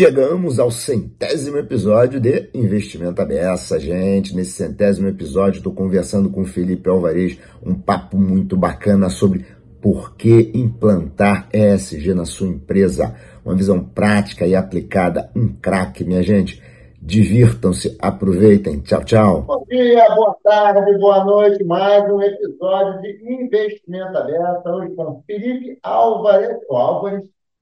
Chegamos 0.00 0.58
ao 0.58 0.70
centésimo 0.70 1.58
episódio 1.58 2.18
de 2.18 2.48
Investimento 2.54 3.20
Abessa, 3.20 3.78
gente. 3.78 4.34
Nesse 4.34 4.52
centésimo 4.52 5.06
episódio, 5.08 5.58
estou 5.58 5.74
conversando 5.74 6.30
com 6.30 6.42
Felipe 6.42 6.88
Alvarez, 6.88 7.38
um 7.62 7.74
papo 7.74 8.16
muito 8.16 8.56
bacana 8.56 9.10
sobre 9.10 9.44
por 9.78 10.16
que 10.16 10.52
implantar 10.54 11.50
ESG 11.52 12.14
na 12.14 12.24
sua 12.24 12.48
empresa. 12.48 13.14
Uma 13.44 13.54
visão 13.54 13.84
prática 13.84 14.46
e 14.46 14.56
aplicada, 14.56 15.30
um 15.36 15.48
craque, 15.48 16.02
minha 16.02 16.22
gente. 16.22 16.62
Divirtam-se, 16.98 17.94
aproveitem. 18.00 18.80
Tchau, 18.80 19.04
tchau. 19.04 19.42
Bom 19.42 19.66
dia, 19.68 20.14
boa 20.14 20.34
tarde, 20.42 20.98
boa 20.98 21.22
noite. 21.26 21.62
Mais 21.64 22.10
um 22.10 22.22
episódio 22.22 23.02
de 23.02 23.34
Investimento 23.34 24.16
Aberto. 24.16 24.66
Hoje 24.66 24.94
com 24.94 25.22
Felipe 25.26 25.78
Álvares 25.82 26.56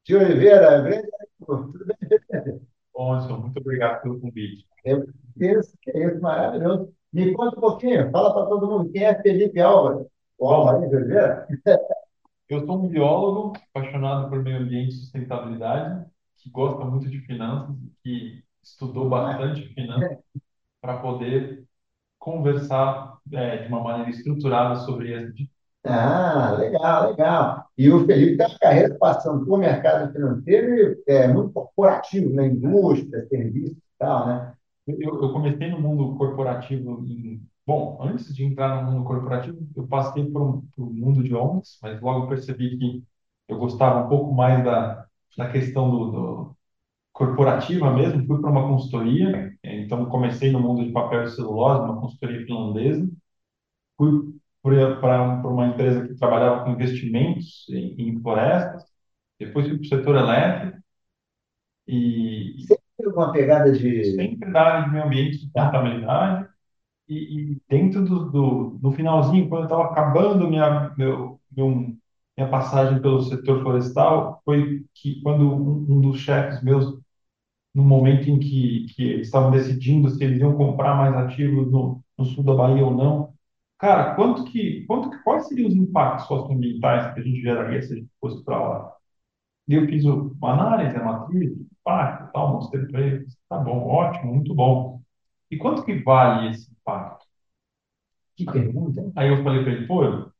de 0.09 0.17
Oliveira. 0.17 0.83
Tudo 1.45 1.85
bem? 1.85 2.61
Bom, 2.95 3.41
muito 3.41 3.61
obrigado 3.61 4.03
pelo 4.03 4.19
convite. 4.19 4.67
Eu 4.83 5.07
penso 5.39 5.77
que 5.83 5.91
é 5.91 6.07
isso, 6.07 6.21
maravilhoso. 6.21 6.93
Me 7.13 7.33
conta 7.35 7.59
um 7.59 7.61
pouquinho, 7.61 8.11
fala 8.11 8.33
para 8.33 8.47
todo 8.47 8.67
mundo 8.67 8.91
quem 8.91 9.05
é 9.05 9.23
Felipe 9.23 9.61
Álvares. 9.61 10.07
O 10.39 10.49
Álvares 10.49 10.89
de 10.89 10.97
Oliveira? 10.97 11.47
Eu 12.49 12.65
sou 12.65 12.83
um 12.83 12.89
biólogo 12.89 13.53
apaixonado 13.75 14.31
por 14.31 14.43
meio 14.43 14.63
ambiente 14.63 14.95
e 14.95 14.97
sustentabilidade, 14.97 16.07
que 16.39 16.49
gosta 16.49 16.83
muito 16.87 17.11
de 17.11 17.21
finanças, 17.21 17.77
que 18.03 18.43
estudou 18.63 19.11
bastante 19.11 19.69
finanças 19.75 20.19
para 20.81 20.97
poder 21.01 21.65
conversar 22.19 23.19
é, 23.33 23.59
de 23.59 23.69
uma 23.69 23.83
maneira 23.83 24.11
estruturada 24.11 24.77
sobre 24.77 25.13
esse 25.13 25.51
ah, 25.89 26.53
legal, 26.59 27.11
legal. 27.11 27.67
E 27.77 27.91
o 27.91 28.05
Felipe 28.07 28.37
tem 28.37 28.47
uma 28.47 28.59
carreira 28.59 28.97
passando 28.99 29.45
por 29.47 29.59
mercado 29.59 30.13
financeiro 30.13 31.03
é 31.07 31.29
muito 31.29 31.51
corporativo, 31.53 32.31
na 32.35 32.43
né? 32.43 32.49
indústria, 32.49 33.27
serviço 33.29 33.75
e 33.75 33.99
tal, 33.99 34.27
né? 34.27 34.55
Eu, 34.87 35.23
eu 35.23 35.33
comecei 35.33 35.71
no 35.71 35.81
mundo 35.81 36.17
corporativo 36.17 37.05
em... 37.07 37.43
Bom, 37.67 37.99
antes 38.01 38.35
de 38.35 38.45
entrar 38.45 38.83
no 38.85 38.93
mundo 38.93 39.05
corporativo, 39.05 39.59
eu 39.77 39.87
passei 39.87 40.25
por 40.25 40.43
um 40.43 40.63
mundo 40.79 41.23
de 41.23 41.35
ONGs, 41.35 41.79
mas 41.83 42.01
logo 42.01 42.29
percebi 42.29 42.79
que 42.79 43.05
eu 43.49 43.59
gostava 43.59 44.07
um 44.07 44.09
pouco 44.09 44.33
mais 44.35 44.65
da, 44.65 45.07
da 45.37 45.51
questão 45.51 45.91
do, 45.91 46.11
do 46.11 46.57
corporativa 47.13 47.93
mesmo, 47.93 48.27
fui 48.27 48.41
para 48.41 48.51
uma 48.51 48.69
consultoria, 48.69 49.53
então 49.63 50.07
comecei 50.07 50.51
no 50.53 50.61
mundo 50.61 50.85
de 50.85 50.93
papel 50.93 51.25
e 51.25 51.31
celulose, 51.31 51.85
uma 51.85 52.01
consultoria 52.01 52.47
finlandesa, 52.47 53.11
fui 53.97 54.35
para 55.01 55.23
uma 55.49 55.69
empresa 55.69 56.07
que 56.07 56.15
trabalhava 56.15 56.65
com 56.65 56.73
investimentos 56.73 57.67
em, 57.71 57.95
em 57.99 58.21
florestas, 58.21 58.85
depois 59.39 59.67
fui 59.69 59.79
para 59.79 59.85
o 59.85 59.89
setor 59.89 60.17
elétrico 60.17 60.79
e 61.87 62.57
sempre 62.67 63.15
uma 63.15 63.33
pegada 63.33 63.73
de 63.73 64.15
sempre 64.15 64.53
da 64.53 64.63
área 64.63 64.85
de 64.85 64.91
meio 64.93 65.05
ambiente 65.05 65.39
sustentabilidade 65.39 66.49
e, 67.09 67.53
e, 67.55 67.63
dentro 67.69 68.05
do, 68.05 68.31
do, 68.31 68.71
do 68.81 68.93
finalzinho 68.93 69.49
quando 69.49 69.63
eu 69.63 69.67
estava 69.67 69.85
acabando 69.87 70.49
minha 70.49 70.95
meu, 70.97 71.41
meu, 71.57 71.97
minha 72.37 72.51
passagem 72.51 73.01
pelo 73.03 73.23
setor 73.23 73.63
florestal 73.63 74.43
foi 74.45 74.85
que 74.95 75.21
quando 75.23 75.45
um, 75.53 75.97
um 75.97 76.01
dos 76.01 76.21
chefes 76.21 76.63
meus 76.63 76.99
no 77.75 77.85
momento 77.85 78.29
em 78.31 78.39
que, 78.39 78.87
que 78.95 79.05
eles 79.05 79.29
estavam 79.29 79.51
decidindo 79.51 80.11
se 80.11 80.23
eles 80.25 80.41
iam 80.41 80.57
comprar 80.57 80.97
mais 80.97 81.15
ativos 81.17 81.71
no, 81.71 82.03
no 82.19 82.25
sul 82.25 82.45
da 82.45 82.55
Bahia 82.55 82.85
ou 82.85 82.95
não 82.97 83.35
cara, 83.79 84.15
quanto 84.15 84.45
que, 84.45 84.85
quanto 84.87 85.11
que, 85.11 85.19
quais 85.23 85.49
seriam 85.49 85.69
os 85.69 85.75
impactos 85.75 86.27
socioambientais 86.27 87.15
que 87.15 87.21
a 87.21 87.23
gente 87.23 87.41
geraria 87.43 87.83
se 87.83 87.93
a 87.93 87.97
gente 87.97 88.11
fosse 88.21 88.45
para 88.45 88.59
lá? 88.69 88.93
E 89.69 89.75
eu 89.75 89.87
fiz 89.87 90.05
uma 90.05 90.53
análise, 90.53 90.97
a 90.97 91.05
matriz, 91.05 91.53
impacto, 91.53 92.33
tal, 92.33 92.55
mostrei 92.55 92.87
para 92.87 93.01
eles, 93.03 93.37
tá 93.49 93.59
bom, 93.59 93.89
ótimo, 93.89 94.35
muito 94.35 94.55
bom. 94.55 95.01
E 95.51 95.57
quanto 95.59 95.85
que 95.85 95.95
vale 96.03 96.51
esse 96.51 96.71
impacto? 96.73 97.27
Que 98.37 98.45
pergunta? 98.47 99.13
Aí 99.17 99.29
eu 99.29 99.43
falei 99.45 99.63
para 99.63 99.73
ele, 99.73 99.87
pô, 99.87 100.05
eu 100.05 100.33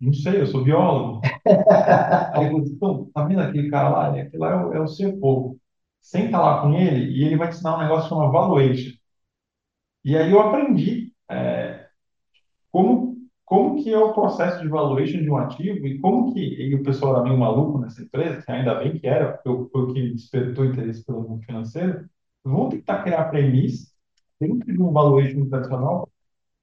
não 0.00 0.12
sei, 0.12 0.40
eu 0.40 0.46
sou 0.46 0.64
biólogo. 0.64 1.20
Aí 2.34 2.46
ele 2.46 2.50
falou, 2.50 2.66
então, 2.66 3.10
tá 3.14 3.24
vendo 3.24 3.40
aquele 3.42 3.70
cara 3.70 3.88
lá? 3.90 4.08
Aquele 4.10 4.38
lá 4.38 4.50
é 4.52 4.56
o, 4.66 4.74
é 4.74 4.80
o 4.80 4.88
CFO. 4.88 5.58
Senta 6.00 6.38
lá 6.40 6.62
com 6.62 6.74
ele 6.74 7.12
e 7.12 7.24
ele 7.24 7.36
vai 7.36 7.48
te 7.48 7.54
ensinar 7.56 7.76
um 7.76 7.80
negócio 7.82 8.08
chamado 8.08 8.32
valuation. 8.32 8.92
E 10.04 10.16
aí 10.16 10.30
eu 10.30 10.40
aprendi 10.40 11.09
como, 12.70 13.16
como 13.44 13.82
que 13.82 13.92
é 13.92 13.98
o 13.98 14.12
processo 14.12 14.60
de 14.60 14.68
valuation 14.68 15.20
de 15.22 15.30
um 15.30 15.36
ativo 15.36 15.86
e 15.86 15.98
como 15.98 16.32
que, 16.32 16.40
e 16.40 16.74
o 16.74 16.82
pessoal 16.82 17.16
era 17.16 17.24
meio 17.24 17.38
maluco 17.38 17.78
nessa 17.78 18.02
empresa, 18.02 18.42
que 18.42 18.52
ainda 18.52 18.74
bem 18.76 18.98
que 18.98 19.06
era, 19.06 19.32
porque 19.32 19.70
foi 19.72 19.82
o 19.82 19.94
que 19.94 20.14
despertou 20.14 20.64
interesse 20.64 21.04
pelo 21.04 21.22
mundo 21.22 21.44
financeiro, 21.44 22.08
vão 22.44 22.68
tentar 22.68 23.02
criar 23.02 23.24
premissas 23.30 23.90
dentro 24.40 24.72
de 24.72 24.82
um 24.82 24.92
valuation 24.92 25.48
tradicional 25.48 26.08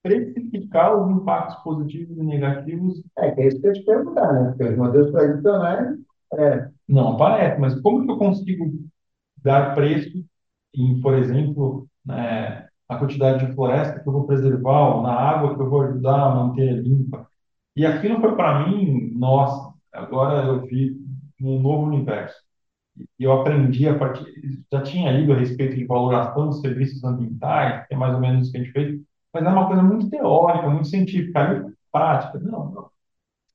precificar 0.02 0.96
os 0.96 1.12
impactos 1.12 1.64
positivos 1.64 2.18
e 2.18 2.24
negativos. 2.24 3.04
É, 3.18 3.32
que 3.32 3.42
é 3.42 3.48
isso 3.48 3.62
que 3.62 3.68
eu 3.68 3.74
te 3.74 3.84
perguntar, 3.84 4.34
né? 4.34 4.50
Porque 4.50 4.64
os 4.64 4.78
modelos 4.78 5.12
tradicionais. 5.12 5.98
É... 6.34 6.70
Não 6.88 7.14
aparece, 7.14 7.60
mas 7.60 7.80
como 7.82 8.06
que 8.06 8.12
eu 8.12 8.18
consigo 8.18 8.66
dar 9.44 9.76
preço 9.76 10.24
em, 10.74 11.02
por 11.02 11.16
exemplo, 11.16 11.88
né, 12.06 12.67
a 12.88 12.98
quantidade 12.98 13.46
de 13.46 13.54
floresta 13.54 14.00
que 14.00 14.08
eu 14.08 14.14
vou 14.14 14.26
preservar, 14.26 15.02
na 15.02 15.14
água 15.14 15.56
que 15.56 15.62
eu 15.62 15.70
vou 15.70 15.82
ajudar 15.84 16.16
a 16.16 16.36
manter 16.36 16.82
limpa. 16.82 17.28
E 17.76 17.86
aquilo 17.86 18.20
foi 18.22 18.36
para 18.36 18.68
mim, 18.68 19.12
nossa, 19.16 19.74
agora 19.94 20.46
eu 20.46 20.66
vi 20.66 20.98
um 21.42 21.60
novo 21.60 21.86
universo. 21.88 22.36
E 23.20 23.24
eu 23.24 23.32
aprendi 23.34 23.88
a 23.88 23.98
partir, 23.98 24.26
já 24.72 24.82
tinha 24.82 25.12
lido 25.12 25.34
a 25.34 25.38
respeito 25.38 25.76
de 25.76 25.86
valoração 25.86 26.48
dos 26.48 26.62
serviços 26.62 27.04
ambientais, 27.04 27.88
que 27.88 27.94
é 27.94 27.98
mais 27.98 28.14
ou 28.16 28.20
menos 28.20 28.44
isso 28.44 28.52
que 28.52 28.58
a 28.58 28.62
gente 28.64 28.74
fez, 28.74 29.00
mas 29.34 29.44
é 29.46 29.50
uma 29.50 29.68
coisa 29.68 29.84
muito 29.84 30.10
teórica, 30.10 30.70
muito 30.70 30.88
científica, 30.88 31.40
ali 31.40 31.74
prática. 31.92 32.40
Não, 32.40 32.72
não. 32.72 32.90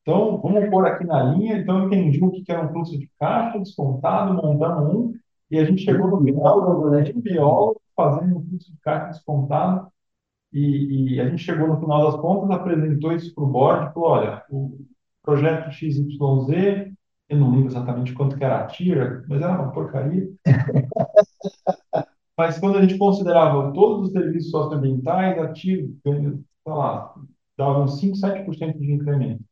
Então, 0.03 0.41
vamos 0.41 0.69
pôr 0.71 0.87
aqui 0.87 1.05
na 1.05 1.23
linha. 1.25 1.59
Então, 1.59 1.81
eu 1.81 1.87
entendi 1.87 2.23
o 2.23 2.31
que 2.31 2.45
era 2.49 2.65
um 2.65 2.71
fluxo 2.71 2.99
de 2.99 3.11
caixa 3.19 3.59
descontado, 3.59 4.35
montamos 4.35 4.95
um, 4.95 5.15
e 5.51 5.59
a 5.59 5.65
gente 5.65 5.83
chegou 5.83 6.09
no 6.09 6.23
final, 6.23 6.91
né, 6.91 7.03
de 7.03 7.13
biólogo, 7.13 7.82
fazendo 7.97 8.39
um 8.39 8.43
fluxo 8.49 8.73
de 8.73 8.79
caixa 8.81 9.09
descontado, 9.09 9.93
e, 10.53 11.15
e, 11.15 11.21
a 11.21 11.29
gente 11.29 11.43
chegou 11.43 11.67
no 11.67 11.81
final 11.81 12.11
das 12.11 12.21
contas, 12.21 12.51
apresentou 12.51 13.13
isso 13.13 13.35
para 13.35 13.45
o 13.45 13.47
board, 13.47 13.95
falou, 13.95 14.11
olha, 14.11 14.45
o 14.51 14.79
projeto 15.23 15.73
XYZ, 15.73 16.93
eu 17.29 17.39
não 17.39 17.51
lembro 17.53 17.69
exatamente 17.69 18.13
quanto 18.13 18.37
que 18.37 18.45
era 18.45 18.61
a 18.61 18.67
tira, 18.67 19.25
mas 19.29 19.41
era 19.41 19.53
uma 19.53 19.73
porcaria. 19.73 20.29
mas 22.37 22.59
quando 22.59 22.79
a 22.79 22.83
gente 22.83 22.99
considerava 22.99 23.73
todos 23.73 24.09
os 24.09 24.13
serviços 24.13 24.51
socioambientais, 24.51 25.39
a 25.39 25.53
tira, 25.53 25.89
sei 26.05 26.43
lá, 26.67 27.15
dava 27.57 27.83
uns 27.83 27.99
5, 28.01 28.17
7% 28.17 28.79
de 28.79 28.93
incremento. 28.93 29.43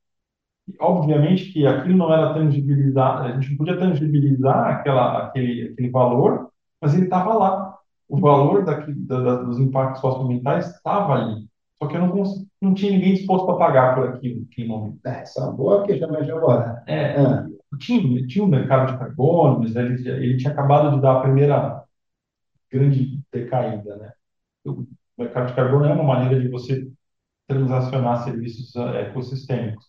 E, 0.69 0.75
obviamente 0.81 1.53
que 1.53 1.67
aquilo 1.67 1.97
não 1.99 2.13
era 2.13 2.35
tangibilizar, 2.35 3.23
a 3.23 3.33
gente 3.33 3.51
não 3.51 3.57
podia 3.59 3.79
tangibilizar 3.79 4.69
aquela, 4.69 5.27
aquele, 5.27 5.71
aquele 5.73 5.91
valor, 5.91 6.51
mas 6.81 6.95
ele 6.95 7.05
estava 7.05 7.35
lá 7.35 7.70
o 8.11 8.19
valor 8.19 8.65
daqui, 8.65 8.93
da, 8.93 9.21
da, 9.21 9.43
dos 9.43 9.59
impactos 9.59 10.01
socioambientais 10.01 10.75
estava 10.75 11.15
ali. 11.15 11.49
Só 11.81 11.89
que 11.89 11.97
eu 11.97 12.01
não, 12.01 12.23
não 12.61 12.75
tinha 12.75 12.93
ninguém 12.93 13.15
disposto 13.15 13.51
a 13.53 13.57
pagar 13.57 13.95
por 13.95 14.09
aquilo 14.09 14.41
naquele 14.41 14.69
momento. 14.69 14.99
É, 15.07 15.21
essa 15.21 15.41
é 15.41 15.45
uma 15.45 15.53
boa 15.53 15.87
questão 15.87 16.11
de 16.11 16.31
agora. 16.31 16.83
É, 16.87 17.15
é. 17.15 17.47
Tinha, 17.79 18.27
tinha 18.27 18.45
um 18.45 18.49
mercado 18.49 18.93
de 18.93 18.99
carbono, 18.99 19.61
mas 19.61 19.77
ele, 19.77 20.09
ele 20.09 20.37
tinha 20.37 20.53
acabado 20.53 20.97
de 20.97 21.01
dar 21.01 21.19
a 21.19 21.21
primeira 21.21 21.85
grande 22.71 23.21
decaída. 23.33 23.97
Né? 23.97 24.13
O 24.67 24.85
mercado 25.17 25.47
de 25.47 25.55
carbono 25.55 25.87
é 25.87 25.93
uma 25.93 26.03
maneira 26.03 26.41
de 26.41 26.49
você 26.49 26.91
transacionar 27.47 28.25
serviços 28.25 28.75
é, 28.75 29.03
ecossistêmicos. 29.03 29.87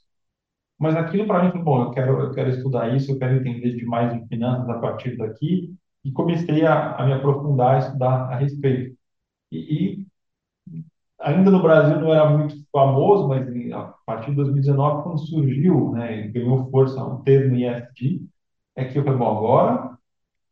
Mas 0.78 0.96
aquilo 0.96 1.28
para 1.28 1.44
mim 1.44 1.52
foi 1.52 1.62
bom, 1.62 1.84
eu 1.84 1.92
quero, 1.92 2.20
eu 2.20 2.32
quero 2.32 2.50
estudar 2.50 2.96
isso, 2.96 3.12
eu 3.12 3.20
quero 3.20 3.36
entender 3.36 3.76
de 3.76 3.86
mais 3.86 4.14
de 4.14 4.28
finanças 4.28 4.70
a 4.70 4.80
partir 4.80 5.18
daqui, 5.18 5.76
e 6.04 6.12
comecei 6.12 6.66
a, 6.66 6.96
a 6.96 7.06
me 7.06 7.14
aprofundar, 7.14 7.76
a 7.76 7.80
estudar 7.80 8.32
a 8.32 8.36
respeito. 8.38 8.98
E, 9.52 9.58
e, 10.04 10.08
ainda 11.20 11.52
no 11.52 11.62
Brasil 11.62 12.00
não 12.00 12.14
era 12.14 12.30
muito 12.30 12.56
famoso, 12.72 13.28
mas 13.28 13.48
a 13.74 13.94
partir 14.06 14.32
de 14.32 14.38
2019, 14.38 15.04
quando 15.04 15.20
surgiu, 15.20 15.92
né, 15.92 16.28
ganhou 16.30 16.70
força 16.70 17.04
o 17.04 17.22
termo 17.24 17.56
ESG, 17.56 18.28
é 18.76 18.86
que 18.86 18.98
eu 18.98 19.04
falei, 19.04 19.20
bom, 19.20 19.38
agora, 19.38 19.98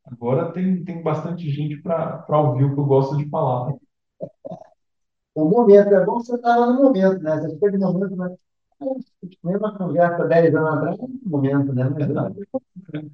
agora 0.05 0.51
tem, 0.51 0.83
tem 0.83 1.01
bastante 1.03 1.49
gente 1.49 1.81
para 1.81 2.25
ouvir 2.41 2.65
o 2.65 2.73
que 2.73 2.79
eu 2.79 2.85
gosto 2.85 3.17
de 3.17 3.29
falar. 3.29 3.73
O 5.35 5.45
momento, 5.45 5.93
é 5.93 6.05
bom 6.05 6.19
você 6.19 6.35
estar 6.35 6.55
lá 6.55 6.67
no 6.73 6.83
momento, 6.83 7.21
né? 7.21 7.37
Você 7.39 7.53
fica 7.55 7.71
de 7.71 7.77
momento, 7.77 8.15
mas 8.15 8.33
mesma 9.43 9.77
conversa 9.77 10.25
10 10.25 10.55
anos 10.55 10.73
atrás, 10.73 10.99
é 10.99 11.03
um 11.03 11.19
momento, 11.25 11.73
né? 11.73 11.89
Mas, 11.89 13.09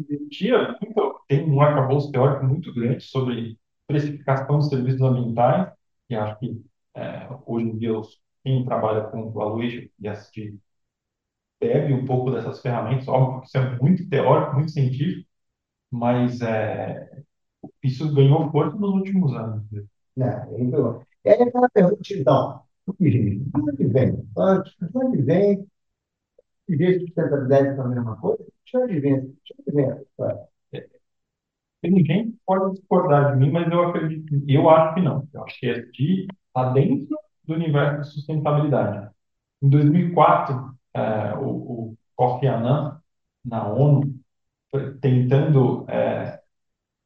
investia 0.00 0.76
muito, 0.80 1.20
tem 1.28 1.50
um 1.50 1.60
arcabouço 1.60 2.10
teórico 2.10 2.44
muito 2.46 2.72
grande 2.74 3.04
sobre 3.04 3.58
precificação 3.86 4.58
de 4.58 4.68
serviços 4.68 5.00
ambientais, 5.02 5.72
e 6.08 6.14
acho 6.14 6.38
que 6.38 6.62
é, 6.94 7.28
hoje 7.46 7.66
em 7.66 7.78
dia 7.78 7.92
quem 8.44 8.64
trabalha 8.64 9.04
com 9.04 9.30
valuation 9.30 9.88
e 10.00 10.08
assistir 10.08 10.58
bebe 11.60 11.92
um 11.92 12.04
pouco 12.06 12.30
dessas 12.30 12.60
ferramentas, 12.60 13.06
óbvio 13.08 13.40
que 13.42 13.46
isso 13.48 13.58
é 13.58 13.78
muito 13.78 14.08
teórico, 14.08 14.56
muito 14.56 14.72
científico, 14.72 15.28
mas 15.90 16.40
é, 16.42 17.22
isso 17.82 18.12
ganhou 18.14 18.50
força 18.50 18.76
nos 18.76 18.90
últimos 18.94 19.34
anos. 19.34 19.64
Né? 20.16 20.48
Então, 20.58 21.02
e 21.24 21.30
aí 21.30 21.42
aquela 21.42 21.68
pergunta, 21.70 22.02
então, 22.12 22.62
de 22.98 23.50
onde 23.54 23.86
vem? 23.86 24.16
De 24.16 24.98
onde 24.98 25.22
vem? 25.22 25.66
De 26.68 26.76
vez 26.76 26.98
de 27.00 27.06
sustentabilidade 27.06 27.68
é 27.68 27.80
a 27.80 27.84
mesma 27.88 28.16
coisa? 28.16 28.44
De 28.70 28.78
onde 28.78 29.00
vem? 29.00 29.20
De 29.20 29.54
onde 29.58 29.72
vem 29.76 29.84
essa 29.90 30.02
história? 30.02 30.48
Ninguém 31.82 32.38
pode 32.46 32.74
discordar 32.74 33.32
de 33.32 33.38
mim, 33.38 33.50
mas 33.50 33.70
eu 33.72 33.88
acredito, 33.88 34.44
eu 34.46 34.68
acho 34.68 34.94
que 34.94 35.00
não. 35.00 35.26
Eu 35.32 35.44
acho 35.44 35.58
que 35.58 35.66
ESG 35.66 36.26
está 36.48 36.72
dentro 36.72 37.16
do 37.44 37.54
universo 37.54 38.02
de 38.02 38.14
sustentabilidade. 38.14 39.10
Em 39.62 39.70
2004, 39.70 40.74
é, 40.94 41.34
o, 41.36 41.46
o 41.48 41.96
Kofi 42.14 42.46
Annan, 42.46 43.00
na 43.44 43.66
ONU, 43.66 44.14
tentando 45.00 45.86
é, 45.88 46.40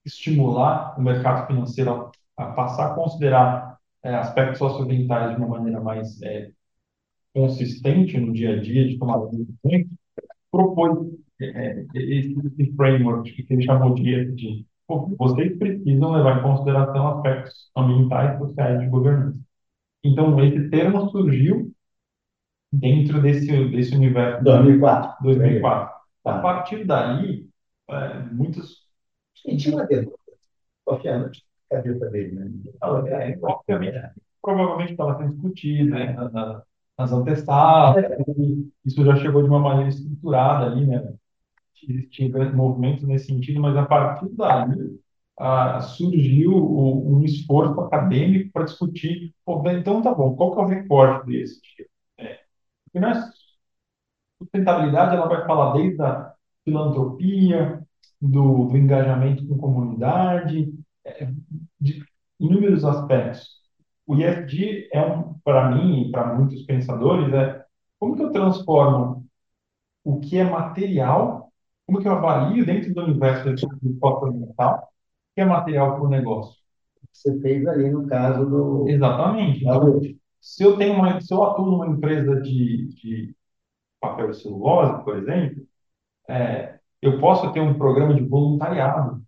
estimular 0.04 0.98
o 0.98 1.02
mercado 1.02 1.46
financeiro 1.46 2.12
a, 2.36 2.44
a 2.44 2.52
passar 2.52 2.92
a 2.92 2.94
considerar 2.94 3.78
é, 4.02 4.14
aspectos 4.14 4.58
socioambientais 4.58 5.36
de 5.36 5.42
uma 5.42 5.48
maneira 5.58 5.80
mais 5.80 6.20
é, 6.22 6.50
consistente 7.34 8.18
no 8.18 8.32
dia 8.32 8.54
a 8.56 8.60
dia 8.60 8.88
de 8.88 8.98
tomada 8.98 9.28
de 9.30 9.44
decisões, 9.44 9.86
propôs 10.50 10.98
é, 10.98 11.10
é, 11.10 11.23
esse, 11.40 12.34
esse 12.58 12.76
framework 12.76 13.30
que 13.30 13.52
ele 13.52 13.62
chamou 13.62 13.94
de, 13.94 14.32
de 14.32 14.66
vocês 15.16 15.56
precisam 15.58 16.12
levar 16.12 16.38
em 16.38 16.42
consideração 16.42 17.08
aspectos 17.08 17.70
ambientais, 17.76 18.38
sociais 18.38 18.80
de 18.80 18.86
governança. 18.86 19.38
Então, 20.04 20.42
esse 20.44 20.68
termo 20.68 21.08
surgiu 21.10 21.72
dentro 22.72 23.22
desse, 23.22 23.46
desse 23.70 23.94
universo. 23.94 24.44
2004. 24.44 25.22
2004. 25.22 25.94
A 26.24 26.38
partir 26.40 26.84
daí, 26.84 27.46
é, 27.88 28.18
muitos. 28.30 28.84
E 29.46 29.56
tinha 29.56 29.76
uma 29.76 29.86
pergunta. 29.86 30.18
Qualquer 30.84 31.14
ano, 31.14 31.30
cabeça 31.70 32.10
dele, 32.10 32.32
né? 32.32 32.50
É, 32.82 33.38
obviamente, 33.42 34.12
provavelmente 34.42 34.92
estava 34.92 35.16
sendo 35.16 35.32
discutido 35.32 35.90
né, 35.90 36.12
nas, 36.12 36.62
nas 36.98 37.12
antestadas, 37.12 38.04
isso 38.84 39.04
já 39.04 39.16
chegou 39.16 39.42
de 39.42 39.48
uma 39.48 39.58
maneira 39.58 39.88
estruturada 39.88 40.66
ali, 40.66 40.86
né? 40.86 41.14
Existiam 41.88 42.54
movimentos 42.54 43.04
nesse 43.04 43.26
sentido, 43.26 43.60
mas 43.60 43.76
a 43.76 43.84
partir 43.86 44.28
daí 44.36 44.98
ah, 45.38 45.80
surgiu 45.80 46.52
um 46.54 47.24
esforço 47.24 47.80
acadêmico 47.80 48.52
para 48.52 48.64
discutir, 48.64 49.34
então 49.78 50.02
tá 50.02 50.14
bom, 50.14 50.36
qual 50.36 50.52
que 50.54 50.60
é 50.60 50.64
o 50.64 50.66
recorte 50.66 51.26
desse 51.26 51.60
tipo? 51.60 51.90
É, 52.18 52.40
porque 52.84 53.00
nós, 53.00 53.18
sustentabilidade 54.38 55.16
ela 55.16 55.28
vai 55.28 55.46
falar 55.46 55.74
desde 55.74 56.02
a 56.02 56.32
filantropia, 56.64 57.84
do, 58.20 58.66
do 58.68 58.76
engajamento 58.76 59.46
com 59.46 59.58
comunidade, 59.58 60.72
é, 61.04 61.28
de 61.80 62.02
inúmeros 62.40 62.84
aspectos. 62.84 63.62
O 64.06 64.16
ISD 64.16 64.88
é 64.92 65.00
um, 65.02 65.34
para 65.44 65.70
mim 65.70 66.02
e 66.02 66.10
para 66.10 66.34
muitos 66.34 66.62
pensadores, 66.62 67.32
é 67.34 67.64
como 67.98 68.16
que 68.16 68.22
eu 68.22 68.32
transformo 68.32 69.26
o 70.02 70.20
que 70.20 70.38
é 70.38 70.44
material, 70.44 71.43
como 71.86 72.00
que 72.00 72.08
eu 72.08 72.12
avalio 72.12 72.64
dentro 72.64 72.92
do 72.94 73.02
universo 73.02 73.44
do 73.44 73.98
o 74.00 74.88
que 75.34 75.40
é 75.40 75.44
material 75.44 75.96
para 75.96 76.04
o 76.04 76.08
negócio. 76.08 76.62
Você 77.12 77.38
fez 77.40 77.66
ali 77.66 77.90
no 77.90 78.06
caso 78.06 78.46
do. 78.46 78.88
Exatamente. 78.88 79.60
Então, 79.60 80.00
se 80.40 80.62
eu 80.64 80.76
tenho 80.76 80.94
uma, 80.94 81.20
se 81.20 81.32
eu 81.32 81.42
atuo 81.42 81.66
numa 81.66 81.86
empresa 81.86 82.40
de, 82.40 82.88
de 82.94 83.36
papel 84.00 84.30
e 84.30 84.34
celulose, 84.34 85.04
por 85.04 85.16
exemplo, 85.18 85.64
é, 86.28 86.78
eu 87.02 87.20
posso 87.20 87.52
ter 87.52 87.60
um 87.60 87.78
programa 87.78 88.14
de 88.14 88.24
voluntariado 88.24 89.22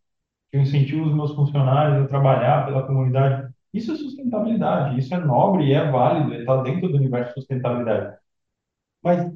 que 0.50 0.56
eu 0.56 0.62
incentivo 0.62 1.06
os 1.06 1.14
meus 1.14 1.35
funcionários 1.35 2.05
a 2.05 2.08
trabalhar 2.08 2.67
pela 2.67 2.87
comunidade. 2.87 3.53
Isso 3.73 3.93
é 3.93 3.97
sustentabilidade, 3.97 4.99
isso 4.99 5.14
é 5.14 5.19
nobre 5.19 5.67
e 5.67 5.73
é 5.75 5.91
válido, 5.91 6.35
está 6.35 6.62
dentro 6.62 6.88
do 6.88 6.97
universo 6.97 7.35
de 7.35 7.41
sustentabilidade. 7.41 8.19
Mas 9.03 9.32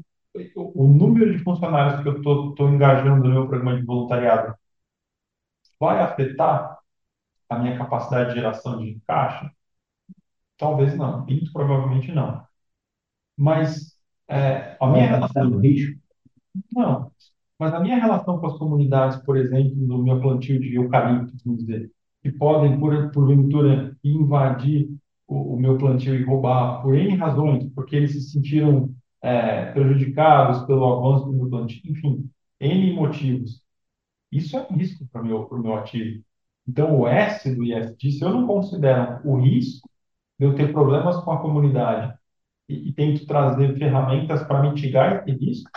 o, 0.54 0.86
número 0.88 1.36
de 1.36 1.42
funcionários 1.42 2.02
que 2.02 2.08
eu 2.08 2.16
estou 2.18 2.68
engajando 2.68 3.24
no 3.24 3.34
meu 3.34 3.48
programa 3.48 3.76
de 3.76 3.84
voluntariado 3.84 4.54
vai 5.78 6.00
afetar 6.00 6.78
a 7.48 7.58
minha 7.58 7.76
capacidade 7.76 8.30
de 8.30 8.36
geração 8.36 8.78
de 8.78 9.00
caixa? 9.06 9.50
Talvez 10.56 10.96
não, 10.96 11.24
muito 11.24 11.52
provavelmente 11.52 12.12
não. 12.12 12.44
Mas 13.36 13.98
é, 14.28 14.76
a 14.80 14.86
minha 14.86 15.06
relação... 15.06 15.58
risco? 15.58 15.98
Não, 16.72 17.10
mas 17.58 17.74
a 17.74 17.80
minha 17.80 17.98
relação 17.98 18.38
com 18.38 18.46
as 18.46 18.58
comunidades, 18.58 19.16
por 19.24 19.36
exemplo, 19.36 19.74
no 19.76 20.02
meu 20.02 20.20
plantio 20.20 20.60
de 20.60 20.74
eucalipto, 20.74 21.36
vamos 21.44 21.60
dizer, 21.60 21.90
que 22.22 22.30
podem, 22.30 22.78
por, 22.78 23.10
porventura, 23.10 23.96
invadir 24.04 24.90
o, 25.26 25.54
o, 25.54 25.60
meu 25.60 25.78
plantio 25.78 26.14
e 26.14 26.24
roubar 26.24 26.82
por 26.82 26.94
N 26.94 27.16
razões, 27.16 27.64
porque 27.74 27.96
eles 27.96 28.12
se 28.12 28.32
sentiram 28.32 28.94
é, 29.22 29.72
prejudicados 29.72 30.64
pelo 30.66 30.84
avanço 30.92 31.26
do 31.26 31.32
meu 31.32 31.48
plantio, 31.48 31.80
enfim, 31.84 32.30
N 32.60 32.92
motivos. 32.94 33.62
Isso 34.32 34.56
é 34.56 34.66
risco 34.70 35.06
para 35.12 35.22
o 35.22 35.26
meu, 35.26 35.48
meu 35.52 35.74
ativo. 35.74 36.22
Então, 36.68 37.00
o 37.00 37.08
S 37.08 37.54
do 37.54 37.64
ISD, 37.64 38.12
se 38.12 38.24
eu 38.24 38.30
não 38.30 38.46
considero 38.46 39.20
o 39.24 39.40
risco 39.40 39.88
de 40.38 40.46
eu 40.46 40.54
ter 40.54 40.72
problemas 40.72 41.16
com 41.24 41.32
a 41.32 41.40
comunidade 41.40 42.16
e, 42.68 42.90
e 42.90 42.92
tento 42.92 43.26
trazer 43.26 43.76
ferramentas 43.78 44.42
para 44.44 44.62
mitigar 44.62 45.24
esse 45.28 45.38
risco, 45.38 45.70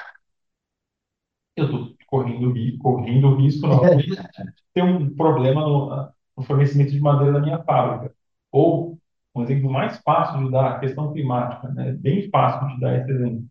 eu 1.55 1.65
estou 1.65 1.95
correndo, 2.07 2.53
correndo 2.79 3.35
risco 3.35 3.67
novamente 3.67 4.09
de 4.15 4.63
ter 4.73 4.83
um 4.83 5.15
problema 5.15 5.61
no, 5.61 6.13
no, 6.37 6.43
fornecimento 6.43 6.91
de 6.91 6.99
madeira 6.99 7.33
da 7.33 7.39
minha 7.41 7.63
fábrica. 7.63 8.15
Ou, 8.51 8.99
um 9.35 9.43
exemplo 9.43 9.71
mais 9.71 9.97
fácil 9.99 10.45
de 10.45 10.51
dar, 10.51 10.73
a 10.73 10.79
questão 10.79 11.11
climática, 11.13 11.69
né? 11.69 11.93
bem 11.93 12.29
fácil 12.29 12.67
de 12.75 12.79
dar 12.81 12.97
esse 12.99 13.11
exemplo. 13.11 13.45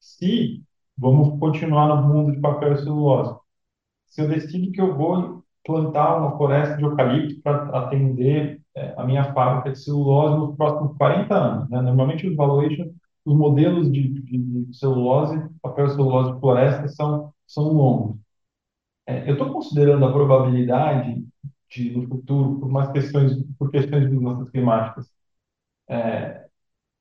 Se 0.00 0.62
vamos 0.98 1.38
continuar 1.40 1.88
no 1.88 2.08
mundo 2.08 2.32
de 2.32 2.40
papel 2.40 2.74
e 2.74 2.78
celulose, 2.78 3.38
se 4.06 4.22
eu 4.22 4.28
decido 4.28 4.70
que 4.72 4.80
eu 4.80 4.96
vou 4.96 5.44
plantar 5.64 6.16
uma 6.18 6.36
floresta 6.36 6.76
de 6.76 6.84
eucalipto 6.84 7.40
para 7.42 7.68
atender 7.78 8.60
é, 8.74 8.94
a 8.96 9.04
minha 9.04 9.32
fábrica 9.34 9.72
de 9.72 9.78
celulose 9.80 10.38
nos 10.38 10.56
próximos 10.56 10.96
40 10.96 11.34
anos, 11.34 11.70
né? 11.70 11.80
normalmente 11.82 12.26
os 12.28 12.36
valuation, 12.36 12.90
os 13.24 13.36
modelos 13.36 13.90
de, 13.92 14.08
de, 14.08 14.38
de 14.66 14.76
celulose, 14.76 15.38
papel 15.62 15.86
e 15.86 15.90
celulose 15.90 16.32
de 16.34 16.40
floresta 16.40 16.88
são 16.88 17.32
são 17.46 17.64
longos. 17.72 18.16
É, 19.06 19.28
eu 19.28 19.32
estou 19.34 19.52
considerando 19.52 20.04
a 20.04 20.12
probabilidade 20.12 21.24
de, 21.70 21.90
no 21.92 22.06
futuro, 22.08 22.60
por 22.60 22.68
mais 22.70 22.90
questões, 22.92 23.32
por 23.58 23.70
questões 23.70 24.08
de 24.08 24.14
mudanças 24.16 24.50
climáticas, 24.50 25.10
é, 25.90 26.46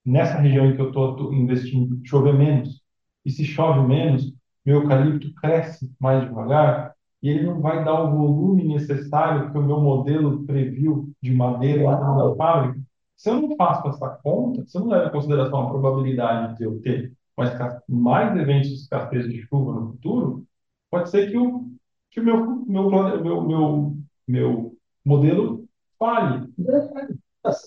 nessa 0.05 0.39
região 0.39 0.65
em 0.65 0.75
que 0.75 0.81
eu 0.81 0.89
estou 0.89 1.33
investindo, 1.33 2.01
chover 2.05 2.33
menos. 2.33 2.81
E 3.23 3.31
se 3.31 3.45
chove 3.45 3.87
menos, 3.87 4.33
meu 4.65 4.81
eucalipto 4.81 5.33
cresce 5.35 5.91
mais 5.99 6.23
devagar 6.27 6.93
e 7.21 7.29
ele 7.29 7.43
não 7.43 7.61
vai 7.61 7.83
dar 7.83 8.01
o 8.01 8.11
volume 8.11 8.63
necessário 8.63 9.51
que 9.51 9.57
o 9.57 9.63
meu 9.63 9.79
modelo 9.79 10.45
previu 10.45 11.11
de 11.21 11.33
madeira 11.33 11.83
lá 11.83 11.99
na 11.99 12.35
fábrica. 12.35 12.79
Se 13.15 13.29
eu 13.29 13.41
não 13.41 13.55
faço 13.57 13.87
essa 13.89 14.09
conta, 14.23 14.65
se 14.65 14.77
eu 14.77 14.81
não 14.81 14.89
levo 14.89 15.09
em 15.09 15.11
consideração 15.11 15.61
a 15.61 15.69
probabilidade 15.69 16.57
de 16.57 16.63
eu 16.63 16.81
ter 16.81 17.11
mais, 17.37 17.51
mais 17.87 18.37
eventos 18.37 18.69
de 18.69 18.75
escassez 18.75 19.27
de 19.27 19.41
chuva 19.43 19.73
no 19.73 19.91
futuro, 19.91 20.45
pode 20.89 21.09
ser 21.09 21.29
que 21.29 21.37
o, 21.37 21.69
que 22.09 22.21
o 22.21 22.23
meu, 22.23 22.65
meu, 22.65 22.89
meu, 22.89 23.41
meu, 23.43 23.97
meu 24.27 24.77
modelo 25.05 25.65
falhe. 25.97 26.47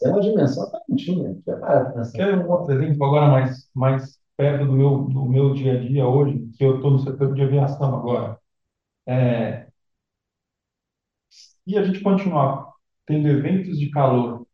É 0.05 0.09
uma 0.09 0.21
dimensão 0.21 0.71
talentinha. 0.71 1.37
Quer 2.15 2.39
um 2.39 2.51
outro 2.51 2.75
exemplo 2.75 3.05
agora 3.07 3.29
mais, 3.31 3.71
mais 3.75 4.19
perto 4.37 4.67
do 4.67 4.73
meu, 4.73 5.05
do 5.05 5.25
meu 5.27 5.55
dia 5.55 5.75
a 5.75 5.81
dia 5.81 6.07
hoje, 6.07 6.39
que 6.57 6.65
eu 6.65 6.77
estou 6.77 6.91
no 6.93 6.99
setor 7.01 7.35
de 7.35 7.43
aviação 7.43 7.95
agora. 7.97 8.39
É, 9.07 9.69
se 11.65 11.77
a 11.79 11.85
gente 11.85 12.01
continuar 12.01 12.73
tendo 13.07 13.29
eventos 13.29 13.79
de 13.79 13.91
calor 13.91 14.47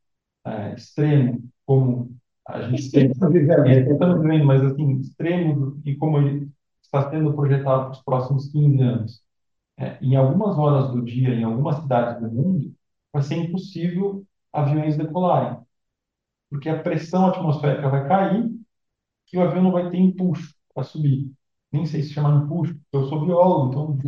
é, 0.46 0.74
extremo, 0.74 1.42
como 1.66 2.16
a 2.48 2.62
gente 2.62 2.90
tem, 2.90 3.10
estamos 3.10 3.34
vivendo, 4.22 4.44
mas 4.46 4.62
assim, 4.64 5.00
extremos 5.00 5.78
e 5.86 5.96
como 5.96 6.18
ele 6.18 6.50
está 6.82 7.10
sendo 7.10 7.34
projetado 7.34 7.84
para 7.84 7.92
os 7.92 8.02
próximos 8.02 8.48
15 8.52 8.82
anos. 8.82 9.22
É, 9.78 9.98
em 10.02 10.16
algumas 10.16 10.58
horas 10.58 10.92
do 10.92 11.04
dia, 11.04 11.30
em 11.30 11.44
algumas 11.44 11.78
cidades 11.82 12.22
do 12.22 12.30
mundo, 12.30 12.74
vai 13.12 13.22
ser 13.22 13.36
impossível 13.36 14.24
aviões 14.52 14.96
decolarem, 14.96 15.58
porque 16.50 16.68
a 16.68 16.82
pressão 16.82 17.26
atmosférica 17.28 17.88
vai 17.88 18.08
cair 18.08 18.50
e 19.32 19.38
o 19.38 19.42
avião 19.42 19.62
não 19.64 19.72
vai 19.72 19.90
ter 19.90 19.98
impulso 19.98 20.54
para 20.74 20.84
subir. 20.84 21.30
Nem 21.72 21.86
sei 21.86 22.02
se 22.02 22.10
chama 22.14 22.44
impulso, 22.44 22.74
porque 22.74 22.96
eu 22.96 23.08
sou 23.08 23.26
biólogo, 23.26 23.68
então. 23.70 23.98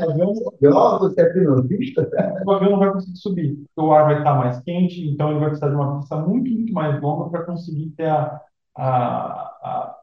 o 0.00 0.10
avião, 0.10 0.32
biólogo, 0.60 1.10
você 1.10 1.22
é 1.22 1.32
pilotista? 1.32 2.10
O 2.46 2.52
avião 2.52 2.72
não 2.72 2.78
vai 2.78 2.92
conseguir 2.92 3.16
subir, 3.18 3.56
porque 3.56 3.80
o 3.88 3.92
ar 3.92 4.04
vai 4.06 4.18
estar 4.18 4.34
mais 4.36 4.60
quente, 4.62 5.00
então 5.08 5.30
ele 5.30 5.40
vai 5.40 5.48
precisar 5.50 5.70
de 5.70 5.76
uma 5.76 5.98
pista 6.00 6.16
muito, 6.18 6.50
muito 6.50 6.72
mais 6.74 7.00
longa 7.00 7.30
para 7.30 7.44
conseguir 7.46 7.90
ter 7.96 8.08
a, 8.10 8.40
a, 8.76 8.82
a, 9.62 10.00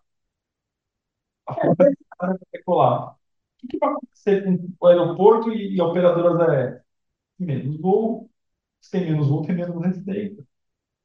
a 1.47 1.53
força 1.53 1.91
para 2.17 2.37
decolar. 2.53 3.15
o 3.63 3.67
que 3.67 3.77
vai 3.79 3.89
acontecer 3.91 4.43
com 4.45 4.73
o 4.81 4.87
aeroporto 4.87 5.51
e, 5.51 5.75
e 5.75 5.81
operadoras 5.81 6.39
aéreas? 6.49 6.81
Menos 7.39 7.81
voo, 7.81 8.30
se 8.81 8.91
tem 8.91 9.05
menos 9.11 9.29
voo, 9.29 9.43
tem 9.43 9.55
menos 9.55 9.81
receita. 9.83 10.43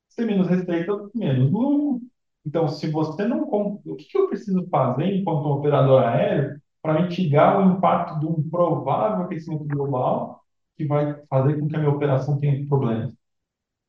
Se 0.09 0.16
tem 0.16 0.26
menos 0.26 0.49
receita, 0.49 1.11
menos 1.14 1.50
lucro. 1.52 2.02
Então, 2.47 2.68
se 2.68 2.90
você 2.90 3.26
não. 3.26 3.42
O 3.45 3.97
que 3.97 4.16
eu 4.18 4.28
preciso 4.28 4.66
fazer 4.68 5.06
enquanto 5.14 5.47
operador 5.47 6.02
aéreo 6.04 6.61
para 6.83 7.02
mitigar 7.02 7.61
o 7.61 7.76
impacto 7.76 8.21
de 8.21 8.26
um 8.26 8.49
provável 8.50 9.25
aquecimento 9.25 9.64
global 9.66 10.42
que 10.76 10.87
vai 10.87 11.14
fazer 11.28 11.59
com 11.61 11.68
que 11.68 11.76
a 11.76 11.78
minha 11.80 11.90
operação 11.92 12.38
tenha 12.38 12.66
problemas? 12.68 13.14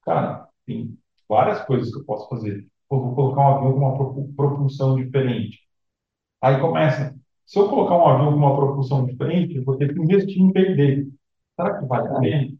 Cara, 0.03 0.47
tem 0.65 0.97
várias 1.29 1.63
coisas 1.65 1.91
que 1.93 1.99
eu 1.99 2.05
posso 2.05 2.29
fazer. 2.29 2.67
Eu 2.91 2.99
vou 3.01 3.15
colocar 3.15 3.41
um 3.41 3.47
avião 3.57 3.73
com 3.73 3.79
uma 3.79 4.33
propulsão 4.35 4.95
diferente. 4.95 5.59
Aí 6.41 6.59
começa. 6.59 7.15
Se 7.45 7.59
eu 7.59 7.69
colocar 7.69 7.97
um 7.97 8.07
avião 8.07 8.31
com 8.33 8.37
uma 8.39 8.55
propulsão 8.55 9.05
diferente, 9.05 9.55
eu 9.55 9.63
vou 9.63 9.77
ter 9.77 9.93
que 9.93 9.99
investir 10.01 10.41
em 10.41 10.51
perder. 10.51 11.07
Será 11.55 11.79
que 11.79 11.85
vale 11.87 12.07
a 12.09 12.19
pena? 12.19 12.57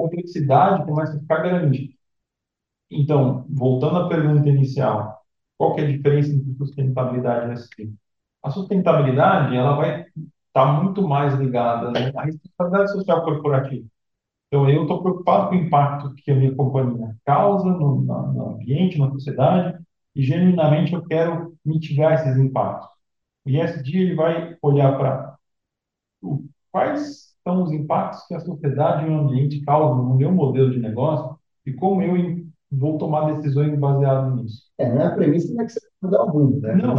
Complexidade 0.00 0.86
começa 0.86 1.16
a 1.16 1.20
ficar 1.20 1.42
grande. 1.42 1.94
Então, 2.90 3.44
voltando 3.50 3.98
à 3.98 4.08
pergunta 4.08 4.48
inicial, 4.48 5.20
qual 5.58 5.74
que 5.74 5.82
é 5.82 5.84
a 5.84 5.88
diferença 5.88 6.32
entre 6.32 6.54
sustentabilidade 6.54 7.50
e 7.50 7.52
ESG? 7.52 7.94
A 8.42 8.50
sustentabilidade, 8.50 9.54
ela 9.54 9.76
vai 9.76 10.00
estar 10.00 10.12
tá 10.52 10.72
muito 10.72 11.06
mais 11.06 11.34
ligada 11.34 11.90
né, 11.90 12.10
à 12.16 12.22
responsabilidade 12.24 12.92
social 12.92 13.24
corporativa. 13.24 13.86
Então, 14.48 14.68
eu 14.70 14.82
estou 14.82 15.02
preocupado 15.02 15.50
com 15.50 15.56
o 15.56 15.58
impacto 15.58 16.14
que 16.14 16.30
a 16.30 16.34
minha 16.34 16.54
companhia 16.54 17.14
causa 17.24 17.68
no, 17.68 18.00
no 18.00 18.54
ambiente, 18.54 18.98
na 18.98 19.10
sociedade, 19.10 19.78
e 20.14 20.22
genuinamente 20.22 20.94
eu 20.94 21.04
quero 21.04 21.54
mitigar 21.64 22.14
esses 22.14 22.38
impactos. 22.38 22.88
O 23.44 23.50
ESG 23.50 23.98
ele 23.98 24.14
vai 24.14 24.56
olhar 24.62 24.96
para 24.96 25.36
quais 26.72 27.29
são 27.50 27.64
os 27.64 27.72
impactos 27.72 28.26
que 28.26 28.34
a 28.34 28.40
sociedade 28.40 29.06
e 29.06 29.10
o 29.10 29.18
ambiente 29.18 29.60
causam 29.62 30.04
no 30.04 30.14
meu 30.14 30.30
modelo 30.30 30.70
de 30.70 30.78
negócio 30.78 31.36
e 31.66 31.72
como 31.72 32.00
eu 32.02 32.44
vou 32.70 32.96
tomar 32.96 33.32
decisões 33.34 33.76
baseadas 33.76 34.36
nisso. 34.36 34.62
É, 34.78 34.88
não 34.88 35.02
é 35.02 35.06
a 35.06 35.10
premissa 35.10 35.52
não 35.52 35.62
é 35.62 35.66
que 35.66 35.72
você 35.72 35.80
vai 35.80 36.10
mudar 36.10 36.24
o 36.24 36.38
mundo, 36.38 36.60
né? 36.60 36.74
Não, 36.76 36.94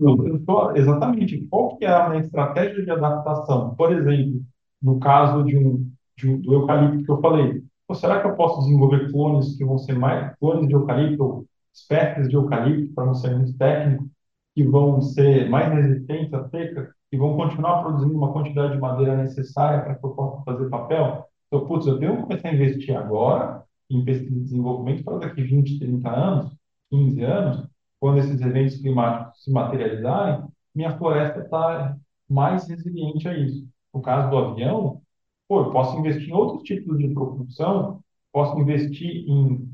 eu, 0.00 0.26
eu 0.26 0.44
tô, 0.44 0.72
exatamente. 0.72 1.46
Qual 1.50 1.76
que 1.76 1.86
é 1.86 1.90
a 1.90 2.10
minha 2.10 2.20
estratégia 2.20 2.84
de 2.84 2.90
adaptação? 2.90 3.74
Por 3.74 3.92
exemplo, 3.92 4.42
no 4.82 5.00
caso 5.00 5.42
de 5.44 5.56
um, 5.56 5.90
de 6.18 6.28
um, 6.28 6.40
do 6.40 6.52
eucalipto 6.52 7.04
que 7.04 7.10
eu 7.10 7.20
falei, 7.20 7.62
Pô, 7.86 7.94
será 7.94 8.20
que 8.20 8.26
eu 8.26 8.36
posso 8.36 8.60
desenvolver 8.60 9.10
clones 9.10 9.56
que 9.56 9.64
vão 9.64 9.78
ser 9.78 9.94
mais 9.94 10.36
clones 10.36 10.68
de 10.68 10.74
eucalipto, 10.74 11.46
espécies 11.72 12.28
de 12.28 12.36
eucalipto, 12.36 12.94
para 12.94 13.06
não 13.06 13.14
ser 13.14 13.34
muito 13.34 13.56
técnico, 13.56 14.08
que 14.54 14.62
vão 14.64 15.00
ser 15.00 15.48
mais 15.48 15.72
resistentes 15.72 16.32
à 16.34 16.46
seca 16.48 16.94
e 17.12 17.16
vão 17.18 17.36
continuar 17.36 17.82
produzindo 17.82 18.16
uma 18.16 18.32
quantidade 18.32 18.72
de 18.72 18.80
madeira 18.80 19.16
necessária 19.16 19.82
para 19.82 19.94
que 19.94 20.04
eu 20.04 20.10
possa 20.10 20.42
fazer 20.44 20.68
papel? 20.70 21.26
Então, 21.46 21.66
putz, 21.66 21.86
eu 21.86 21.98
que 21.98 22.22
começar 22.22 22.48
a 22.48 22.54
investir 22.54 22.96
agora 22.96 23.62
em 23.90 24.04
pesquisa 24.04 24.34
e 24.34 24.40
desenvolvimento 24.44 25.04
para 25.04 25.18
daqui 25.18 25.42
20, 25.42 25.78
30 25.78 26.10
anos, 26.10 26.52
15 26.90 27.22
anos, 27.22 27.68
quando 28.00 28.18
esses 28.18 28.40
eventos 28.40 28.78
climáticos 28.78 29.44
se 29.44 29.52
materializarem, 29.52 30.44
minha 30.74 30.96
floresta 30.96 31.40
está 31.40 31.96
mais 32.28 32.66
resiliente 32.66 33.28
a 33.28 33.36
isso. 33.36 33.68
No 33.92 34.00
caso 34.00 34.30
do 34.30 34.38
avião, 34.38 35.02
pô, 35.46 35.60
eu 35.60 35.70
posso 35.70 35.98
investir 35.98 36.30
em 36.30 36.32
outros 36.32 36.62
tipos 36.62 36.98
de 36.98 37.08
propulsão, 37.08 38.02
posso 38.32 38.58
investir 38.58 39.28
em 39.28 39.70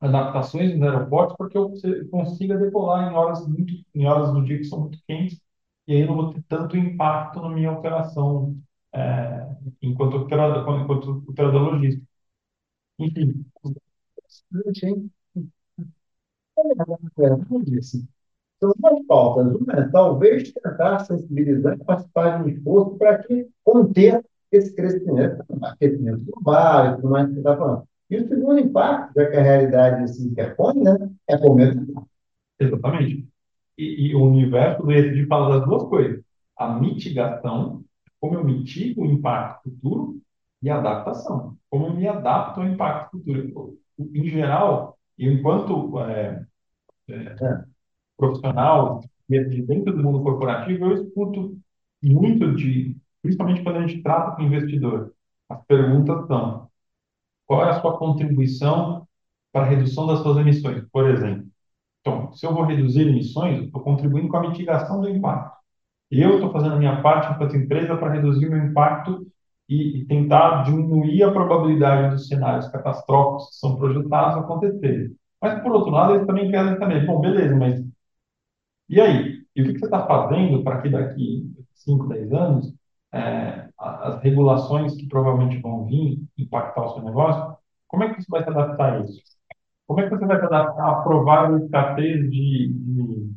adaptações 0.00 0.72
nos 0.74 0.82
aeroportos 0.82 1.36
porque 1.36 1.56
eu 1.56 1.72
consiga 2.10 2.58
decolar 2.58 3.10
em 3.10 3.16
horas 3.16 3.46
muito 3.48 3.72
em 3.94 4.06
horas 4.06 4.32
do 4.32 4.44
dia 4.44 4.58
que 4.58 4.64
são 4.64 4.80
muito 4.80 4.98
quentes 5.08 5.40
e 5.86 5.92
aí 5.94 6.00
eu 6.02 6.06
não 6.08 6.16
vou 6.16 6.32
ter 6.34 6.42
tanto 6.48 6.76
impacto 6.76 7.40
na 7.40 7.48
minha 7.50 7.72
operação 7.72 8.56
é, 8.92 9.48
enquanto 9.82 10.16
operador, 10.18 10.80
enquanto 10.80 11.24
operador 11.28 11.74
logístico. 11.74 12.06
Enfim. 12.98 13.44
São 18.60 18.72
duas 18.78 19.06
pautas. 19.06 19.54
Uma 19.56 19.72
é 19.74 19.88
talvez 19.88 20.52
tentar 20.52 21.00
sensibilizar 21.00 21.74
e 21.74 21.84
participar 21.84 22.38
de 22.38 22.44
um 22.44 22.48
esforço 22.54 22.96
para 22.96 23.18
que 23.22 23.48
conter 23.64 24.24
esse 24.50 24.74
crescimento, 24.74 25.44
aquecimento 25.62 26.24
global 26.30 26.86
e 26.86 26.96
tudo 26.96 27.10
mais 27.10 27.26
que 27.26 27.32
você 27.34 27.38
está 27.40 27.56
falando. 27.56 27.88
E 28.10 28.16
o 28.16 28.28
segundo 28.28 28.58
impacto, 28.60 29.12
já 29.16 29.30
que 29.30 29.36
a 29.36 29.42
realidade 29.42 30.14
se 30.14 30.26
interpõe, 30.26 30.82
né, 30.82 31.10
é 31.28 31.36
com 31.36 31.54
medo. 31.54 32.06
Exatamente. 32.58 33.33
E, 33.76 34.08
e, 34.08 34.14
o 34.14 34.22
universo 34.22 34.82
do 34.82 34.92
ESG 34.92 35.26
fala 35.26 35.58
das 35.58 35.66
duas 35.66 35.88
coisas. 35.88 36.22
A 36.56 36.68
mitigação, 36.78 37.84
como 38.20 38.34
eu 38.36 38.44
mitigo 38.44 39.02
o 39.02 39.06
impacto 39.06 39.70
futuro, 39.70 40.20
e 40.62 40.70
adaptação. 40.70 41.56
Como 41.68 41.86
eu 41.88 41.94
me 41.94 42.08
adapto 42.08 42.60
ao 42.60 42.66
impacto 42.66 43.18
futuro. 43.18 43.78
Em 43.98 44.24
geral, 44.28 44.98
enquanto 45.18 46.00
é, 46.00 46.44
é, 47.08 47.64
profissional, 48.16 49.02
dentro 49.28 49.94
do 49.94 50.02
mundo 50.02 50.22
corporativo, 50.22 50.86
eu 50.86 50.94
escuto 50.94 51.58
muito 52.02 52.54
de, 52.54 52.96
principalmente 53.22 53.62
quando 53.62 53.76
a 53.76 53.86
gente 53.86 54.02
trata 54.02 54.36
com 54.36 54.42
investidor, 54.42 55.12
as 55.48 55.62
perguntas 55.66 56.26
são: 56.26 56.68
qual 57.46 57.66
é 57.66 57.70
a 57.70 57.80
sua 57.80 57.98
contribuição 57.98 59.06
para 59.52 59.66
a 59.66 59.68
redução 59.68 60.06
das 60.06 60.20
suas 60.20 60.38
emissões, 60.38 60.84
por 60.90 61.08
exemplo? 61.10 61.46
Então, 62.04 62.32
se 62.34 62.44
eu 62.46 62.52
vou 62.52 62.64
reduzir 62.64 63.08
emissões, 63.08 63.58
eu 63.58 63.64
estou 63.64 63.80
contribuindo 63.82 64.28
com 64.28 64.36
a 64.36 64.42
mitigação 64.42 65.00
do 65.00 65.08
impacto. 65.08 65.56
Eu 66.10 66.34
estou 66.34 66.52
fazendo 66.52 66.74
a 66.74 66.78
minha 66.78 67.00
parte 67.02 67.32
enquanto 67.32 67.56
empresa 67.56 67.96
para 67.96 68.12
reduzir 68.12 68.46
o 68.46 68.50
meu 68.50 68.66
impacto 68.66 69.26
e, 69.68 70.00
e, 70.00 70.06
tentar 70.06 70.64
diminuir 70.64 71.22
a 71.22 71.32
probabilidade 71.32 72.10
dos 72.10 72.28
cenários 72.28 72.68
catastróficos 72.68 73.50
que 73.50 73.56
são 73.56 73.76
projetados 73.76 74.36
acontecerem. 74.44 75.16
Mas, 75.40 75.62
por 75.62 75.72
outro 75.72 75.90
lado, 75.90 76.14
eles 76.14 76.26
também 76.26 76.50
querem 76.50 76.78
também, 76.78 77.06
bom, 77.06 77.20
beleza, 77.20 77.56
mas 77.56 77.82
e 78.88 79.00
aí? 79.00 79.44
E 79.56 79.62
o 79.62 79.64
que, 79.66 79.72
que 79.74 79.78
você 79.78 79.86
está 79.86 80.06
fazendo 80.06 80.62
para 80.62 80.82
que 80.82 80.88
daqui 80.90 81.50
5, 81.74 82.08
10 82.08 82.32
anos 82.32 82.74
é, 83.12 83.68
as 83.78 84.22
regulações 84.22 84.94
que 84.96 85.06
provavelmente 85.08 85.60
vão 85.60 85.86
vir 85.86 86.22
impactar 86.36 86.84
o 86.86 86.94
seu 86.94 87.02
negócio, 87.02 87.56
como 87.88 88.04
é 88.04 88.14
que 88.14 88.22
você 88.22 88.26
vai 88.30 88.42
se 88.42 88.50
adaptar 88.50 88.94
a 88.94 89.00
isso? 89.04 89.22
Como 89.86 90.00
é 90.00 90.04
que 90.08 90.10
você 90.16 90.26
vai 90.26 90.38
se 90.38 90.44
adaptar 90.46 90.90
à 90.90 91.02
provável 91.02 91.58
escassez 91.58 92.30
de, 92.30 92.68
de 92.72 93.32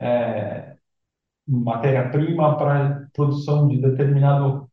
é, 0.00 0.76
matéria-prima 1.46 2.56
para 2.58 3.08
produção 3.12 3.68
de 3.68 3.80
determinado 3.80 4.70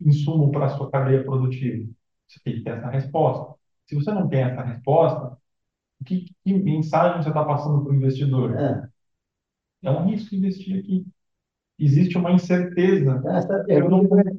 insumo 0.00 0.50
para 0.52 0.66
a 0.66 0.68
sua 0.70 0.90
cadeia 0.90 1.24
produtiva? 1.24 1.90
Você 2.28 2.40
tem 2.44 2.54
que 2.54 2.62
ter 2.62 2.70
essa 2.70 2.88
resposta. 2.88 3.54
Se 3.86 3.94
você 3.94 4.12
não 4.12 4.28
tem 4.28 4.42
essa 4.42 4.62
resposta, 4.62 5.36
que, 6.04 6.26
que 6.44 6.54
mensagem 6.54 7.22
você 7.22 7.28
está 7.28 7.44
passando 7.44 7.82
para 7.82 7.92
o 7.92 7.94
investidor? 7.94 8.56
É. 8.56 8.88
é 9.84 9.90
um 9.90 10.06
risco 10.06 10.34
investir 10.34 10.78
aqui. 10.78 11.06
Existe 11.78 12.18
uma 12.18 12.32
incerteza. 12.32 13.22
Essa 13.26 13.64
pergunta 13.64 14.14
é 14.20 14.34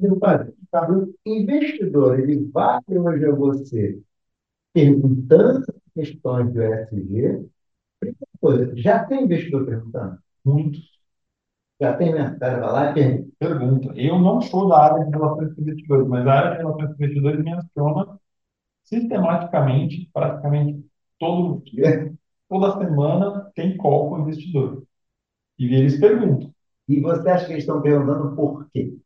o 0.90 1.08
investidor, 1.26 2.20
ele 2.20 2.48
vai 2.52 2.80
hoje 2.88 3.26
a 3.26 3.34
você 3.34 4.00
perguntando 4.72 5.64
questões 5.94 6.52
do 6.52 6.62
ESG. 6.62 7.48
Primeira 8.00 8.26
coisa, 8.40 8.76
já 8.76 9.04
tem 9.04 9.24
investidor 9.24 9.66
perguntando? 9.66 10.18
Muitos. 10.44 10.90
Já 11.80 11.96
tem 11.96 12.12
mercado 12.12 12.60
vai 12.60 12.72
lá 12.72 12.90
e 12.90 12.94
pergunta. 12.94 13.32
Pergunta. 13.38 13.92
Eu 13.96 14.18
não 14.20 14.40
sou 14.40 14.68
da 14.68 14.78
área 14.78 15.04
de 15.04 15.10
relações 15.10 15.54
com 15.54 15.62
investidores, 15.62 16.06
mas 16.08 16.26
a 16.26 16.32
área 16.32 16.50
de 16.52 16.58
relações 16.58 16.88
com 16.88 17.04
investidores 17.04 17.44
menciona 17.44 18.20
sistematicamente, 18.84 20.10
praticamente 20.12 20.84
todo 21.18 21.62
dia, 21.64 22.12
toda 22.48 22.78
semana, 22.78 23.50
tem 23.54 23.76
call 23.76 24.10
com 24.10 24.16
o 24.16 24.20
investidor. 24.22 24.84
E 25.58 25.74
eles 25.74 25.98
perguntam. 25.98 26.52
E 26.88 27.00
você 27.00 27.28
acha 27.30 27.46
que 27.46 27.52
eles 27.52 27.64
estão 27.64 27.80
perguntando 27.82 28.34
por 28.36 28.68
quê? 28.72 28.96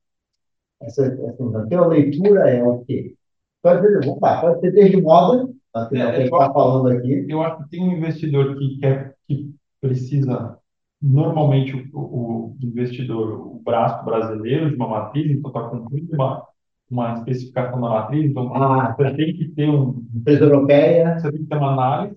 Essa, 0.80 1.06
essa, 1.06 1.58
a 1.58 1.66
tua 1.66 1.86
leitura 1.86 2.50
é 2.50 2.62
o 2.62 2.84
quê? 2.84 3.14
Pode 3.62 3.82
ser, 3.82 4.00
vamos 4.00 4.20
lá, 4.20 4.40
pode 4.40 4.60
ser 4.60 4.72
desde 4.72 5.00
moda, 5.00 5.48
afinal, 5.84 6.08
é, 6.08 6.24
está 6.24 6.52
falando 6.52 6.88
aqui. 6.88 7.26
Eu 7.28 7.42
acho 7.42 7.64
que 7.64 7.70
tem 7.70 7.82
um 7.82 7.92
investidor 7.92 8.56
que 8.58 8.78
quer, 8.78 9.14
que 9.26 9.54
precisa 9.80 10.58
Normalmente, 11.00 11.90
o, 11.92 12.54
o 12.54 12.56
investidor, 12.62 13.40
o 13.54 13.60
braço 13.62 14.04
brasileiro 14.04 14.70
de 14.70 14.76
uma 14.76 14.88
matriz, 14.88 15.30
então 15.30 15.50
está 15.50 15.68
cumprindo 15.68 16.14
uma, 16.14 16.46
uma 16.90 17.12
especificação 17.14 17.80
da 17.80 17.88
matriz, 17.88 18.30
então 18.30 18.54
ah, 18.54 18.94
você 18.96 19.14
tem 19.14 19.36
que 19.36 19.48
ter 19.48 19.68
um. 19.68 20.04
Empresa 20.14 20.44
europeia. 20.44 21.18
Você 21.18 21.30
tem 21.30 21.40
que 21.40 21.46
ter 21.46 21.56
uma 21.56 21.72
análise, 21.72 22.16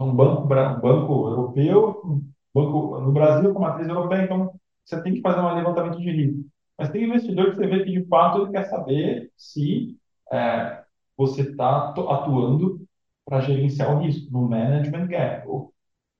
um 0.00 0.14
banco, 0.14 0.42
um 0.42 0.46
banco 0.80 1.28
europeu, 1.28 2.00
um 2.04 2.24
banco 2.54 3.00
no 3.00 3.12
Brasil 3.12 3.52
com 3.52 3.60
matriz 3.60 3.88
europeia, 3.88 4.24
então 4.24 4.52
você 4.84 5.02
tem 5.02 5.14
que 5.14 5.20
fazer 5.20 5.40
um 5.40 5.54
levantamento 5.54 5.98
de 5.98 6.10
risco. 6.10 6.44
Mas 6.78 6.90
tem 6.90 7.04
investidor 7.04 7.50
que 7.50 7.56
você 7.56 7.66
vê 7.66 7.84
que 7.84 7.92
de 7.92 8.04
fato 8.06 8.42
ele 8.42 8.52
quer 8.52 8.64
saber 8.64 9.30
se 9.36 9.96
é, 10.32 10.82
você 11.16 11.42
está 11.42 11.88
atuando 11.90 12.81
para 13.24 13.40
gerenciar 13.40 13.96
o 13.96 14.00
risco, 14.02 14.30
no 14.32 14.48
management 14.48 15.06
gap, 15.08 15.48
ou 15.48 15.72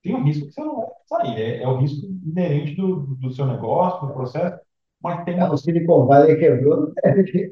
tem 0.03 0.15
um 0.15 0.23
risco 0.23 0.47
que 0.47 0.53
você 0.53 0.61
não 0.61 0.75
vai 0.77 0.87
sair. 1.07 1.41
É, 1.41 1.63
é 1.63 1.67
o 1.67 1.77
risco 1.77 2.05
inerente 2.25 2.75
do, 2.75 2.97
do 3.17 3.31
seu 3.31 3.45
negócio, 3.45 4.07
do 4.07 4.13
processo, 4.13 4.59
mas 5.01 5.23
tem 5.25 5.39
É, 5.39 5.45
o 5.49 5.57
Silicon 5.57 6.05
Valley 6.07 6.37
quebrou, 6.37 6.93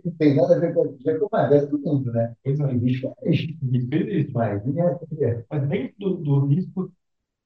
não 0.05 0.11
tem 0.17 0.35
nada 0.35 0.55
a 0.55 0.59
ver 0.59 0.73
com 0.73 1.35
a 1.35 1.47
velho 1.47 1.67
do 1.69 1.79
mundo, 1.79 2.11
né? 2.11 2.35
Pois 2.43 2.59
é, 2.59 2.65
O 2.65 2.77
risco 2.79 3.13
é 3.23 3.29
isso, 3.31 3.47
risco 3.71 3.95
existe. 3.97 4.33
mas 4.33 4.63
é, 5.21 5.45
Mas 5.49 5.67
dentro 5.69 5.95
do, 5.99 6.17
do 6.17 6.45
risco 6.47 6.91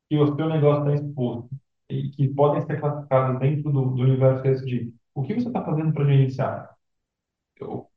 que 0.09 0.17
o 0.17 0.35
seu 0.35 0.49
negócio 0.49 0.93
está 0.93 1.05
exposto 1.07 1.49
e 1.89 2.09
que 2.11 2.27
podem 2.29 2.61
ser 2.63 2.79
classificados 2.79 3.39
dentro 3.39 3.71
do, 3.71 3.85
do 3.95 4.03
universo 4.03 4.45
ESG, 4.47 4.93
o 5.15 5.23
que 5.23 5.33
você 5.35 5.47
está 5.49 5.63
fazendo 5.65 5.93
para 5.93 6.05
gerenciar? 6.05 6.75
Eu- 7.59 7.89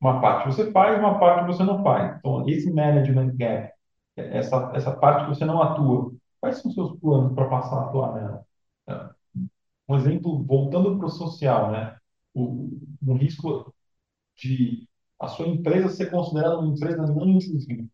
Uma 0.00 0.20
parte 0.20 0.46
você 0.48 0.70
faz, 0.72 0.98
uma 0.98 1.18
parte 1.18 1.46
você 1.46 1.64
não 1.64 1.82
faz. 1.82 2.16
Então, 2.18 2.48
esse 2.48 2.70
management 2.72 3.34
gap, 3.36 3.72
essa, 4.16 4.72
essa 4.74 4.92
parte 4.96 5.24
que 5.24 5.30
você 5.36 5.44
não 5.44 5.62
atua, 5.62 6.12
quais 6.40 6.58
são 6.58 6.68
os 6.70 6.74
seus 6.74 6.98
planos 7.00 7.34
para 7.34 7.48
passar 7.48 7.76
a 7.78 7.86
atuar 7.86 8.14
nela? 8.14 8.46
É, 8.88 9.10
Um 9.88 9.96
exemplo, 9.96 10.44
voltando 10.44 10.96
para 10.98 11.06
o 11.06 11.10
social, 11.10 11.70
né? 11.72 11.96
O, 12.34 12.70
um 13.06 13.14
risco 13.16 13.74
de 14.36 14.88
a 15.20 15.28
sua 15.28 15.46
empresa 15.48 15.88
ser 15.90 16.10
considerada 16.10 16.58
uma 16.58 16.74
empresa 16.74 17.06
não 17.06 17.28
inclusiva. 17.28 17.86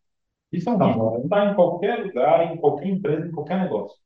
Isso 0.52 0.68
é 0.70 0.72
um 0.72 0.78
risco 0.78 1.12
está 1.24 1.46
em 1.46 1.54
qualquer 1.54 2.04
lugar, 2.06 2.52
em 2.52 2.58
qualquer 2.58 2.88
empresa, 2.88 3.26
em 3.28 3.32
qualquer 3.32 3.60
negócio. 3.60 3.98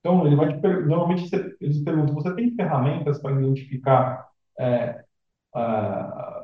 Então, 0.00 0.26
ele 0.26 0.36
vai 0.36 0.48
te 0.54 0.60
per... 0.60 0.86
normalmente 0.86 1.30
eles 1.60 1.82
perguntam: 1.84 2.14
você 2.14 2.34
tem 2.34 2.54
ferramentas 2.54 3.20
para 3.20 3.32
identificar 3.40 4.28
é, 4.58 5.04
a 5.54 6.35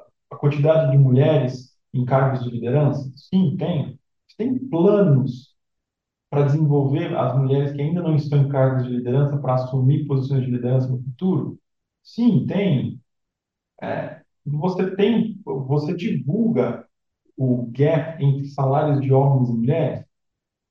quantidade 0.42 0.92
de 0.92 0.98
mulheres 0.98 1.76
em 1.94 2.04
cargos 2.06 2.44
de 2.44 2.50
liderança? 2.50 3.10
Sim, 3.16 3.56
tem. 3.58 3.98
Tem 4.38 4.58
planos 4.58 5.54
para 6.30 6.44
desenvolver 6.46 7.16
as 7.16 7.36
mulheres 7.38 7.72
que 7.74 7.82
ainda 7.82 8.02
não 8.02 8.16
estão 8.16 8.40
em 8.42 8.48
cargos 8.50 8.84
de 8.86 8.90
liderança 8.90 9.38
para 9.38 9.54
assumir 9.54 10.06
posições 10.06 10.44
de 10.44 10.50
liderança 10.52 10.88
no 10.88 11.02
futuro? 11.02 11.58
Sim, 12.02 12.46
tem. 12.46 13.00
É, 13.82 14.22
você 14.46 14.94
tem, 14.96 15.40
você 15.44 15.94
divulga 15.94 16.86
o 17.36 17.66
gap 17.72 18.22
entre 18.24 18.46
salários 18.48 19.00
de 19.00 19.12
homens 19.12 19.48
e 19.50 19.52
mulheres? 19.54 20.04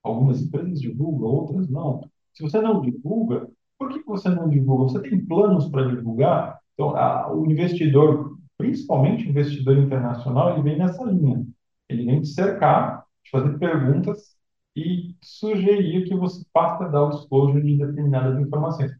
Algumas 0.03 0.41
empresas 0.41 0.81
divulgam, 0.81 1.27
outras 1.29 1.69
não. 1.69 2.01
Se 2.33 2.43
você 2.43 2.61
não 2.61 2.81
divulga, 2.81 3.49
por 3.79 3.89
que 3.91 4.03
você 4.05 4.29
não 4.29 4.49
divulga? 4.49 4.85
Você 4.93 5.01
tem 5.09 5.25
planos 5.25 5.69
para 5.69 5.87
divulgar? 5.95 6.59
Então, 6.73 6.95
a- 6.95 7.33
o 7.33 7.49
investidor, 7.51 8.37
principalmente 8.61 9.25
o 9.25 9.29
investidor 9.29 9.77
internacional, 9.77 10.53
ele 10.53 10.61
vem 10.61 10.77
nessa 10.77 11.03
linha. 11.03 11.45
Ele 11.89 12.05
vem 12.05 12.21
te 12.21 12.27
cercar, 12.29 13.05
te 13.23 13.31
fazer 13.31 13.57
perguntas 13.57 14.35
e 14.75 15.15
sugerir 15.21 16.07
que 16.07 16.15
você 16.15 16.45
passe 16.53 16.83
a 16.83 16.87
dar 16.87 17.03
o 17.05 17.09
disclosure 17.09 17.61
de 17.61 17.77
determinadas 17.77 18.39
informações. 18.39 18.91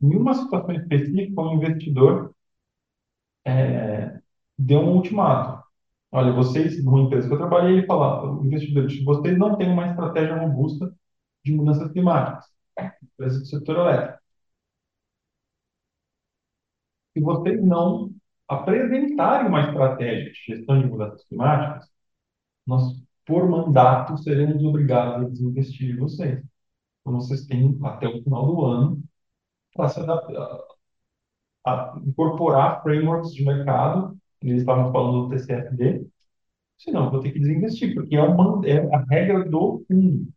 Em 0.00 0.14
uma 0.16 0.34
situação 0.34 0.74
específica, 0.74 1.40
um 1.42 1.54
investidor 1.54 2.32
é, 3.44 4.20
deu 4.56 4.80
um 4.80 4.96
ultimato. 4.96 5.64
Olha, 6.12 6.32
vocês, 6.32 6.82
numa 6.84 7.02
empresa 7.02 7.28
que 7.28 7.34
eu 7.34 7.38
trabalhei, 7.38 7.78
ele 7.78 7.86
falava, 7.86 8.30
o 8.32 8.46
investidor 8.46 8.86
disse, 8.86 9.04
vocês 9.04 9.36
não 9.38 9.56
têm 9.56 9.70
uma 9.70 9.88
estratégia 9.88 10.36
robusta 10.38 10.94
de 11.44 11.52
mudanças 11.52 11.92
climáticas, 11.92 12.46
empresa 13.02 13.40
do 13.40 13.46
setor 13.46 13.76
elétrico. 13.78 14.18
Se 17.14 17.20
vocês 17.20 17.62
não 17.62 18.07
apresentarem 18.48 19.48
uma 19.48 19.68
estratégia 19.68 20.32
de 20.32 20.38
gestão 20.46 20.80
de 20.80 20.86
mudanças 20.86 21.24
climáticas, 21.24 21.88
nós, 22.66 22.82
por 23.26 23.48
mandato, 23.48 24.16
seremos 24.18 24.62
obrigados 24.64 25.26
a 25.26 25.28
desinvestir 25.28 25.90
em 25.94 25.98
vocês. 25.98 26.42
Então, 27.00 27.14
vocês 27.14 27.46
têm 27.46 27.78
até 27.84 28.08
o 28.08 28.22
final 28.22 28.46
do 28.46 28.64
ano 28.64 29.02
para 29.74 29.88
se 29.88 30.00
adaptar, 30.00 30.58
a 31.66 32.00
incorporar 32.04 32.82
frameworks 32.82 33.34
de 33.34 33.44
mercado, 33.44 34.16
eles 34.42 34.60
estavam 34.60 34.92
falando 34.92 35.28
do 35.28 35.28
TCFD, 35.30 36.06
senão 36.78 37.06
eu 37.06 37.10
vou 37.10 37.20
ter 37.20 37.32
que 37.32 37.40
desinvestir, 37.40 37.94
porque 37.94 38.16
é, 38.16 38.22
uma, 38.22 38.66
é 38.66 38.78
a 38.94 39.04
regra 39.08 39.44
do 39.44 39.84
fundo, 39.86 40.28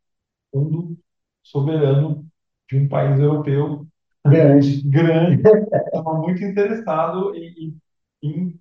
fundo 0.52 0.98
soberano 1.44 2.26
de 2.70 2.78
um 2.78 2.88
país 2.88 3.20
europeu 3.20 3.88
grande. 4.26 4.82
grande, 4.84 5.42
estava 5.42 6.20
muito 6.20 6.44
interessado 6.44 7.36
em, 7.36 7.76
em, 8.24 8.60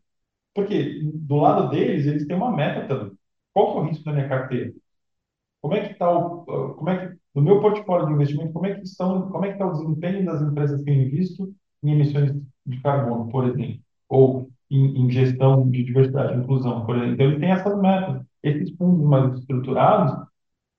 porque 0.54 1.00
do 1.14 1.36
lado 1.36 1.70
deles 1.70 2.06
eles 2.06 2.26
têm 2.26 2.36
uma 2.36 2.54
meta 2.56 2.88
também. 2.88 3.16
Qual 3.54 3.78
é 3.78 3.80
o 3.82 3.84
risco 3.88 4.04
da 4.04 4.12
minha 4.12 4.28
carteira? 4.28 4.72
Como 5.60 5.74
é 5.74 5.86
que 5.86 5.92
está 5.92 6.10
o, 6.10 6.44
como 6.74 6.88
é 6.90 7.08
que 7.08 7.18
no 7.34 7.42
meu 7.42 7.60
portfólio 7.60 8.06
de 8.08 8.12
investimento, 8.14 8.52
como 8.52 8.66
é 8.66 8.74
que 8.74 8.82
estão, 8.84 9.30
como 9.30 9.44
é 9.44 9.48
que 9.48 9.54
está 9.54 9.66
o 9.66 9.72
desempenho 9.72 10.24
das 10.26 10.42
empresas 10.42 10.82
que 10.82 10.90
eu 10.90 10.94
invisto 10.94 11.54
em 11.82 11.92
emissões 11.92 12.32
de 12.66 12.80
carbono, 12.82 13.30
por 13.30 13.44
exemplo, 13.48 13.80
ou 14.08 14.50
em, 14.70 15.04
em 15.06 15.10
gestão 15.10 15.68
de 15.70 15.84
diversidade 15.84 16.34
e 16.34 16.42
inclusão, 16.42 16.84
por 16.86 16.96
exemplo. 16.96 17.14
Então 17.14 17.26
ele 17.26 17.40
tem 17.40 17.50
essas 17.52 17.80
metas. 17.80 18.22
Esses 18.42 18.70
fundos 18.76 19.04
mais 19.06 19.38
estruturados 19.38 20.26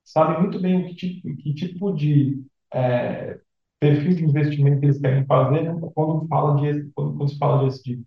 sabem 0.04 0.40
muito 0.40 0.60
bem 0.60 0.86
que 0.88 0.94
tipo, 0.94 1.36
que 1.36 1.54
tipo 1.54 1.92
de 1.92 2.44
é, 2.72 3.40
perfil 3.80 4.14
de 4.16 4.24
investimento 4.24 4.84
eles 4.84 5.00
querem 5.00 5.26
fazer 5.26 5.72
quando 5.94 6.26
fala 6.28 6.60
de 6.60 6.90
quando, 6.94 7.16
quando 7.16 7.28
se 7.30 7.38
fala 7.38 7.68
de. 7.70 8.02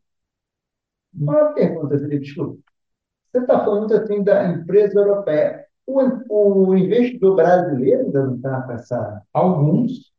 Uma 1.18 1.54
pergunta, 1.54 1.98
Felipe, 1.98 2.26
desculpa. 2.26 2.60
Você 3.32 3.40
está 3.40 3.66
falando 3.66 3.94
assim 3.94 4.24
da 4.24 4.50
empresa 4.50 5.00
europeia. 5.00 5.66
O, 5.88 6.70
o 6.70 6.78
investidor 6.78 7.36
brasileiro 7.36 8.06
ainda 8.06 8.26
não 8.28 8.36
está 8.36 8.62
com 8.64 8.72
essa. 8.74 9.24
Alguns, 9.34 10.12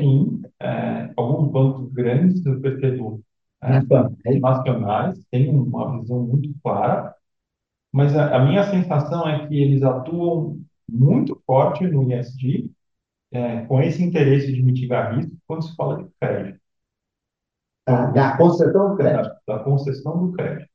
sim, 0.00 0.42
é, 0.60 1.12
alguns 1.16 1.50
bancos 1.52 1.92
grandes, 1.92 2.44
eu 2.46 2.60
percebo, 2.60 3.22
é, 3.62 3.80
nacionais, 4.40 5.18
têm 5.30 5.50
uma 5.50 6.00
visão 6.00 6.20
muito 6.24 6.54
clara, 6.62 7.14
mas 7.92 8.16
a, 8.16 8.36
a 8.36 8.44
minha 8.44 8.64
sensação 8.64 9.28
é 9.28 9.46
que 9.48 9.56
eles 9.62 9.82
atuam 9.82 10.60
muito 10.88 11.40
forte 11.46 11.86
no 11.86 12.10
ESG, 12.12 12.70
é, 13.32 13.62
com 13.66 13.80
esse 13.82 14.02
interesse 14.02 14.52
de 14.52 14.62
mitigar 14.62 15.16
risco 15.16 15.36
quando 15.46 15.64
se 15.64 15.74
fala 15.76 16.04
de 16.04 16.10
crédito, 16.20 16.60
da, 17.86 18.06
da 18.10 18.36
concessão 18.36 18.90
do 18.90 18.96
crédito. 18.96 19.34
da, 19.46 19.56
da 19.58 19.64
concessão 19.64 20.26
do 20.26 20.32
crédito. 20.32 20.68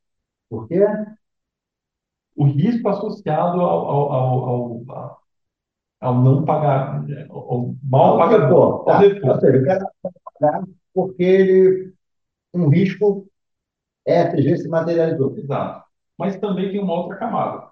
Por 0.50 0.68
quê? 0.68 0.80
O 2.36 2.44
risco 2.46 2.88
associado 2.88 3.60
ao, 3.60 3.88
ao, 3.88 4.12
ao, 4.12 4.44
ao, 4.48 5.20
ao- 6.00 6.22
não 6.22 6.44
pagar, 6.44 7.04
ao 7.30 7.74
mal 7.82 8.18
pagador, 8.18 8.64
ao 8.64 8.84
tá. 8.84 9.00
Ou 9.24 9.40
seja, 9.40 9.58
o 9.62 9.64
cara 9.66 9.86
pagar 10.40 10.64
porque 10.94 11.22
ele, 11.22 11.94
um 12.54 12.68
risco 12.68 13.28
ESG 14.06 14.58
se 14.58 14.68
materializou. 14.68 15.36
Exato. 15.38 15.84
Mas 16.18 16.38
também 16.38 16.70
tem 16.72 16.80
uma 16.82 16.94
outra 16.94 17.18
camada. 17.18 17.70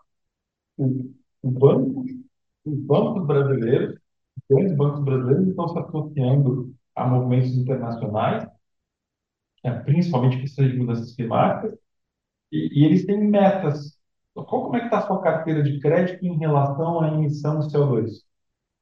O, 0.78 1.10
o 1.42 1.50
banco, 1.50 2.04
os 2.64 2.78
bancos 2.80 3.26
brasileiros, 3.26 3.94
os 3.96 4.44
grandes 4.50 4.76
bancos 4.76 5.04
brasileiros 5.04 5.48
estão 5.48 5.68
se 5.68 5.78
associando 5.78 6.74
a 6.96 7.06
movimentos 7.06 7.56
internacionais, 7.56 8.46
é, 9.64 9.70
principalmente 9.72 10.40
questões 10.40 10.72
de 10.72 10.78
mudanças 10.78 11.14
climáticas, 11.14 11.78
e, 12.52 12.82
e 12.82 12.84
eles 12.84 13.06
têm 13.06 13.18
metas. 13.28 13.98
Qual, 14.34 14.46
como 14.64 14.76
é 14.76 14.80
que 14.80 14.86
está 14.86 14.98
a 14.98 15.06
sua 15.06 15.20
carteira 15.22 15.62
de 15.62 15.80
crédito 15.80 16.24
em 16.24 16.38
relação 16.38 17.00
à 17.00 17.08
emissão 17.08 17.60
de 17.60 17.70
CO2? 17.70 18.24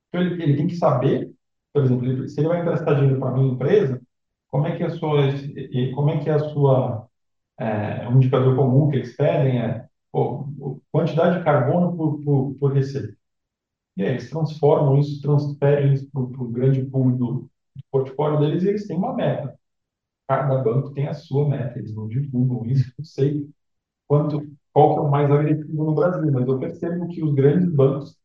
Então, 0.09 0.23
ele, 0.23 0.43
ele 0.43 0.57
tem 0.57 0.67
que 0.69 0.77
saber, 0.77 1.33
por 1.73 1.85
exemplo, 1.85 2.07
ele- 2.07 2.29
se 2.29 2.41
ele 2.41 2.49
vai 2.49 2.61
emprestar 2.63 2.97
dinheiro 2.97 3.19
para 3.21 3.31
a 3.31 3.35
minha 3.35 3.53
empresa, 3.55 4.01
como 4.49 4.67
é 4.67 4.77
que 4.77 4.83
a 4.85 4.91
sua, 4.91 5.19
como 5.95 6.11
é 6.11 6.21
que 6.23 6.31
a 6.31 6.39
sua 6.39 7.09
é, 7.59 8.09
um 8.09 8.17
indicador 8.17 8.57
comum 8.57 8.91
que 8.91 8.97
eles 8.97 9.17
pedem 9.17 9.61
é 9.61 9.87
pô, 10.13 10.47
quantidade 10.93 11.39
de 11.39 11.45
carbono 11.45 11.97
por, 11.97 12.23
por, 12.25 12.55
por 12.59 12.73
receita. 12.75 13.15
E 13.97 14.03
aí 14.05 14.11
eles 14.11 14.31
transformam 14.31 14.99
isso, 15.01 15.21
transferem 15.23 15.95
isso 15.95 16.11
para 16.13 16.23
o 16.23 16.49
grande 16.49 16.85
pool 16.87 17.13
do, 17.13 17.27
do 17.43 17.51
portfólio 17.91 18.41
deles 18.41 18.63
e 18.65 18.69
eles 18.71 18.87
têm 18.87 18.97
uma 18.97 19.15
meta. 19.15 19.59
Cada 20.29 20.59
banco 20.63 20.93
tem 20.93 21.07
a 21.09 21.15
sua 21.15 21.49
meta, 21.49 21.79
eles 21.79 21.95
não 21.95 22.09
divulgam 22.09 22.67
isso, 22.67 22.93
não 22.99 23.05
sei 23.05 23.49
quanto, 24.09 24.43
qual 24.73 24.95
que 24.95 25.01
é 25.01 25.03
o 25.03 25.11
mais 25.11 25.31
agressivo 25.31 25.85
no 25.85 25.95
Brasil, 25.95 26.33
mas 26.33 26.47
eu 26.49 26.59
percebo 26.61 27.09
que 27.09 27.23
os 27.25 27.35
grandes 27.35 27.71
bancos 27.75 28.19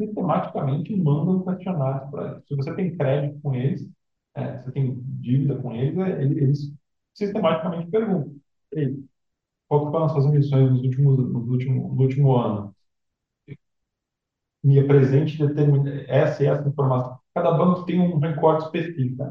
sistematicamente 0.00 0.94
mandam 0.96 1.44
questionários 1.44 2.10
para 2.10 2.40
se 2.42 2.54
você 2.54 2.74
tem 2.74 2.96
crédito 2.96 3.40
com 3.40 3.54
eles, 3.54 3.88
é, 4.34 4.58
você 4.58 4.70
tem 4.72 4.94
dívida 5.20 5.56
com 5.60 5.72
eles, 5.74 5.96
é, 5.98 6.22
ele- 6.22 6.42
eles 6.44 6.72
sistematicamente 7.14 7.90
perguntam, 7.90 8.34
Ei, 8.72 9.02
qual 9.68 9.90
foram 9.92 10.06
as 10.06 10.12
suas 10.12 10.26
emissões 10.26 10.70
nos 10.72 10.82
últimos, 10.82 11.18
nos 11.32 11.48
último, 11.48 11.94
no 11.94 12.02
último 12.02 12.36
ano? 12.36 12.74
Me 14.62 14.78
apresente 14.78 15.38
determina, 15.38 16.04
essa 16.08 16.42
e 16.42 16.46
essa 16.46 16.68
informação. 16.68 17.18
Cada 17.34 17.52
banco 17.52 17.84
tem 17.86 17.98
um 18.00 18.18
recorte 18.18 18.64
específico. 18.66 19.24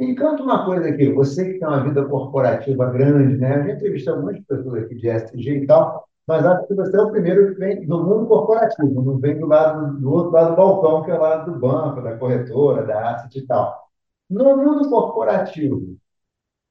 Me 0.00 0.16
conta 0.16 0.42
uma 0.42 0.64
coisa 0.64 0.88
aqui, 0.88 1.12
você 1.12 1.52
que 1.52 1.58
tem 1.58 1.68
uma 1.68 1.84
vida 1.84 2.04
corporativa 2.06 2.90
grande, 2.90 3.36
né? 3.36 3.60
Eu 3.60 3.64
já 3.66 3.72
entrevistei 3.74 4.12
algumas 4.12 4.40
pessoas 4.46 4.84
aqui 4.84 4.94
de 4.96 5.08
ESG 5.08 5.50
e 5.62 5.66
tal, 5.66 6.08
Mas 6.26 6.44
acho 6.46 6.66
que 6.66 6.74
você 6.74 6.96
é 6.96 7.00
o 7.02 7.10
primeiro 7.10 7.52
que 7.54 7.60
vem 7.60 7.86
do 7.86 8.02
mundo 8.02 8.26
corporativo, 8.26 9.02
não 9.02 9.18
vem 9.18 9.38
do 9.38 9.46
lado 9.46 9.98
do 10.00 10.10
outro 10.10 10.32
lado 10.32 10.50
do 10.50 10.56
balcão, 10.56 11.04
que 11.04 11.10
é 11.10 11.14
o 11.14 11.20
lado 11.20 11.52
do 11.52 11.58
banco, 11.60 12.00
da 12.02 12.16
corretora, 12.16 12.86
da 12.86 13.10
asset 13.14 13.38
e 13.38 13.46
tal. 13.46 13.90
No 14.30 14.56
mundo 14.56 14.88
corporativo, 14.88 15.96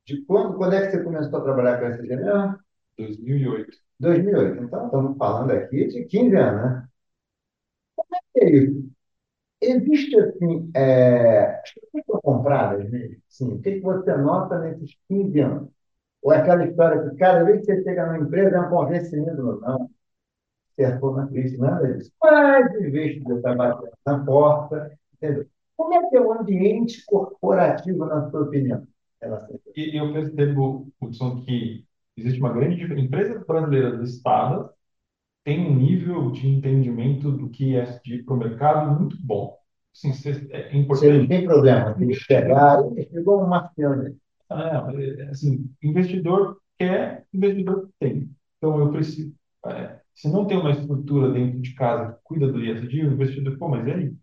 de 0.06 0.24
quando, 0.26 0.58
quando 0.58 0.74
é 0.76 0.86
que 0.86 0.92
você 0.92 1.04
começou 1.04 1.40
a 1.40 1.44
trabalhar 1.44 1.80
com 1.80 1.86
essa 1.88 2.02
mesmo? 2.04 2.60
2008. 2.98 3.78
2008. 4.00 4.64
Então, 4.64 4.86
estamos 4.88 5.18
falando 5.18 5.52
aqui 5.52 5.88
de 5.88 6.06
15 6.06 6.36
anos, 6.38 6.64
né? 6.64 6.88
Como 7.96 8.16
é 8.16 8.20
que 8.34 8.46
é 8.46 8.50
isso? 8.64 8.90
Existe, 9.62 10.18
assim, 10.18 10.72
é... 10.74 11.60
as 11.60 11.74
pessoas 11.74 11.96
estão 11.96 12.22
compradas? 12.22 12.90
Sim. 13.28 13.54
O 13.56 13.62
que, 13.62 13.74
que 13.74 13.82
você 13.82 14.16
nota 14.16 14.60
nesses 14.60 14.98
15 15.08 15.40
anos? 15.40 15.70
Ou 16.22 16.34
é 16.34 16.38
aquela 16.38 16.66
história 16.66 17.10
que 17.10 17.16
cada 17.18 17.44
vez 17.44 17.60
que 17.62 17.66
você 17.66 17.84
chega 17.84 18.06
numa 18.06 18.20
empresa 18.20 18.58
é 18.58 18.62
um 18.62 18.70
convencimento, 18.70 19.60
não. 19.62 19.90
Acertou 20.78 21.16
na 21.16 21.28
crise, 21.28 21.58
nada 21.58 21.94
disso. 21.94 22.12
Mas, 22.24 22.74
em 22.76 22.90
vez 22.90 23.22
de 23.24 23.34
estar 23.34 23.56
batendo 23.56 23.92
na 24.06 24.26
porta, 24.26 24.98
entendeu? 25.14 25.46
Como 25.76 25.94
é 25.94 26.10
que 26.10 26.18
é 26.18 26.22
o 26.22 26.34
ambiente 26.34 27.06
corporativo, 27.06 28.06
na 28.06 28.30
sua 28.30 28.42
opinião? 28.44 28.88
E 29.76 29.98
eu 29.98 30.14
percebo, 30.14 30.88
Hudson, 31.02 31.42
que 31.42 31.86
existe 32.16 32.40
uma 32.40 32.54
grande 32.54 32.78
diferença. 32.78 33.06
Empresas 33.06 33.46
brasileiras 33.46 34.00
listadas 34.00 34.70
têm 35.50 35.66
um 35.66 35.76
nível 35.76 36.32
de 36.32 36.48
entendimento 36.48 37.32
do 37.32 37.50
que 37.50 37.76
é 37.76 38.00
de 38.04 38.22
para 38.22 38.36
o 38.36 38.38
mercado 38.38 39.00
muito 39.00 39.18
bom. 39.20 39.58
Assim, 39.96 40.12
é 40.52 40.78
importante. 40.78 40.88
Você 40.88 41.18
não 41.18 41.28
tem 41.28 41.44
problema, 41.44 41.94
tem 41.96 42.08
que 42.08 42.14
chegar, 42.14 42.84
chegou 43.12 43.44
um 43.44 43.48
marciano. 43.48 44.16
É, 44.52 45.24
assim, 45.30 45.68
investidor 45.82 46.58
quer, 46.78 47.26
investidor 47.34 47.90
tem. 48.00 48.30
Então, 48.58 48.80
eu 48.80 48.92
preciso. 48.92 49.34
É, 49.66 50.00
se 50.14 50.30
não 50.32 50.46
tem 50.46 50.58
uma 50.58 50.72
estrutura 50.72 51.32
dentro 51.32 51.60
de 51.60 51.74
casa 51.74 52.14
que 52.14 52.20
cuida 52.24 52.52
do 52.52 52.64
ISD, 52.64 53.06
o 53.06 53.14
investidor, 53.14 53.58
pô, 53.58 53.70
mas 53.70 53.88
e 53.88 53.92
aí? 53.92 54.14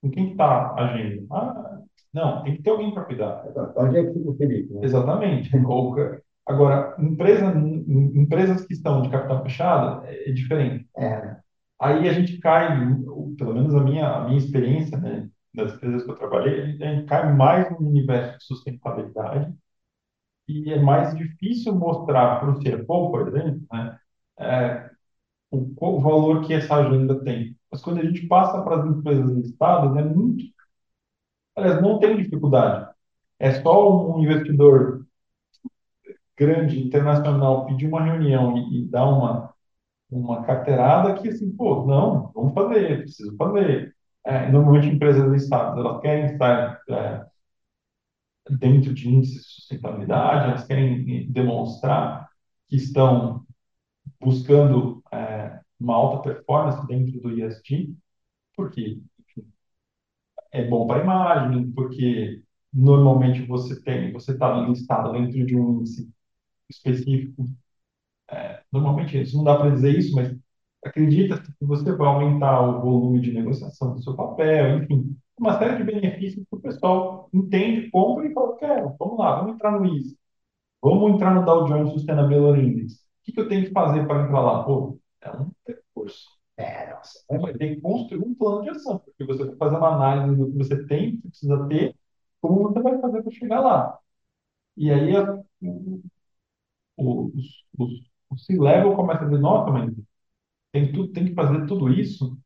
Com 0.00 0.10
quem 0.10 0.30
está 0.30 0.74
agindo? 0.76 1.26
Ah, 1.30 1.80
não, 2.12 2.42
tem 2.42 2.56
que 2.56 2.62
ter 2.62 2.70
alguém 2.70 2.94
para 2.94 3.04
cuidar. 3.04 3.44
Onde 3.76 3.98
é 3.98 4.04
que 4.06 4.14
fica 4.14 4.30
o 4.30 4.36
Felipe? 4.36 4.72
Né? 4.72 4.80
Exatamente. 4.84 5.50
Agora, 6.50 6.96
empresa, 6.98 7.46
empresas 7.46 8.66
que 8.66 8.72
estão 8.74 9.02
de 9.02 9.08
capital 9.08 9.42
fechado 9.44 10.04
é, 10.04 10.30
é 10.30 10.32
diferente. 10.32 10.88
É. 10.98 11.36
Aí 11.80 12.08
a 12.08 12.12
gente 12.12 12.38
cai, 12.38 12.76
pelo 13.38 13.54
menos 13.54 13.74
a 13.74 13.80
minha, 13.80 14.08
a 14.08 14.24
minha 14.24 14.38
experiência, 14.38 14.98
né, 14.98 15.30
das 15.54 15.74
empresas 15.74 16.04
que 16.04 16.10
eu 16.10 16.16
trabalhei, 16.16 16.60
a 16.60 16.66
gente, 16.66 16.82
a 16.84 16.94
gente 16.94 17.06
cai 17.06 17.32
mais 17.32 17.70
no 17.70 17.88
universo 17.88 18.38
de 18.38 18.44
sustentabilidade 18.44 19.54
e 20.48 20.72
é 20.72 20.80
mais 20.80 21.16
difícil 21.16 21.74
mostrar 21.74 22.40
para 22.40 22.50
o 22.50 22.58
CFO, 22.60 23.10
por 23.10 23.28
exemplo, 23.28 23.62
né, 23.72 23.98
é, 24.38 24.90
o, 25.50 25.72
o, 25.80 26.00
valor 26.00 26.46
que 26.46 26.54
essa 26.54 26.76
agenda 26.76 27.22
tem. 27.24 27.56
Mas 27.70 27.82
quando 27.82 28.00
a 28.00 28.04
gente 28.04 28.26
passa 28.26 28.60
para 28.62 28.82
as 28.82 28.86
empresas 28.86 29.30
listadas, 29.32 29.96
é 29.96 30.02
muito. 30.04 30.44
Aliás, 31.56 31.80
não 31.82 31.98
tem 32.00 32.16
dificuldade. 32.16 32.90
É 33.38 33.52
só 33.62 34.16
um 34.16 34.22
investidor 34.22 34.99
grande, 36.40 36.80
internacional, 36.82 37.66
pedir 37.66 37.86
uma 37.86 38.02
reunião 38.02 38.56
e, 38.56 38.80
e 38.80 38.86
dar 38.86 39.04
uma, 39.06 39.54
uma 40.10 40.44
carteirada 40.44 41.14
que, 41.20 41.28
assim, 41.28 41.50
pô, 41.56 41.86
não, 41.86 42.32
vamos 42.34 42.54
fazer, 42.54 43.02
preciso 43.02 43.36
fazer. 43.36 43.94
É, 44.24 44.50
normalmente, 44.50 44.88
empresas 44.88 45.30
listadas, 45.30 45.78
elas 45.78 46.00
querem 46.02 46.26
estar 46.32 46.80
é, 46.90 47.26
dentro 48.50 48.92
de 48.94 49.08
índices 49.08 49.42
de 49.44 49.48
sustentabilidade, 49.54 50.50
elas 50.50 50.66
querem 50.66 51.30
demonstrar 51.30 52.28
que 52.68 52.76
estão 52.76 53.44
buscando 54.20 55.02
é, 55.12 55.60
uma 55.80 55.94
alta 55.94 56.22
performance 56.34 56.86
dentro 56.86 57.20
do 57.20 57.32
ESG, 57.32 57.94
porque 58.56 59.00
enfim, 59.20 59.48
é 60.52 60.66
bom 60.68 60.86
para 60.86 61.00
a 61.00 61.02
imagem, 61.04 61.70
porque 61.72 62.42
normalmente 62.72 63.42
você 63.46 63.80
tem, 63.82 64.12
você 64.12 64.32
está 64.32 64.60
listado 64.66 65.12
dentro 65.12 65.44
de 65.44 65.56
um 65.56 65.80
índice 65.80 66.10
específico. 66.70 67.44
É, 68.30 68.62
normalmente, 68.72 69.20
isso 69.20 69.36
não 69.36 69.44
dá 69.44 69.56
para 69.56 69.70
dizer 69.70 69.98
isso, 69.98 70.14
mas 70.14 70.36
acredita 70.84 71.40
que 71.42 71.52
você 71.64 71.92
vai 71.96 72.06
aumentar 72.08 72.60
o 72.62 72.80
volume 72.80 73.20
de 73.20 73.32
negociação 73.32 73.94
do 73.94 74.02
seu 74.02 74.14
papel, 74.16 74.82
enfim, 74.84 75.16
uma 75.38 75.58
série 75.58 75.78
de 75.78 75.84
benefícios 75.84 76.44
que 76.48 76.56
o 76.56 76.60
pessoal 76.60 77.28
entende, 77.34 77.90
compra 77.90 78.26
e 78.26 78.32
fala, 78.32 78.56
quero, 78.58 78.96
vamos 78.98 79.18
lá, 79.18 79.36
vamos 79.40 79.54
entrar 79.54 79.72
no 79.72 79.86
ISO, 79.86 80.16
vamos 80.82 81.12
entrar 81.14 81.34
no 81.34 81.44
Dow 81.44 81.66
Jones 81.66 81.92
Sustainability 81.92 82.60
Index. 82.66 82.94
O 82.94 82.98
que, 83.24 83.32
que 83.32 83.40
eu 83.40 83.48
tenho 83.48 83.64
que 83.66 83.72
fazer 83.72 84.06
para 84.06 84.24
entrar 84.24 84.40
lá? 84.40 84.64
Pô, 84.64 84.98
é 85.22 85.30
um 85.32 85.50
percurso. 85.64 86.28
É, 86.56 86.90
nossa. 86.92 87.20
Vai 87.40 87.54
ter 87.54 87.76
que 87.76 87.80
construir 87.80 88.20
um 88.22 88.34
plano 88.34 88.62
de 88.62 88.70
ação, 88.70 88.98
porque 88.98 89.24
você 89.24 89.44
vai 89.44 89.56
fazer 89.56 89.76
uma 89.76 89.94
análise 89.96 90.36
do 90.36 90.50
que 90.52 90.58
você 90.58 90.86
tem, 90.86 91.16
que 91.18 91.28
precisa 91.28 91.66
ter, 91.68 91.96
como 92.40 92.62
você 92.64 92.80
vai 92.82 92.98
fazer 93.00 93.22
para 93.22 93.32
chegar 93.32 93.60
lá. 93.60 93.98
E 94.76 94.90
aí 94.92 95.12
os, 96.96 97.64
os, 97.78 97.90
o 98.30 98.38
C-Level 98.38 98.94
começa 98.96 99.22
a 99.22 99.24
dizer, 99.26 99.40
nossa, 99.40 99.70
mas 99.70 99.92
tem, 100.72 100.92
tudo, 100.92 101.12
tem 101.12 101.26
que 101.26 101.34
fazer 101.34 101.66
tudo 101.66 101.90
isso, 101.92 102.38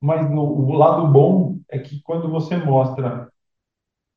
mas 0.00 0.30
no, 0.30 0.42
o 0.42 0.72
lado 0.72 1.12
bom 1.12 1.60
é 1.68 1.78
que 1.78 2.02
quando 2.02 2.30
você 2.30 2.56
mostra 2.56 3.30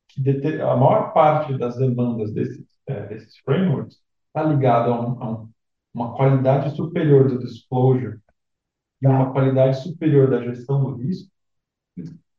que 0.08 0.28
a 0.60 0.76
maior 0.76 1.12
parte 1.12 1.56
das 1.58 1.76
demandas 1.76 2.32
desses, 2.32 2.66
é, 2.86 3.06
desses 3.06 3.38
frameworks 3.38 4.00
está 4.28 4.42
ligada 4.42 4.90
a, 4.90 5.00
um, 5.00 5.22
a 5.22 5.30
um, 5.30 5.50
uma 5.94 6.14
qualidade 6.16 6.74
superior 6.76 7.28
do 7.28 7.38
disclosure 7.38 8.18
e 9.02 9.06
uma 9.06 9.32
qualidade 9.32 9.82
superior 9.82 10.30
da 10.30 10.42
gestão 10.42 10.82
do 10.82 10.96
risco, 10.96 11.30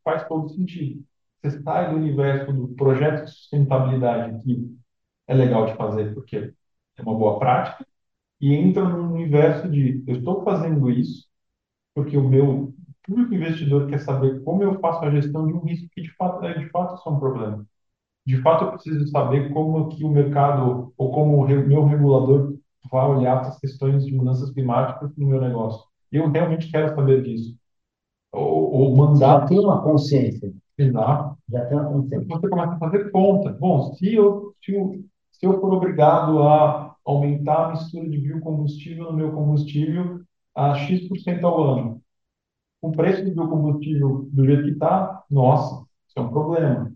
faz 0.03 0.27
todo 0.27 0.49
sentido. 0.49 1.03
Você 1.41 1.61
sai 1.61 1.91
do 1.91 1.97
universo 1.97 2.51
do 2.53 2.69
projeto 2.69 3.25
de 3.25 3.31
sustentabilidade, 3.31 4.41
que 4.43 4.75
é 5.27 5.33
legal 5.33 5.65
de 5.65 5.75
fazer 5.75 6.13
porque 6.13 6.53
é 6.97 7.01
uma 7.03 7.15
boa 7.15 7.39
prática, 7.39 7.85
e 8.41 8.53
entra 8.55 8.83
no 8.87 9.13
universo 9.13 9.69
de 9.69 10.03
eu 10.07 10.17
estou 10.17 10.43
fazendo 10.43 10.89
isso 10.91 11.27
porque 11.95 12.17
o 12.17 12.27
meu 12.27 12.73
público 13.05 13.33
investidor 13.33 13.87
quer 13.87 13.99
saber 13.99 14.43
como 14.43 14.63
eu 14.63 14.79
faço 14.79 15.03
a 15.03 15.11
gestão 15.11 15.47
de 15.47 15.53
um 15.53 15.61
risco 15.61 15.89
que 15.91 16.01
de 16.01 16.13
fato 16.15 16.45
é 16.45 16.57
de 16.57 16.69
fato 16.69 17.01
é 17.07 17.11
um 17.11 17.19
problema. 17.19 17.65
De 18.25 18.41
fato, 18.41 18.65
eu 18.65 18.71
preciso 18.73 19.07
saber 19.07 19.53
como 19.53 19.89
que 19.89 20.03
o 20.03 20.09
mercado 20.09 20.93
ou 20.97 21.11
como 21.11 21.37
o 21.43 21.47
meu 21.47 21.85
regulador 21.85 22.55
vai 22.91 23.07
olhar 23.07 23.39
para 23.39 23.49
as 23.49 23.59
questões 23.59 24.05
de 24.05 24.13
mudanças 24.13 24.51
climáticas 24.51 25.11
no 25.17 25.27
meu 25.27 25.41
negócio. 25.41 25.85
Eu 26.11 26.29
realmente 26.29 26.69
quero 26.69 26.93
saber 26.93 27.23
disso. 27.23 27.55
Ou, 28.31 28.73
ou 28.73 28.95
mandar. 28.97 29.41
Já 29.41 29.45
tem 29.47 29.59
uma 29.59 29.81
consciência. 29.81 30.53
Exato. 30.77 31.37
Já 31.49 31.65
tem 31.65 31.77
uma 31.77 31.89
consciência. 31.89 32.27
Você 32.27 32.49
começa 32.49 32.73
a 32.73 32.79
fazer 32.79 33.11
conta. 33.11 33.53
Bom, 33.53 33.93
se 33.95 34.13
eu, 34.13 34.53
se 34.63 34.73
eu, 34.73 35.03
se 35.39 35.45
eu 35.45 35.59
for 35.59 35.73
obrigado 35.73 36.41
a 36.43 36.95
aumentar 37.05 37.65
a 37.67 37.69
mistura 37.71 38.09
de 38.09 38.17
biocombustível 38.17 39.05
no 39.11 39.17
meu 39.17 39.31
combustível 39.31 40.21
a 40.55 40.75
X% 40.75 41.43
ao 41.45 41.63
ano, 41.63 42.01
o 42.81 42.91
preço 42.91 43.23
do 43.25 43.31
biocombustível 43.33 44.29
do 44.31 44.45
jeito 44.45 44.63
que 44.63 44.71
está, 44.71 45.23
nossa, 45.29 45.85
isso 46.07 46.19
é 46.19 46.21
um 46.21 46.29
problema. 46.29 46.93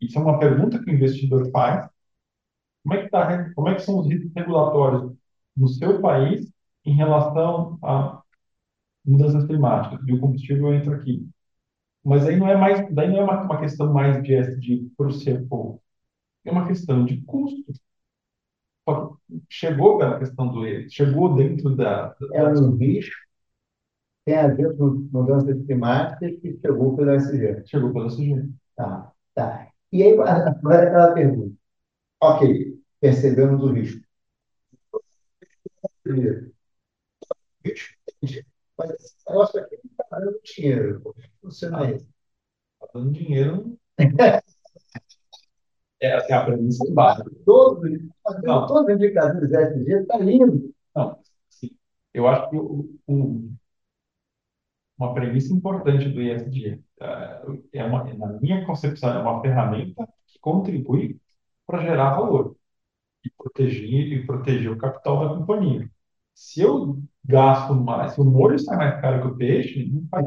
Isso 0.00 0.18
é 0.18 0.22
uma 0.22 0.38
pergunta 0.38 0.78
que 0.82 0.90
o 0.90 0.94
investidor 0.94 1.50
faz. 1.50 1.88
Como 2.82 2.94
é 2.94 3.02
que, 3.04 3.10
tá, 3.10 3.52
como 3.54 3.68
é 3.68 3.74
que 3.74 3.82
são 3.82 3.98
os 4.00 4.08
riscos 4.08 4.32
regulatórios 4.34 5.12
no 5.56 5.68
seu 5.68 6.00
país 6.00 6.50
em 6.84 6.94
relação 6.94 7.78
a 7.82 8.22
mudanças 9.04 9.46
climáticas? 9.46 10.04
Biocombustível 10.04 10.74
entra 10.74 10.96
aqui. 10.96 11.28
Mas 12.04 12.26
aí 12.26 12.36
não 12.36 12.48
é 12.48 12.56
mais, 12.56 12.94
daí 12.94 13.08
não 13.08 13.18
é 13.18 13.24
uma, 13.24 13.42
uma 13.44 13.60
questão 13.60 13.92
mais 13.92 14.22
de 14.22 14.34
SD 14.34 14.88
para 14.96 15.08
o 15.08 15.12
CFO. 15.12 15.80
É 16.44 16.50
uma 16.50 16.66
questão 16.66 17.04
de 17.04 17.20
custo. 17.22 17.72
Chegou 19.48 19.98
pela 19.98 20.18
questão 20.18 20.52
do 20.52 20.90
chegou 20.90 21.34
dentro 21.36 21.74
da. 21.76 22.08
da 22.08 22.26
é 22.34 22.44
um 22.48 22.76
risco 22.76 23.14
tem 24.24 24.36
a 24.36 24.48
ver 24.48 24.76
com 24.76 25.08
mudanças 25.12 25.64
climáticas 25.66 26.38
que 26.40 26.58
chegou 26.60 26.96
pelo 26.96 27.10
SG. 27.12 27.66
Chegou 27.66 27.92
pelo 27.92 28.06
SG. 28.06 28.48
Tá, 28.76 29.12
tá. 29.34 29.68
E 29.92 30.02
aí, 30.02 30.12
agora 30.12 30.88
aquela 30.88 31.12
pergunta. 31.14 31.56
Ok, 32.22 32.80
percebemos 33.00 33.62
o 33.62 33.72
risco. 33.72 34.04
Mas 38.76 38.90
esse 38.90 39.14
negócio 39.28 39.60
aqui 39.60 39.78
não 39.84 39.90
está 39.90 40.18
dando 40.18 40.40
dinheiro. 40.42 41.00
Como 41.02 41.14
funciona 41.42 41.90
isso? 41.90 42.08
Está 42.82 42.98
dando 42.98 43.12
dinheiro. 43.12 43.78
é 46.00 46.14
assim, 46.14 46.32
a 46.32 46.44
premissa 46.44 46.86
é 46.88 46.92
básica. 46.92 47.30
Todos, 47.44 47.90
todos 48.44 48.82
os 48.82 48.88
indicadores 48.88 49.52
SG 49.52 49.92
está 50.00 50.18
lindo. 50.18 50.72
Não, 50.94 51.18
assim, 51.48 51.70
eu 52.14 52.26
acho 52.26 52.50
que 52.50 52.56
o 52.56 53.50
uma 55.00 55.14
premissa 55.14 55.54
importante 55.54 56.08
do 56.10 56.20
ISD. 56.20 56.78
É, 57.00 57.42
é 57.80 57.84
uma, 57.84 58.04
na 58.14 58.26
minha 58.40 58.64
concepção, 58.66 59.10
é 59.10 59.18
uma 59.18 59.40
ferramenta 59.40 60.06
que 60.26 60.38
contribui 60.38 61.18
para 61.66 61.80
gerar 61.82 62.16
valor 62.16 62.54
e 63.24 63.30
proteger, 63.30 64.12
e 64.12 64.26
proteger 64.26 64.70
o 64.70 64.78
capital 64.78 65.20
da 65.20 65.34
companhia. 65.36 65.90
Se 66.34 66.60
eu 66.60 66.98
gasto 67.24 67.74
mais, 67.74 68.12
se 68.14 68.20
o 68.20 68.24
molho 68.24 68.58
sai 68.58 68.76
mais 68.76 69.00
caro 69.00 69.22
que 69.22 69.28
o 69.28 69.36
peixe, 69.36 69.86
não 69.86 70.06
faz 70.08 70.26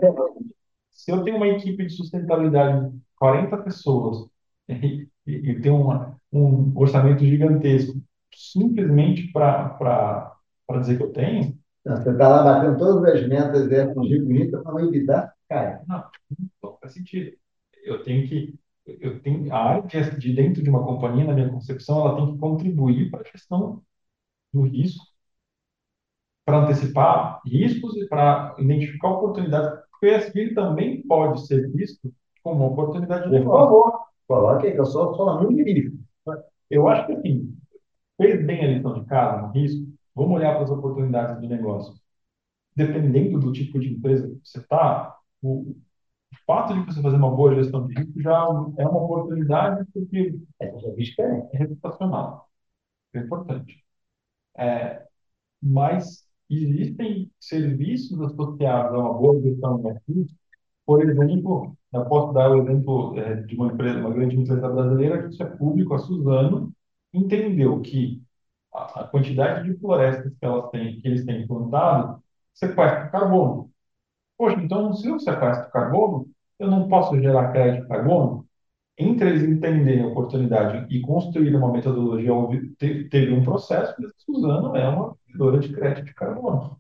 se 0.92 1.12
eu 1.12 1.24
tenho 1.24 1.38
uma 1.38 1.48
equipe 1.48 1.86
de 1.86 1.94
sustentabilidade 1.94 2.90
de 2.92 3.02
40 3.18 3.58
pessoas 3.58 4.28
e, 4.70 5.08
e, 5.26 5.34
e 5.52 5.62
tenho 5.62 5.76
uma, 5.78 6.18
um 6.32 6.72
orçamento 6.78 7.24
gigantesco 7.26 8.02
simplesmente 8.34 9.32
para 9.32 10.36
dizer 10.80 10.98
que 10.98 11.04
eu 11.04 11.12
tenho, 11.14 11.58
não, 11.86 11.98
você 11.98 12.12
está 12.12 12.28
lá 12.30 12.44
batendo 12.44 12.78
todas 12.78 13.14
as 13.14 13.28
metas 13.28 13.72
é, 13.72 13.94
com 13.94 14.04
Gil 14.06 14.24
bonita 14.26 14.62
para 14.62 14.72
não 14.72 14.88
evitar, 14.88 15.34
cara. 15.50 15.84
Não, 15.88 16.04
não 16.64 16.78
faz 16.80 16.94
sentido. 16.94 17.36
Eu 17.84 18.04
tenho 18.04 18.28
que. 18.28 18.58
Eu 18.86 19.22
tenho, 19.22 19.54
a 19.54 19.58
área 19.58 19.82
de, 19.84 20.20
de 20.20 20.34
dentro 20.34 20.64
de 20.64 20.70
uma 20.70 20.84
companhia, 20.86 21.26
na 21.26 21.34
minha 21.34 21.50
concepção, 21.50 22.00
ela 22.02 22.16
tem 22.18 22.34
que 22.34 22.40
contribuir 22.40 23.10
para 23.10 23.22
a 23.22 23.32
gestão 23.32 23.82
do 24.54 24.62
risco, 24.64 25.04
para 26.46 26.64
antecipar 26.64 27.42
riscos 27.46 27.96
e 27.98 28.08
para 28.08 28.56
identificar 28.60 29.10
oportunidades. 29.10 29.80
Porque 29.92 30.08
o 30.08 30.18
ESG 30.18 30.54
também 30.54 31.02
pode 31.04 31.46
ser 31.48 31.70
visto 31.72 32.14
como 32.42 32.58
uma 32.58 32.74
oportunidade 32.74 33.24
de 33.24 33.30
Por 33.30 33.40
negócio. 33.40 33.66
favor, 33.66 34.00
aí, 34.68 34.72
que 34.72 34.78
sou 34.86 35.14
só 35.16 35.40
muito 35.42 35.58
jurídico. 35.58 35.98
Eu 36.70 36.88
acho 36.88 37.08
que, 37.08 37.14
assim, 37.14 37.56
fez 38.18 38.46
bem 38.46 38.64
a 38.66 38.68
lição 38.68 38.94
de 39.02 39.06
casa 39.08 39.42
no 39.42 39.54
risco, 39.54 39.88
vamos 40.16 40.36
olhar 40.38 40.56
para 40.56 40.64
as 40.64 40.72
oportunidades 40.72 41.42
de 41.42 41.48
negócio. 41.48 41.96
Dependendo 42.76 43.40
do 43.40 43.52
tipo 43.52 43.80
de 43.80 43.94
empresa 43.94 44.28
que 44.30 44.40
você 44.44 44.60
está, 44.60 45.18
o, 45.42 45.76
fato 46.46 46.74
de 46.74 46.86
você 46.86 47.02
fazer 47.02 47.18
uma 47.18 47.36
boa 47.36 47.56
gestão 47.56 47.88
de 47.88 47.96
risco 47.96 48.22
já 48.22 48.38
é 48.78 48.88
uma 48.88 49.04
oportunidade, 49.04 49.86
porque 49.94 50.40
É, 50.60 50.68
risco 50.98 51.22
é. 51.22 51.50
é 51.54 51.58
reputacional. 51.58 52.50
É 53.14 53.20
importante. 53.20 53.84
É, 54.58 55.06
mas 55.62 56.28
existem 56.50 57.32
serviços 57.40 58.22
associados 58.22 58.94
a 58.96 59.00
uma 59.00 59.14
boa 59.14 59.42
gestão 59.42 59.82
de 59.82 59.90
risco. 60.14 60.38
Por 60.86 61.02
exemplo, 61.10 61.76
eu 61.94 62.06
posso 62.06 62.34
dar 62.34 62.52
o 62.52 62.62
exemplo 62.62 63.18
é, 63.18 63.36
de 63.44 63.56
uma 63.56 63.68
empresa, 63.72 64.00
uma 64.00 64.12
grande 64.14 64.36
empresa 64.36 64.68
brasileira, 64.70 65.24
que 65.24 65.30
isso 65.34 65.44
é 65.44 65.46
público, 65.46 65.94
a 65.94 66.00
Suzano, 66.00 66.74
entendeu 67.14 67.82
que 67.82 68.22
a, 68.74 69.02
a 69.02 69.08
quantidade 69.08 69.70
de 69.72 69.80
florestas 69.80 70.34
que, 70.34 70.46
elas 70.46 70.70
têm, 70.72 71.00
que 71.02 71.08
eles 71.08 71.26
têm 71.26 71.48
plantado 71.48 72.22
sequestra 72.54 73.10
carbono. 73.10 73.72
Poxa, 74.38 74.62
então 74.62 74.94
se 74.94 75.08
eu 75.10 75.20
sequestro 75.20 75.72
carbono, 75.72 76.28
eu 76.60 76.70
não 76.72 76.88
posso 76.90 77.20
gerar 77.22 77.52
crédito 77.54 77.84
de 77.84 77.90
carbono? 77.90 78.48
Entre 78.98 79.30
eles 79.30 79.44
entenderem 79.44 80.04
a 80.04 80.08
oportunidade 80.10 80.88
e 80.96 81.02
construir 81.02 81.56
uma 81.56 81.72
metodologia, 81.74 82.34
teve 83.10 83.34
um 83.34 83.44
processo, 83.44 83.96
mas 84.00 84.12
Suzano 84.20 84.76
é 84.78 84.88
uma 84.90 85.16
vendedora 85.28 85.60
de 85.60 85.74
crédito 85.74 86.06
de 86.06 86.16
carbono. 86.16 86.80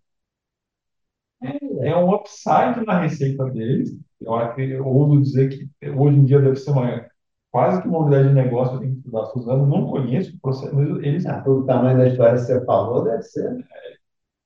É, 1.43 1.89
é 1.89 1.97
um 1.97 2.13
upside 2.13 2.85
na 2.85 3.01
receita 3.01 3.45
deles. 3.49 3.97
Eu, 4.21 4.33
eu 4.57 4.87
ouso 4.87 5.21
dizer 5.21 5.49
que 5.49 5.89
hoje 5.89 6.17
em 6.17 6.25
dia 6.25 6.41
deve 6.41 6.55
ser 6.55 6.71
uma, 6.71 7.05
quase 7.51 7.81
que 7.81 7.87
uma 7.87 7.99
unidade 7.99 8.29
de 8.29 8.33
negócio 8.33 8.79
dentro 8.79 9.11
da 9.11 9.25
Suzano. 9.27 9.65
Não 9.67 9.87
conheço 9.87 10.35
o 10.35 10.39
processo, 10.39 10.75
mas 10.75 10.87
eles. 11.03 11.25
Ah, 11.25 11.43
o 11.47 11.65
tamanho 11.65 11.97
da 11.97 12.07
história 12.07 12.35
que 12.35 12.41
você 12.41 12.65
falou 12.65 13.03
deve 13.03 13.23
ser. 13.23 13.65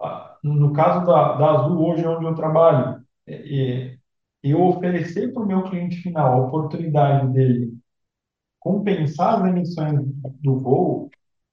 É, 0.03 0.07
no 0.43 0.73
caso 0.73 1.05
da, 1.05 1.33
da 1.37 1.51
Azul, 1.51 1.79
hoje 1.89 2.03
é 2.03 2.09
onde 2.09 2.25
eu 2.25 2.35
trabalho, 2.35 3.01
é, 3.27 3.97
eu 4.43 4.61
oferecer 4.63 5.33
para 5.33 5.43
o 5.43 5.45
meu 5.45 5.63
cliente 5.63 5.97
final 5.97 6.33
a 6.33 6.45
oportunidade 6.47 7.27
dele 7.33 7.77
compensar 8.59 9.41
as 9.41 9.49
emissões 9.49 9.99
do 10.41 10.59
voo 10.59 11.09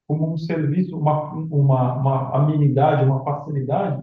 como 0.06 0.32
um 0.32 0.36
serviço, 0.36 0.98
uma, 0.98 1.32
uma, 1.32 1.94
uma 1.94 2.36
amenidade, 2.36 3.04
uma 3.04 3.24
facilidade, 3.24 4.02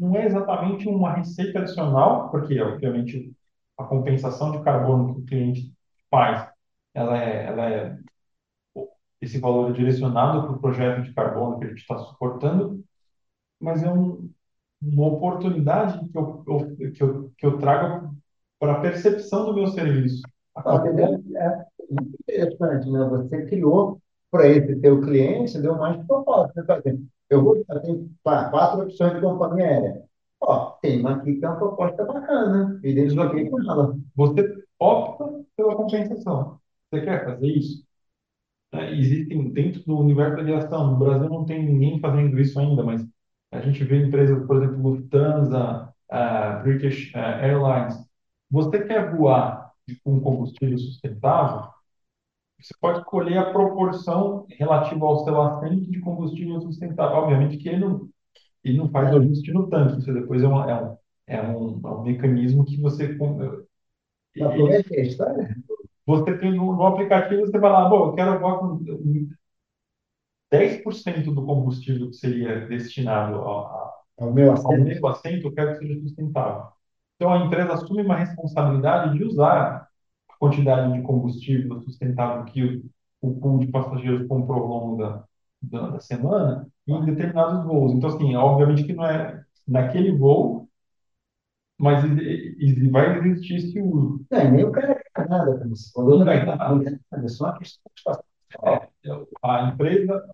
não 0.00 0.16
é 0.16 0.26
exatamente 0.26 0.88
uma 0.88 1.12
receita 1.12 1.60
adicional, 1.60 2.30
porque, 2.30 2.60
obviamente, 2.60 3.32
a 3.78 3.84
compensação 3.84 4.52
de 4.52 4.62
carbono 4.62 5.14
que 5.14 5.20
o 5.20 5.24
cliente 5.26 5.74
faz, 6.10 6.48
ela 6.94 7.18
é, 7.22 7.46
ela 7.46 7.70
é 7.70 7.98
esse 9.20 9.38
valor 9.38 9.70
é 9.70 9.74
direcionado 9.74 10.42
para 10.42 10.52
o 10.52 10.60
projeto 10.60 11.02
de 11.02 11.12
carbono 11.12 11.58
que 11.58 11.66
a 11.66 11.68
gente 11.68 11.80
está 11.80 11.98
suportando, 11.98 12.82
mas 13.60 13.82
é 13.82 13.92
um, 13.92 14.30
uma 14.82 15.06
oportunidade 15.08 16.08
que 16.08 16.16
eu, 16.16 16.44
eu, 16.46 16.92
que 16.92 17.02
eu, 17.02 17.32
que 17.36 17.46
eu 17.46 17.58
trago 17.58 18.14
para 18.58 18.72
a 18.72 18.80
percepção 18.80 19.44
do 19.46 19.54
meu 19.54 19.66
serviço. 19.66 20.22
Ah, 20.56 20.82
é, 20.86 21.44
é 21.44 21.66
muito 21.90 22.16
interessante, 22.22 22.90
né? 22.90 23.04
Você 23.10 23.46
criou 23.46 24.00
para 24.30 24.48
esse 24.48 24.76
teu 24.76 25.00
cliente, 25.00 25.60
deu 25.60 25.76
mais 25.76 26.02
propósito. 26.06 26.56
Né? 26.56 26.98
Eu 27.30 27.44
vou 27.44 27.64
ter 27.64 28.10
quatro 28.22 28.82
opções 28.82 29.14
de 29.14 29.20
companhia 29.20 29.64
aérea. 29.64 30.02
Ó, 30.40 30.72
tem 30.82 31.00
uma 31.00 31.16
aqui 31.16 31.36
que 31.36 31.44
é 31.44 31.48
uma 31.48 31.58
proposta 31.58 32.04
bacana, 32.04 32.80
e 32.82 32.92
desloquei 32.94 33.48
com 33.48 33.60
ela. 33.62 33.96
Você 34.16 34.64
opta 34.78 35.44
pela 35.56 35.76
compensação. 35.76 36.58
Você 36.90 37.02
quer 37.02 37.24
fazer 37.24 37.46
isso? 37.46 37.84
É, 38.72 38.92
existem 38.96 39.50
dentro 39.52 39.82
do 39.84 39.98
universo 39.98 40.36
da 40.36 40.42
aviação. 40.42 40.92
No 40.92 40.96
Brasil 40.98 41.28
não 41.28 41.44
tem 41.44 41.64
ninguém 41.64 42.00
fazendo 42.00 42.38
isso 42.38 42.58
ainda, 42.58 42.82
mas 42.82 43.06
a 43.52 43.60
gente 43.60 43.84
vê 43.84 44.06
empresas, 44.06 44.46
por 44.46 44.56
exemplo, 44.56 44.90
Lufthansa, 44.90 45.92
uh, 46.10 46.62
British 46.62 47.12
uh, 47.14 47.18
Airlines. 47.18 47.96
Você 48.50 48.84
quer 48.84 49.14
voar 49.14 49.72
com 50.04 50.20
combustível 50.20 50.78
sustentável? 50.78 51.68
Você 52.60 52.74
pode 52.80 52.98
escolher 52.98 53.38
a 53.38 53.52
proporção 53.52 54.46
relativa 54.50 55.06
ao 55.06 55.24
seu 55.24 55.34
de 55.80 56.00
combustível 56.00 56.60
sustentável. 56.60 57.16
Obviamente 57.16 57.56
que 57.56 57.68
ele 57.68 57.78
não, 57.78 58.08
ele 58.62 58.78
não 58.78 58.90
faz 58.90 59.12
o 59.12 59.18
ajuste 59.18 59.52
no 59.52 59.68
tanque. 59.68 59.98
Isso 59.98 60.12
depois 60.12 60.42
é, 60.42 60.46
uma, 60.46 60.70
é, 60.70 60.82
um, 60.82 60.96
é, 61.26 61.42
um, 61.42 61.80
é 61.84 61.90
um 61.90 62.02
mecanismo 62.02 62.64
que 62.64 62.80
você... 62.80 63.08
Mas 63.08 64.56
como 64.56 64.68
é 64.68 64.82
é 64.90 65.00
a 65.00 65.04
história? 65.04 65.56
Você 66.06 66.38
tem 66.38 66.54
no, 66.54 66.74
no 66.74 66.86
aplicativo, 66.86 67.42
você 67.42 67.58
vai 67.58 67.70
lá, 67.70 67.88
bom, 67.88 68.08
eu 68.08 68.14
quero 68.14 68.38
voar 68.40 68.58
com 68.58 68.80
10% 70.52 71.32
do 71.32 71.46
combustível 71.46 72.08
que 72.08 72.16
seria 72.16 72.66
destinado 72.66 73.40
a, 73.40 73.92
ao 74.18 74.32
meu 74.32 74.52
assento. 74.52 74.72
ao 74.72 74.78
meu 74.78 75.06
assento, 75.06 75.46
eu 75.46 75.52
quero 75.52 75.72
que 75.72 75.86
seja 75.86 76.00
sustentável. 76.00 76.64
Então, 77.16 77.32
a 77.32 77.38
empresa 77.44 77.74
assume 77.74 78.02
uma 78.02 78.16
responsabilidade 78.16 79.16
de 79.16 79.24
usar 79.24 79.52
a 79.52 79.88
quantidade 80.40 80.94
de 80.94 81.02
combustível 81.02 81.80
sustentável 81.82 82.46
que 82.46 82.64
o, 82.64 82.84
o 83.22 83.40
pool 83.40 83.60
de 83.60 83.68
passageiros 83.68 84.28
comprou 84.28 84.62
ao 84.62 84.68
longo 84.68 84.96
da, 84.98 85.24
da, 85.62 85.90
da 85.90 86.00
semana 86.00 86.66
em 86.88 87.04
determinados 87.06 87.64
voos. 87.66 87.92
Então, 87.92 88.10
assim, 88.10 88.34
obviamente 88.36 88.84
que 88.84 88.94
não 88.94 89.06
é 89.06 89.44
naquele 89.68 90.12
voo, 90.16 90.68
mas 91.78 92.02
vai 92.90 93.18
existir 93.28 93.56
esse 93.56 93.80
uso. 93.80 94.24
Não, 94.30 94.50
nem 94.50 94.64
o 94.64 94.72
cara 94.72 95.00
quer 95.14 95.28
nada 95.28 95.58
com 95.58 95.68
isso. 95.72 95.92
Não 96.02 96.24
vai 96.24 96.44
dar. 96.44 96.58
É 97.24 97.28
só 97.28 97.44
uma 97.44 97.58
questão 97.58 97.90
de 97.96 98.30
é, 98.66 98.90
a 99.42 99.68
empresa 99.68 100.24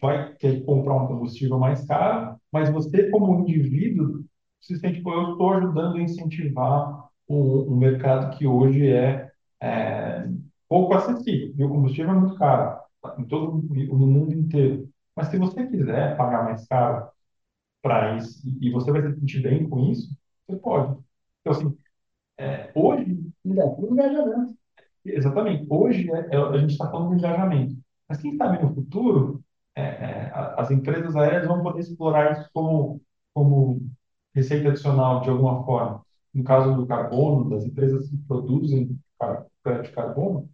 vai 0.00 0.34
ter 0.34 0.60
que 0.60 0.64
comprar 0.64 0.94
um 0.94 1.06
combustível 1.06 1.58
mais 1.58 1.84
caro, 1.86 2.36
mas 2.52 2.70
você, 2.70 3.10
como 3.10 3.40
indivíduo, 3.40 4.24
se 4.60 4.76
sente, 4.78 5.00
pô, 5.02 5.12
eu 5.14 5.32
estou 5.32 5.52
ajudando 5.54 5.96
a 5.96 6.02
incentivar 6.02 7.05
um, 7.28 7.72
um, 7.72 7.76
mercado 7.76 8.36
que 8.36 8.46
hoje 8.46 8.90
é, 8.90 9.30
é 9.60 10.28
pouco 10.68 10.94
acessível. 10.94 11.54
E 11.58 11.64
o 11.64 11.68
combustível 11.68 12.12
é 12.12 12.14
muito 12.14 12.36
caro 12.36 12.80
em 13.18 13.24
todo 13.24 13.62
no 13.62 14.06
mundo 14.06 14.32
inteiro. 14.34 14.88
Mas 15.14 15.28
se 15.28 15.38
você 15.38 15.66
quiser 15.66 16.16
pagar 16.16 16.44
mais 16.44 16.66
caro 16.66 17.08
para 17.82 18.16
isso 18.16 18.42
e 18.60 18.70
você 18.70 18.90
vai 18.92 19.02
se 19.02 19.14
sentir 19.18 19.42
bem 19.42 19.68
com 19.68 19.90
isso, 19.90 20.16
você 20.46 20.58
pode. 20.58 20.98
Então, 21.40 21.52
assim, 21.52 21.78
é, 22.38 22.70
hoje. 22.74 23.18
Engajamento. 23.44 24.56
Exatamente. 25.04 25.66
Hoje 25.70 26.10
é, 26.12 26.36
é, 26.36 26.36
a 26.36 26.58
gente 26.58 26.72
está 26.72 26.90
falando 26.90 27.10
de 27.10 27.18
engajamento. 27.18 27.76
Mas 28.08 28.18
quem 28.20 28.36
sabe 28.36 28.62
no 28.62 28.74
futuro 28.74 29.42
é, 29.74 29.82
é 29.82 30.32
as 30.56 30.70
empresas 30.70 31.14
aéreas 31.16 31.46
vão 31.46 31.62
poder 31.62 31.80
explorar 31.80 32.32
isso 32.32 32.50
como, 32.52 33.00
como 33.34 33.80
receita 34.34 34.68
adicional 34.70 35.22
de 35.22 35.30
alguma 35.30 35.64
forma. 35.64 36.05
No 36.36 36.44
caso 36.44 36.74
do 36.74 36.86
carbono, 36.86 37.48
das 37.48 37.64
empresas 37.64 38.10
que 38.10 38.16
produzem 38.28 39.00
crédito 39.64 39.84
de 39.84 39.92
carbono, 39.92 40.50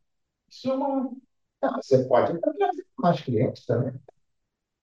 isso 0.49 0.71
é 0.71 0.75
uma. 0.75 1.11
Não, 1.61 1.75
você 1.83 2.05
pode 2.05 2.39
trazer 2.41 2.87
mais 2.97 3.21
clientes 3.21 3.67
também. 3.67 3.93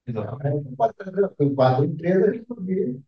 Exatamente. 0.05 0.75
Pode 0.75 0.93
trazer 0.95 1.55
quatro 1.55 1.85
empresas 1.85 2.41
que 2.41 3.01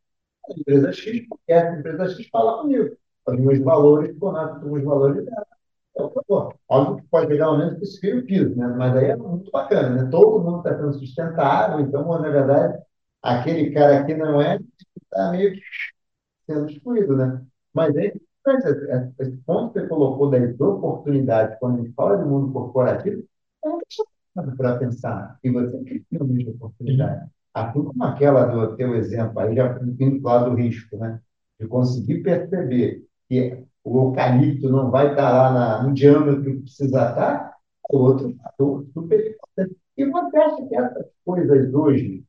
a 0.48 0.54
empresa 0.58 0.94
X, 0.94 1.28
porque 1.28 1.52
essa 1.52 1.78
empresa 1.78 2.08
X 2.08 2.30
fala 2.30 2.62
comigo. 2.62 2.96
Os 3.28 3.40
meus 3.40 3.60
valores 3.60 4.18
com 4.18 4.30
os 4.72 4.84
valores 4.86 5.26
dela. 5.26 5.48
Então, 5.92 6.10
pô, 6.26 6.54
óbvio 6.70 7.04
que 7.04 7.10
pode 7.10 7.28
pegar 7.28 7.52
um 7.52 7.58
momento 7.58 7.78
que 7.78 7.84
isso 7.84 8.00
vira 8.00 8.20
o 8.20 8.26
piso, 8.26 8.56
né? 8.56 8.68
mas 8.68 8.96
aí 8.96 9.08
é 9.08 9.18
muito 9.18 9.52
bacana, 9.52 10.04
né? 10.04 10.10
Todo 10.10 10.42
mundo 10.42 10.60
está 10.60 10.78
sendo 10.78 10.94
sustentável, 10.94 11.82
então, 11.82 12.08
na 12.08 12.30
verdade, 12.30 12.82
aquele 13.22 13.72
cara 13.72 14.00
aqui 14.00 14.14
não 14.14 14.42
é, 14.42 14.58
está 15.04 15.32
meio 15.32 15.54
que 15.54 15.62
sendo 16.48 16.70
excluído, 16.70 17.18
né? 17.18 17.46
Mas 17.74 17.96
é 17.96 18.08
importante, 18.08 19.14
esse 19.20 19.38
ponto 19.46 19.74
que 19.74 19.82
você 19.82 19.88
colocou 19.88 20.30
das 20.30 20.60
oportunidades, 20.60 21.58
quando 21.60 21.80
a 21.80 21.84
gente 21.84 21.94
fala 21.94 22.18
de 22.18 22.26
mundo 22.26 22.52
corporativo, 22.52 23.24
é 23.64 23.70
uma 23.70 23.80
questão 23.82 24.06
para 24.58 24.78
pensar. 24.78 25.40
E 25.44 25.50
você 25.52 25.78
cria 25.84 26.04
uma 26.12 26.52
oportunidade. 26.52 27.30
assim 27.54 27.84
como 27.84 28.04
aquela 28.04 28.46
do 28.46 28.76
teu 28.76 28.96
exemplo, 28.96 29.40
aí 29.40 29.56
já 29.56 29.80
indo 30.00 30.22
para 30.22 30.50
do 30.50 30.56
risco, 30.56 30.98
né? 30.98 31.22
De 31.60 31.68
conseguir 31.68 32.24
perceber 32.24 33.06
que 33.30 33.64
o 33.84 33.98
eucalipto 34.08 34.70
não 34.70 34.92
vai 34.92 35.12
estar 35.12 35.32
lá 35.32 35.54
na, 35.54 35.84
no 35.84 35.94
diâmetro 35.94 36.44
que 36.44 36.62
precisa 36.62 37.10
estar, 37.10 37.58
é 37.92 37.96
outro 37.96 38.34
fator 38.38 38.86
super 38.94 39.20
importante. 39.34 39.78
E 39.98 40.06
você 40.06 40.38
acha 40.38 40.68
que 40.68 40.76
essas 40.76 41.06
coisas 41.26 41.74
hoje 41.74 42.24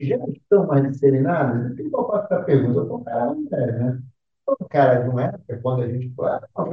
já 0.00 0.16
estão 0.28 0.66
mais 0.66 0.90
disseminadas? 0.92 1.74
Que 1.76 1.82
eu 1.84 1.90
faço 2.08 2.34
essa 2.34 2.44
pergunta? 2.44 2.80
Eu 2.80 2.94
um 2.96 3.04
cara 3.04 3.34
mulher, 3.34 3.78
né? 3.80 4.02
Cara 4.70 5.02
de 5.02 5.08
uma 5.10 5.24
época, 5.24 5.60
quando 5.62 5.82
a 5.82 5.88
gente 5.88 6.12
fala, 6.14 6.48
ah, 6.54 6.64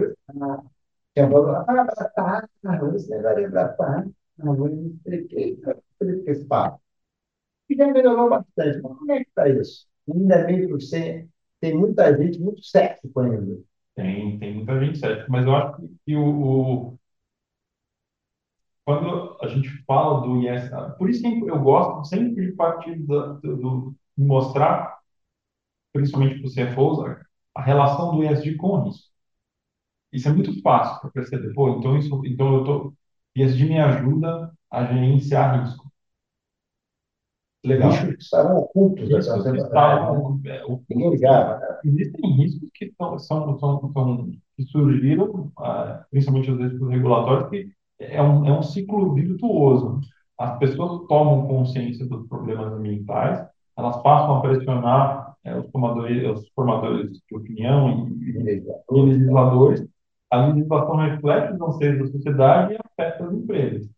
ah, 1.18 1.66
abraçar, 1.68 2.50
ah, 2.66 2.78
você 2.80 3.22
vai 3.22 3.46
abraçar, 3.46 4.08
ah, 4.08 4.44
não 4.44 4.56
eu 4.68 4.76
não 4.76 6.24
esse 6.28 6.46
papo. 6.46 6.82
E 7.70 7.76
já 7.76 7.88
melhorou 7.88 8.30
bastante. 8.30 8.82
Mas 8.82 8.98
como 8.98 9.12
é 9.12 9.24
que 9.24 9.30
está 9.30 9.50
isso? 9.50 9.88
Ainda 10.14 10.36
é 10.36 10.46
meio 10.48 10.68
que 10.68 10.74
você 10.74 11.28
tem 11.62 11.78
muita 11.78 12.16
gente 12.18 12.40
muito 12.40 12.64
cético 12.64 13.20
ainda. 13.22 13.60
Tem, 13.96 14.40
tem 14.40 14.56
muita 14.56 14.80
gente 14.80 15.00
cética, 15.00 15.28
mas 15.30 15.46
eu 15.46 15.56
acho 15.56 15.78
que 16.06 16.16
o, 16.16 16.92
o, 16.92 17.00
quando 18.86 19.38
a 19.42 19.48
gente 19.48 19.70
fala 19.86 20.22
do 20.22 20.42
IS, 20.42 20.70
por 20.98 21.10
isso 21.10 21.22
que 21.22 21.28
eu 21.28 21.60
gosto 21.62 22.06
sempre 22.08 22.48
de 22.48 22.52
partir 22.54 22.96
do, 22.96 23.36
do, 23.36 23.58
do 23.58 23.96
mostrar, 24.18 24.98
principalmente 25.94 26.40
para 26.40 26.48
o 26.48 26.52
CFOs, 26.52 27.00
a 27.60 27.62
relação 27.62 28.16
do 28.16 28.24
ESG 28.24 28.56
com 28.56 28.84
risco. 28.84 29.10
Isso 30.14 30.30
é 30.30 30.32
muito 30.32 30.62
fácil 30.62 31.02
para 31.02 31.12
perceber. 31.12 31.54
Pô, 31.54 31.78
então, 31.78 31.98
isso, 31.98 32.22
então 32.26 32.56
eu 32.56 32.64
tô, 32.64 32.94
ESG 33.36 33.66
me 33.66 33.80
ajuda 33.80 34.52
a 34.72 34.86
gerenciar 34.86 35.62
risco. 35.62 35.92
Legal. 37.64 37.92
Riscos 37.92 38.16
que 38.16 38.24
estavam 38.24 38.58
ocultos. 38.60 39.10
Riscos 39.10 39.44
que 39.44 39.58
estavam 39.58 40.42
é, 40.46 41.10
ligava. 41.10 41.80
Existem 41.84 42.32
riscos 42.38 42.70
que, 42.74 42.94
são, 42.98 43.20
são, 43.20 43.60
são, 43.60 43.92
são 43.92 44.32
que 44.56 44.64
surgiram, 44.64 45.52
ah, 45.60 46.06
principalmente 46.10 46.52
os 46.52 46.60
riscos 46.60 46.90
regulatórios, 46.90 47.50
que 47.50 47.72
é 48.00 48.24
um, 48.24 48.46
é 48.46 48.58
um 48.58 48.64
ciclo 48.64 49.14
virtuoso. 49.14 50.00
As 50.38 50.58
pessoas 50.60 51.06
tomam 51.10 51.46
consciência 51.48 52.06
dos 52.06 52.26
problemas 52.28 52.72
ambientais, 52.72 53.46
elas 53.78 54.02
passam 54.02 54.38
a 54.38 54.42
pressionar 54.42 55.29
é, 55.44 55.58
os, 55.58 55.70
formadores, 55.72 56.40
os 56.40 56.50
formadores 56.50 57.12
de 57.12 57.36
opinião 57.36 58.08
e, 58.10 58.32
e 58.32 58.74
legisladores. 58.90 59.88
A 60.32 60.48
legislação 60.48 60.96
reflete 60.98 61.54
os 61.54 61.62
anseios 61.62 62.00
da 62.00 62.12
sociedade 62.12 62.74
e 62.74 62.78
afeta 62.78 63.26
as 63.26 63.34
empresas. 63.34 63.90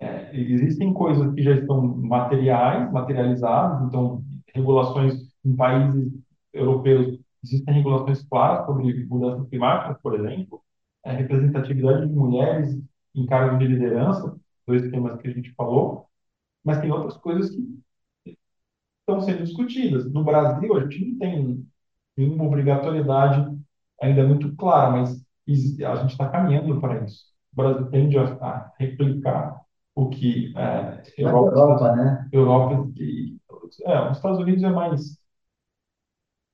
É, 0.00 0.36
existem 0.36 0.92
coisas 0.92 1.32
que 1.34 1.42
já 1.42 1.54
estão 1.54 1.80
materiais, 1.82 2.90
materializadas, 2.92 3.86
então, 3.86 4.22
regulações 4.54 5.14
em 5.44 5.54
países 5.54 6.12
europeus, 6.52 7.20
existem 7.42 7.74
regulações 7.74 8.22
claras 8.24 8.66
sobre 8.66 9.04
mudanças 9.06 9.48
climáticas, 9.48 9.98
por 10.02 10.14
exemplo, 10.14 10.62
é, 11.04 11.12
representatividade 11.12 12.08
de 12.08 12.14
mulheres 12.14 12.78
em 13.14 13.26
cargos 13.26 13.58
de 13.58 13.66
liderança, 13.66 14.36
dois 14.66 14.90
temas 14.90 15.20
que 15.20 15.28
a 15.28 15.32
gente 15.32 15.52
falou, 15.54 16.06
mas 16.64 16.80
tem 16.80 16.90
outras 16.90 17.16
coisas 17.18 17.50
que 17.50 17.78
estão 19.18 19.34
sendo 19.34 19.44
discutidas. 19.44 20.10
No 20.12 20.24
Brasil, 20.24 20.76
a 20.76 20.80
gente 20.80 21.10
não 21.10 21.18
tem 21.18 21.66
nenhuma 22.16 22.44
obrigatoriedade 22.44 23.58
ainda 24.00 24.26
muito 24.26 24.54
clara, 24.56 24.90
mas 24.90 25.10
a 25.48 25.96
gente 25.96 26.10
está 26.12 26.28
caminhando 26.28 26.80
para 26.80 27.04
isso. 27.04 27.24
O 27.52 27.56
Brasil 27.56 27.90
tende 27.90 28.18
a 28.18 28.72
replicar 28.78 29.60
o 29.94 30.08
que 30.08 30.52
é, 30.56 31.02
Europa, 31.18 31.50
Europa, 31.50 31.96
né? 31.96 32.28
Europa 32.32 32.90
e, 32.96 33.36
é, 33.84 34.10
os 34.10 34.16
Estados 34.16 34.38
Unidos 34.38 34.62
é 34.62 34.70
mais 34.70 35.22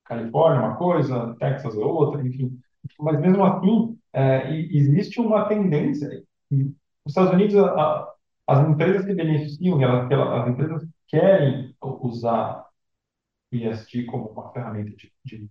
Califórnia 0.05 0.61
uma 0.61 0.75
coisa, 0.75 1.35
Texas 1.39 1.75
é 1.75 1.79
outra, 1.79 2.25
enfim. 2.25 2.59
Mas 2.99 3.19
mesmo 3.19 3.43
assim, 3.45 3.97
é, 4.11 4.51
existe 4.51 5.21
uma 5.21 5.47
tendência. 5.47 6.09
Os 6.51 7.11
Estados 7.11 7.31
Unidos, 7.31 7.55
a, 7.55 7.69
a, 7.69 8.13
as 8.49 8.67
empresas 8.69 9.05
se 9.05 9.13
beneficiam, 9.13 9.81
elas, 9.81 10.11
as 10.11 10.49
empresas 10.49 10.87
querem 11.07 11.75
usar 11.81 12.65
o 13.51 13.55
IST 13.55 14.05
como 14.05 14.29
uma 14.29 14.51
ferramenta 14.51 14.91
de, 14.91 15.11
de 15.25 15.49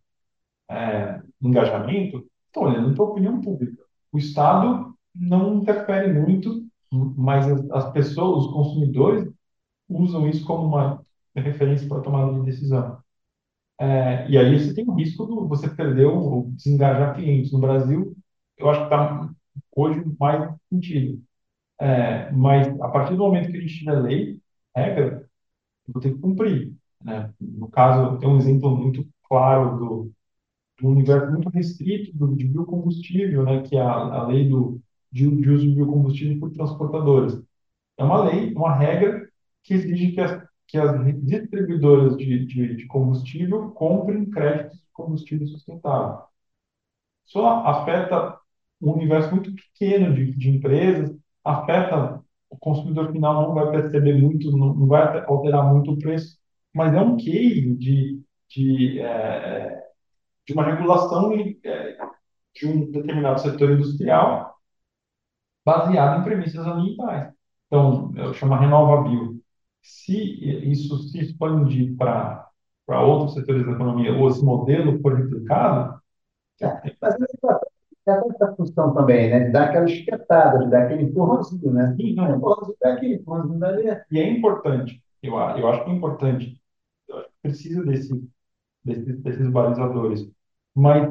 é, 0.71 1.21
engajamento, 1.43 2.27
estão 2.47 2.65
olhando 2.65 2.95
para 2.95 3.05
a 3.05 3.09
opinião 3.09 3.41
pública. 3.41 3.83
O 4.13 4.19
Estado 4.19 4.95
não 5.15 5.57
interfere 5.59 6.13
muito 6.13 6.69
mas 6.91 7.47
as 7.71 7.93
pessoas, 7.93 8.47
os 8.47 8.53
consumidores, 8.53 9.31
usam 9.89 10.29
isso 10.29 10.45
como 10.47 10.67
uma 10.67 11.05
referência 11.37 11.89
para 11.89 12.03
tomada 12.03 12.33
de 12.39 12.47
decisão. 12.47 12.99
É, 13.81 14.29
e 14.31 14.39
aí 14.39 14.59
você 14.59 14.75
tem 14.75 14.85
o 14.89 14.95
risco 14.95 15.27
de 15.27 15.49
você 15.49 15.69
perder 15.69 16.07
ou 16.07 16.51
desengajar 16.53 17.15
clientes. 17.15 17.53
No 17.53 17.61
Brasil, 17.61 18.17
eu 18.57 18.69
acho 18.71 18.81
que 18.81 18.87
está 18.87 19.31
hoje 19.77 20.05
mais 20.19 20.55
sentido. 20.71 21.23
É, 21.81 22.31
mas 22.33 22.69
a 22.81 22.89
partir 22.89 23.13
do 23.17 23.19
momento 23.25 23.51
que 23.51 23.57
a 23.57 23.61
gente 23.61 23.79
tiver 23.79 24.01
lei, 24.01 24.41
regra, 24.77 25.29
eu 25.89 25.95
vou 25.95 26.03
ter 26.03 26.15
que 26.15 26.21
cumprir. 26.21 26.75
Né? 27.03 27.33
No 27.41 27.69
caso, 27.71 28.19
tem 28.19 28.29
um 28.29 28.39
exemplo 28.39 28.77
muito 28.77 29.07
claro 29.29 29.79
do, 29.79 30.13
do 30.81 30.89
universo 30.89 31.33
muito 31.33 31.49
restrito 31.51 32.17
do, 32.17 32.37
de 32.37 32.47
biocombustível, 32.47 33.45
né? 33.45 33.63
que 33.63 33.77
é 33.77 33.81
a, 33.81 33.91
a 33.93 34.27
lei 34.29 34.49
do 34.49 34.81
de, 35.13 35.29
de 35.41 35.51
uso 35.51 35.67
de 35.69 35.75
biocombustível 35.75 36.41
por 36.41 36.53
transportadoras. 36.53 37.43
É 37.99 38.05
uma 38.05 38.25
lei, 38.25 38.53
uma 38.55 38.75
regra 38.77 39.29
que 39.65 39.75
exige 39.75 40.13
que 40.13 40.21
as, 40.21 40.49
que 40.69 40.79
as 40.79 40.93
distribuidoras 41.25 42.17
de, 42.17 42.47
de, 42.47 42.77
de 42.77 42.87
combustível 42.87 43.71
comprem 43.73 44.27
créditos 44.31 44.79
de 44.79 44.87
combustível 44.93 45.47
sustentável. 45.49 46.23
Só 47.27 47.47
afeta 47.67 48.39
um 48.81 48.93
universo 48.93 49.31
muito 49.35 49.53
pequeno 49.55 50.15
de, 50.15 50.33
de 50.35 50.51
empresas, 50.51 51.17
afeta 51.49 52.23
o 52.51 52.57
consumidor 52.59 53.13
final, 53.13 53.43
não 53.43 53.55
vai 53.55 53.71
perceber 53.71 54.15
muito, 54.21 54.51
não, 54.57 54.87
vai 54.87 55.25
alterar 55.27 55.73
muito 55.73 55.93
o 55.93 55.99
preço, 55.99 56.39
mas 56.75 56.95
é 56.95 57.01
um 57.01 57.17
case 57.17 57.75
de, 57.77 58.23
de, 58.49 59.01
é, 59.01 59.83
de 60.47 60.53
uma 60.55 60.65
regulação 60.65 61.31
de, 61.31 61.59
é, 61.65 61.97
de 62.55 62.67
um 62.67 62.91
determinado 62.91 63.41
setor 63.41 63.73
industrial 63.73 64.57
baseado 65.65 66.21
em 66.21 66.25
premissas 66.25 66.67
ambientais. 66.67 67.33
Então, 67.67 68.13
eu 68.17 68.33
chamo 68.35 68.55
RenovaBio. 68.55 69.39
Se 69.83 70.15
isso 70.71 70.99
se 70.99 71.21
expandir 71.21 71.97
para 71.97 72.49
outros 73.03 73.35
setores 73.35 73.67
da 73.67 73.73
economia, 73.73 74.13
ou 74.15 74.29
esse 74.29 74.45
modelo 74.45 75.01
for 75.01 75.15
replicado... 75.15 76.01
É, 76.61 76.97
mas 77.01 77.15
tem 77.15 77.27
essa 78.09 78.55
função 78.57 78.95
também, 78.95 79.31
né? 79.31 79.45
De 79.47 79.53
dar 79.53 79.69
aquela 79.69 79.87
esquetada, 79.87 80.59
de 80.65 80.71
dar 80.71 80.85
aquele 80.85 81.05
empurrãozinho, 81.05 81.73
né? 81.73 81.95
Sim, 81.97 82.15
não. 82.15 82.37
Empurrãozinho 82.37 82.77
daqui, 82.81 83.15
empurrãozinho 83.15 83.59
dali. 83.59 83.85
E 84.11 84.19
é 84.19 84.31
importante, 84.31 85.03
eu, 85.23 85.35
eu 85.35 85.69
acho 85.69 85.85
que 85.85 85.91
é 85.91 85.95
importante, 85.95 86.61
precisa 87.43 87.85
desse, 87.85 88.29
desse, 88.85 89.13
desses 89.15 89.51
balizadores. 89.51 90.31
Mas 90.75 91.09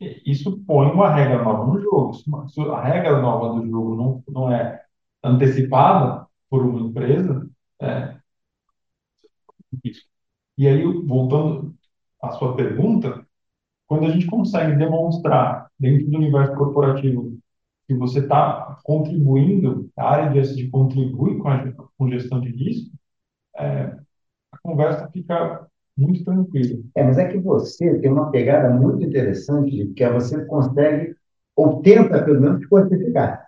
isso 0.00 0.58
põe 0.66 0.90
uma 0.90 1.14
regra 1.14 1.42
nova 1.42 1.66
no 1.72 1.80
jogo. 1.80 2.14
Se 2.14 2.60
a 2.60 2.82
regra 2.82 3.20
nova 3.20 3.58
do 3.60 3.66
jogo 3.68 3.96
não, 3.96 4.24
não 4.28 4.52
é 4.52 4.84
antecipada 5.24 6.26
por 6.50 6.64
uma 6.64 6.80
empresa, 6.80 7.48
é 7.80 8.16
isso. 9.84 10.02
E 10.58 10.66
aí, 10.68 10.82
voltando 11.06 11.74
à 12.22 12.32
sua 12.32 12.56
pergunta, 12.56 13.26
quando 13.86 14.06
a 14.06 14.10
gente 14.10 14.26
consegue 14.26 14.76
demonstrar 14.76 15.68
dentro 15.78 16.06
do 16.08 16.16
universo 16.16 16.54
corporativo 16.54 17.38
que 17.86 17.94
você 17.94 18.20
está 18.20 18.78
contribuindo, 18.82 19.88
a 19.96 20.10
área 20.10 20.30
de 20.32 20.40
SD 20.40 20.68
contribui 20.70 21.38
com 21.38 21.48
a 21.48 21.72
com 21.96 22.08
gestão 22.10 22.40
de 22.40 22.50
risco, 22.50 22.90
é, 23.56 23.96
a 24.52 24.58
conversa 24.62 25.08
fica 25.12 25.66
muito 25.96 26.24
tranquilo. 26.24 26.84
É, 26.94 27.02
mas 27.04 27.18
é 27.18 27.28
que 27.28 27.38
você 27.38 27.98
tem 28.00 28.10
uma 28.10 28.30
pegada 28.30 28.70
muito 28.70 29.02
interessante, 29.02 29.86
que 29.94 30.04
é 30.04 30.12
você 30.12 30.44
consegue, 30.44 31.16
ou 31.54 31.80
tenta 31.80 32.22
pelo 32.22 32.40
menos, 32.40 32.66
quantificar. 32.66 33.46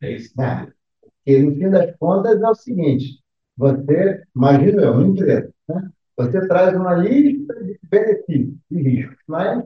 É 0.00 0.12
isso. 0.12 0.32
Né? 0.36 0.72
Porque 1.00 1.42
no 1.42 1.54
fim 1.54 1.70
das 1.70 1.94
contas 1.96 2.40
é 2.40 2.48
o 2.48 2.54
seguinte: 2.54 3.22
você, 3.56 4.22
imagina 4.34 4.82
eu, 4.82 4.92
uma 4.92 5.06
empresa, 5.06 5.52
né? 5.68 5.90
Você 6.18 6.46
traz 6.48 6.76
uma 6.76 6.94
lista 6.96 7.54
de 7.64 7.78
benefícios 7.84 8.58
e 8.70 8.82
riscos, 8.82 9.18
mas 9.26 9.64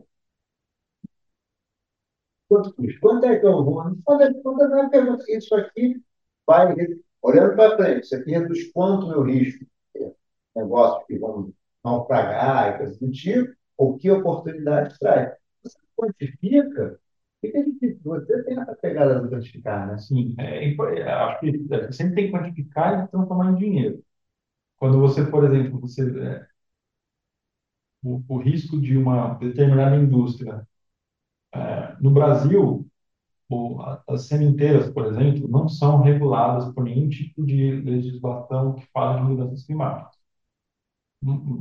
quanto 2.49 2.75
custa? 2.75 3.01
Quanto 3.01 3.27
é 3.27 3.39
que 3.39 3.47
eu 3.47 3.65
vou? 3.65 3.85
No 3.85 3.97
fim 3.97 4.19
das 4.19 4.43
contas, 4.43 4.73
é 4.73 4.89
pergunta: 4.89 5.25
isso 5.29 5.55
aqui 5.55 6.03
vai, 6.47 6.75
olhando 7.23 7.57
para 7.57 7.77
frente, 7.77 8.05
isso 8.05 8.17
aqui 8.17 8.31
reduz 8.33 8.71
quanto 8.73 9.09
meu 9.09 9.23
risco? 9.23 9.65
Negócios 10.57 11.07
que 11.07 11.19
vão 11.19 11.53
naufragar 11.85 12.75
e 12.75 12.79
coisas 12.79 12.99
do 12.99 13.11
tipo, 13.11 13.55
ou 13.79 13.97
que 13.99 14.11
oportunidade 14.11 14.99
traz. 14.99 15.35
Você 15.65 15.79
quantifica, 15.97 17.01
fica 17.41 17.59
é 17.59 17.63
difícil. 17.65 18.01
Você 18.05 18.45
tem 18.45 18.59
essa 18.61 18.75
pegada 18.77 19.21
de 19.23 19.29
quantificar, 19.31 19.89
né? 19.89 19.99
Sim, 19.99 20.35
é, 20.39 20.75
é, 20.75 21.13
acho 21.13 21.41
que 21.41 21.93
sempre 21.93 22.15
tem 22.17 22.27
que 22.27 22.33
quantificar 22.33 23.05
e 23.05 23.09
transformar 23.09 23.53
em 23.53 23.57
dinheiro. 23.57 24.05
Quando 24.83 25.01
você, 25.01 25.25
por 25.25 25.45
exemplo, 25.45 25.81
você 25.81 26.03
é, 26.21 26.47
o, 28.03 28.23
o 28.29 28.39
risco 28.39 28.81
de 28.81 28.97
uma 28.97 29.35
determinada 29.35 29.97
indústria 29.97 30.67
é, 31.55 31.97
no 32.01 32.11
Brasil, 32.11 32.87
o, 33.51 33.81
as 34.09 34.27
sementeiras, 34.27 34.91
por 34.93 35.07
exemplo, 35.07 35.49
não 35.49 35.69
são 35.69 36.03
reguladas 36.03 36.73
por 36.75 36.85
nenhum 36.85 37.09
tipo 37.09 37.45
de 37.47 37.73
legislação 37.83 38.75
que 38.75 38.87
fala 38.93 39.21
de 39.21 39.29
mudanças 39.31 39.65
climáticas. 39.67 40.17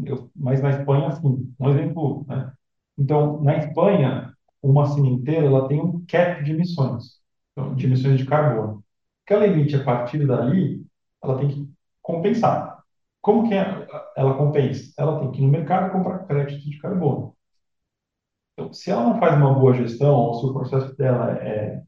Eu, 0.05 0.29
mas 0.35 0.61
na 0.61 0.71
Espanha, 0.71 1.11
sim. 1.11 1.53
Um 1.59 1.69
exemplo, 1.69 2.25
né? 2.27 2.51
Então, 2.97 3.41
na 3.41 3.57
Espanha, 3.57 4.33
uma 4.61 4.85
sementeira 4.87 5.45
ela 5.45 5.67
tem 5.67 5.79
um 5.81 6.03
cap 6.05 6.43
de 6.43 6.51
emissões, 6.51 7.19
então, 7.51 7.75
de 7.75 7.85
emissões 7.85 8.17
de 8.19 8.25
carbono. 8.25 8.79
O 8.79 8.83
que 9.25 9.33
ela 9.33 9.47
emite 9.47 9.75
a 9.75 9.83
partir 9.83 10.25
dali, 10.27 10.85
ela 11.23 11.37
tem 11.39 11.49
que 11.49 11.69
compensar. 12.01 12.70
Como 13.21 13.47
que 13.47 13.55
ela 13.55 14.37
compensa? 14.37 14.93
Ela 14.97 15.19
tem 15.19 15.31
que 15.31 15.41
ir 15.41 15.45
no 15.45 15.51
mercado 15.51 15.91
comprar 15.91 16.25
crédito 16.25 16.69
de 16.69 16.77
carbono. 16.79 17.35
Então, 18.53 18.71
se 18.73 18.91
ela 18.91 19.03
não 19.03 19.19
faz 19.19 19.35
uma 19.35 19.53
boa 19.53 19.73
gestão, 19.73 20.13
ou 20.15 20.33
se 20.35 20.45
o 20.45 20.53
processo 20.53 20.95
dela 20.97 21.31
é, 21.37 21.83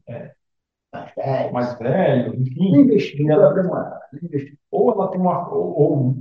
é 1.18 1.50
mais 1.50 1.78
velho, 1.78 2.34
enfim, 2.40 2.76
investir 2.76 3.28
ela, 3.28 3.52
demorar. 3.52 4.00
ou 4.70 4.92
ela 4.92 5.08
tem 5.10 5.20
uma, 5.20 5.48
ou, 5.52 5.80
ou 5.80 6.14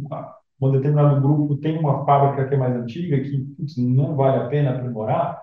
um 0.61 0.71
determinado 0.71 1.21
grupo 1.21 1.57
tem 1.57 1.77
uma 1.77 2.05
fábrica 2.05 2.47
que 2.47 2.55
é 2.55 2.57
mais 2.57 2.75
antiga, 2.75 3.19
que 3.21 3.39
putz, 3.57 3.77
não 3.77 4.15
vale 4.15 4.43
a 4.43 4.47
pena 4.47 4.71
aprimorar, 4.75 5.41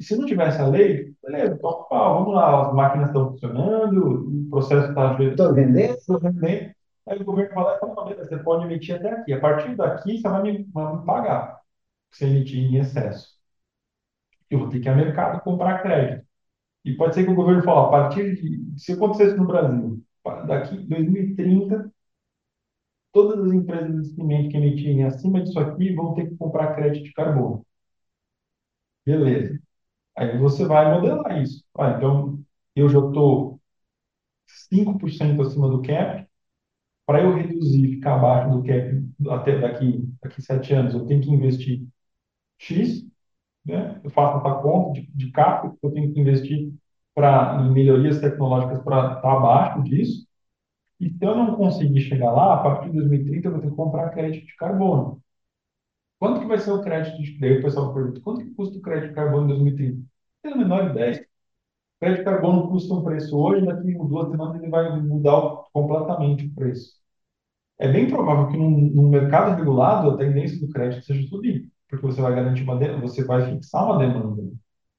se 0.00 0.16
não 0.16 0.26
tivesse 0.26 0.60
a 0.60 0.66
lei, 0.66 1.14
beleza, 1.22 1.58
toca 1.58 1.88
pau, 1.88 2.18
vamos 2.18 2.34
lá, 2.34 2.68
as 2.68 2.74
máquinas 2.74 3.08
estão 3.08 3.30
funcionando, 3.30 4.46
o 4.46 4.50
processo 4.50 4.88
está... 4.88 5.16
Estou 5.22 5.54
vendendo? 5.54 5.94
Estou 5.94 6.20
vendendo. 6.20 6.74
Aí 7.08 7.18
o 7.20 7.24
governo 7.24 7.54
fala, 7.54 7.78
beleza, 8.04 8.28
você 8.28 8.38
pode 8.42 8.64
emitir 8.64 8.96
até 8.96 9.10
aqui. 9.10 9.32
A 9.32 9.40
partir 9.40 9.76
daqui, 9.76 10.18
você 10.18 10.28
vai 10.28 10.42
me, 10.42 10.64
vai 10.72 10.96
me 10.96 11.04
pagar 11.06 11.60
se 12.12 12.24
emitir 12.26 12.60
em 12.60 12.76
excesso. 12.78 13.38
Eu 14.50 14.58
vou 14.60 14.68
ter 14.68 14.80
que 14.80 14.86
ir 14.88 14.90
ao 14.90 14.96
mercado 14.96 15.42
comprar 15.42 15.82
crédito. 15.82 16.26
E 16.84 16.94
pode 16.96 17.14
ser 17.14 17.24
que 17.24 17.30
o 17.30 17.36
governo 17.36 17.62
fale, 17.64 17.86
a 17.86 17.90
partir 17.90 18.36
de... 18.36 18.80
Se 18.80 18.92
acontecesse 18.94 19.36
no 19.36 19.46
Brasil, 19.46 20.02
daqui 20.48 20.76
2030, 20.78 21.92
todas 23.12 23.40
as 23.46 23.52
empresas 23.54 24.02
de 24.10 24.14
cimento 24.14 24.50
que 24.50 24.56
emitirem 24.58 25.04
acima 25.04 25.42
disso 25.42 25.58
aqui 25.58 25.94
vão 25.94 26.12
ter 26.14 26.28
que 26.28 26.36
comprar 26.36 26.74
crédito 26.74 27.04
de 27.04 27.12
carbono. 27.14 27.64
Beleza. 29.06 29.60
Aí 30.16 30.38
você 30.38 30.66
vai 30.66 30.92
modelar 30.94 31.42
isso. 31.42 31.64
Ah, 31.78 31.92
então, 31.98 32.42
eu 32.76 32.88
já 32.88 32.98
estou 33.00 33.60
5% 34.70 35.42
acima 35.42 35.68
do 35.70 35.82
cap. 35.82 36.28
Para 37.06 37.22
eu 37.22 37.34
reduzir, 37.34 37.96
ficar 37.96 38.14
abaixo 38.16 38.50
do 38.50 38.62
cap 38.62 39.04
até 39.30 39.58
daqui, 39.60 40.08
daqui 40.22 40.42
sete 40.42 40.72
anos, 40.74 40.94
eu 40.94 41.06
tenho 41.06 41.20
que 41.22 41.30
investir 41.30 41.86
X. 42.58 43.04
Né? 43.66 44.00
Eu 44.04 44.10
faço 44.10 44.38
essa 44.38 44.56
conta 44.62 45.00
de, 45.00 45.06
de 45.14 45.30
cap 45.32 45.70
eu 45.82 45.92
tenho 45.92 46.12
que 46.14 46.20
investir 46.20 46.72
para 47.14 47.62
em 47.62 47.72
melhorias 47.72 48.20
tecnológicas 48.20 48.82
para 48.84 49.16
estar 49.16 49.32
abaixo 49.32 49.82
disso. 49.84 50.26
E 51.00 51.10
se 51.10 51.24
eu 51.24 51.36
não 51.36 51.56
conseguir 51.56 52.00
chegar 52.02 52.32
lá, 52.32 52.54
a 52.54 52.58
partir 52.62 52.90
de 52.90 52.96
2030 52.98 53.48
eu 53.48 53.52
vou 53.52 53.60
ter 53.62 53.70
que 53.70 53.76
comprar 53.76 54.10
crédito 54.10 54.46
de 54.46 54.56
carbono. 54.56 55.22
Quanto 56.18 56.40
que 56.40 56.46
vai 56.46 56.58
ser 56.58 56.70
o 56.72 56.82
crédito 56.82 57.20
de 57.22 57.38
Daí 57.38 57.58
o 57.58 57.62
pessoal 57.62 57.92
pergunta, 57.94 58.20
quanto 58.22 58.44
que 58.44 58.54
custa 58.54 58.78
o 58.78 58.82
crédito 58.82 59.10
de 59.10 59.14
carbono 59.14 59.44
em 59.46 59.48
2030? 59.48 59.96
Não 59.98 60.06
tenho 60.42 60.54
a 60.54 60.58
menor 60.58 60.90
ideia. 60.90 61.26
Crédito 62.02 62.18
de 62.18 62.24
carbono 62.24 62.68
custa 62.68 62.94
um 62.94 63.04
preço 63.04 63.38
hoje, 63.38 63.64
daqui 63.64 63.94
a 63.94 64.02
duas 64.02 64.28
semanas 64.28 64.60
ele 64.60 64.68
vai 64.68 65.00
mudar 65.00 65.40
completamente 65.72 66.46
o 66.46 66.52
preço. 66.52 66.96
É 67.78 67.86
bem 67.86 68.08
provável 68.08 68.48
que 68.48 68.56
num, 68.56 68.70
num 68.70 69.08
mercado 69.08 69.56
regulado 69.56 70.10
a 70.10 70.16
tendência 70.16 70.58
do 70.58 70.68
crédito 70.72 71.04
seja 71.06 71.28
subir, 71.28 71.70
porque 71.88 72.04
você 72.04 72.20
vai 72.20 72.34
garantir 72.34 72.64
uma 72.64 72.76
você 73.00 73.22
vai 73.24 73.48
fixar 73.52 73.84
uma 73.86 73.98
demanda. 73.98 74.42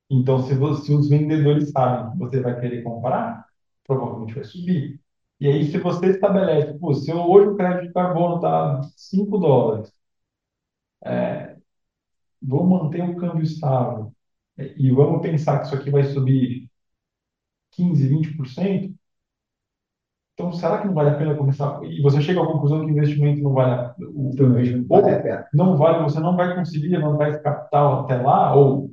Então, 0.10 0.40
se, 0.44 0.56
você, 0.56 0.86
se 0.86 0.94
os 0.94 1.10
vendedores 1.10 1.72
sabem 1.72 2.14
que 2.14 2.20
você 2.20 2.40
vai 2.40 2.58
querer 2.62 2.84
comprar, 2.84 3.46
provavelmente 3.86 4.36
vai 4.36 4.46
subir. 4.46 5.02
E 5.42 5.48
aí, 5.48 5.66
se 5.66 5.80
você 5.80 6.08
estabelece, 6.08 6.80
pô, 6.80 6.94
se 6.94 7.12
hoje 7.14 7.50
o 7.50 7.58
crédito 7.58 7.88
de 7.88 7.94
carbono 7.94 8.38
está 8.38 8.82
5 8.96 9.38
dólares, 9.40 9.92
é, 11.06 11.58
vamos 12.42 12.70
manter 12.84 13.04
o 13.04 13.18
câmbio 13.18 13.44
estável 13.44 14.14
e 14.58 14.92
vamos 14.92 15.22
pensar 15.22 15.60
que 15.60 15.68
isso 15.68 15.76
aqui 15.76 15.92
vai 15.92 16.04
subir 16.06 16.70
15, 17.76 18.08
20%, 18.08 18.94
então 20.34 20.52
será 20.52 20.80
que 20.82 20.88
não 20.88 20.94
vale 20.96 21.12
a 21.12 21.16
pena 21.18 21.36
começar? 21.36 21.80
E 21.84 22.02
você 22.02 22.20
chega 22.22 22.42
à 22.42 22.46
conclusão 22.46 22.80
que 22.80 22.88
o 22.88 22.90
investimento 22.90 23.42
não 23.44 23.54
vale 23.54 23.94
o, 24.00 24.32
investimento 24.32 24.88
vale 24.88 25.12
a 25.12 25.22
pena. 25.22 25.48
não 25.54 25.78
vale, 25.78 26.04
você 26.04 26.20
não 26.20 26.36
vai 26.36 26.56
conseguir 26.56 26.88
levantar 26.88 27.30
esse 27.30 27.42
capital 27.44 28.02
até 28.02 28.18
lá, 28.18 28.56
ou 28.56 28.92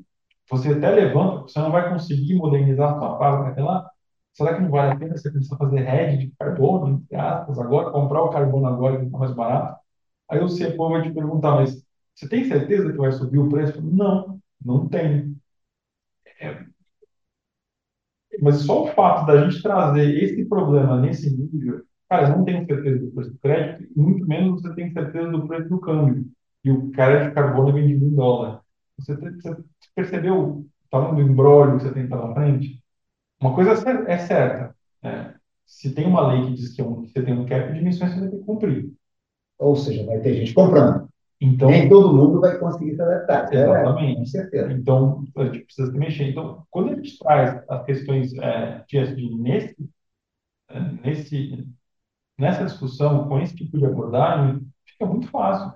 você 0.50 0.70
até 0.70 0.90
levanta, 0.90 1.42
você 1.42 1.58
não 1.60 1.70
vai 1.72 1.88
conseguir 1.90 2.34
modernizar 2.34 2.92
a 2.94 2.98
sua 2.98 3.18
fábrica 3.18 3.50
até 3.52 3.62
lá. 3.62 3.88
Será 4.34 4.54
que 4.54 4.62
não 4.62 4.70
vale 4.70 4.92
a 4.92 4.96
pena 4.96 5.16
você 5.16 5.30
começar 5.30 5.54
a 5.56 5.58
fazer 5.58 5.80
hedge 5.88 6.26
de 6.26 6.32
carbono, 6.38 6.88
entre 6.96 7.16
aspas, 7.16 7.58
agora, 7.58 7.90
comprar 7.90 8.22
o 8.22 8.30
carbono 8.30 8.66
agora 8.66 8.98
que 8.98 9.06
está 9.06 9.18
mais 9.18 9.32
barato? 9.34 9.80
Aí 10.28 10.40
o 10.40 10.48
CFO 10.48 10.90
vai 10.90 11.02
te 11.02 11.10
perguntar, 11.12 11.52
mas 11.56 11.82
você 12.14 12.28
tem 12.28 12.44
certeza 12.44 12.92
que 12.92 12.98
vai 12.98 13.12
subir 13.12 13.38
o 13.38 13.48
preço? 13.48 13.80
Não, 13.82 14.38
não 14.64 14.88
tem. 14.88 15.36
É, 16.40 16.69
mas 18.40 18.56
só 18.62 18.84
o 18.84 18.88
fato 18.88 19.26
da 19.26 19.44
gente 19.44 19.62
trazer 19.62 20.22
esse 20.22 20.44
problema 20.44 21.00
nesse 21.00 21.34
nível, 21.36 21.82
cara, 22.08 22.28
eu 22.28 22.36
não 22.36 22.44
tenho 22.44 22.66
certeza 22.66 22.98
do 22.98 23.10
preço 23.10 23.30
do 23.32 23.38
crédito, 23.38 23.92
muito 23.96 24.26
menos 24.26 24.62
você 24.62 24.74
tem 24.74 24.92
certeza 24.92 25.28
do 25.28 25.46
preço 25.46 25.68
do 25.68 25.80
câmbio. 25.80 26.26
E 26.64 26.70
o 26.70 26.90
crédito 26.90 27.28
de 27.28 27.34
carbono 27.34 27.70
é 27.70 27.72
vendido 27.72 28.04
em 28.04 28.14
dólar. 28.14 28.60
Você, 28.98 29.16
você 29.16 29.56
percebeu 29.94 30.38
o 30.38 30.66
tamanho 30.90 31.16
do 31.16 31.32
embrólio 31.32 31.78
que 31.78 31.84
você 31.84 31.92
tem 31.92 32.08
pela 32.08 32.34
frente? 32.34 32.82
Uma 33.40 33.54
coisa 33.54 33.72
é 34.06 34.18
certa. 34.18 34.76
Né? 35.02 35.34
Se 35.64 35.94
tem 35.94 36.06
uma 36.06 36.32
lei 36.32 36.46
que 36.46 36.54
diz 36.54 36.72
é 36.72 36.82
que 36.82 36.82
você 36.82 37.22
tem 37.22 37.32
um 37.32 37.46
cap 37.46 37.72
de 37.72 37.78
emissões, 37.78 38.12
você 38.12 38.20
vai 38.20 38.28
ter 38.28 38.38
que 38.38 38.44
cumprir. 38.44 38.92
Ou 39.58 39.76
seja, 39.76 40.04
vai 40.04 40.20
ter 40.20 40.34
gente 40.34 40.52
comprando. 40.52 41.08
Então, 41.40 41.70
Nem 41.70 41.88
todo 41.88 42.14
mundo 42.14 42.40
vai 42.40 42.58
conseguir 42.58 42.94
se 42.96 43.02
adaptar. 43.02 43.52
É, 43.54 43.62
exatamente. 43.62 44.12
É, 44.12 44.14
com 44.16 44.26
certeza. 44.26 44.72
Então, 44.72 45.24
a 45.36 45.44
gente 45.44 45.60
precisa 45.60 45.90
se 45.90 45.98
mexer. 45.98 46.24
Então, 46.30 46.66
quando 46.70 46.92
a 46.92 46.94
gente 46.96 47.18
traz 47.18 47.62
as 47.68 47.84
questões 47.84 48.34
é, 48.34 48.84
de 48.86 49.34
nesse, 49.36 49.76
é, 50.68 50.80
nesse, 50.80 51.68
nessa 52.38 52.64
discussão, 52.64 53.28
com 53.28 53.38
esse 53.40 53.56
tipo 53.56 53.78
de 53.78 53.86
abordagem, 53.86 54.66
fica 54.86 55.06
muito 55.06 55.28
fácil. 55.28 55.72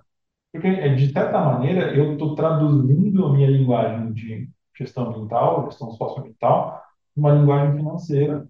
Porque, 0.53 0.69
é, 0.69 0.95
de 0.95 1.13
certa 1.13 1.39
maneira, 1.41 1.97
eu 1.97 2.13
estou 2.15 2.35
traduzindo 2.35 3.27
a 3.27 3.33
minha 3.33 3.51
linguagem 3.51 4.13
de 4.13 4.51
gestão 4.79 5.09
ambiental, 5.09 5.67
gestão 5.67 5.93
socioambiental, 5.93 6.83
uma 7.17 7.33
linguagem 7.33 7.77
financeira, 7.77 8.49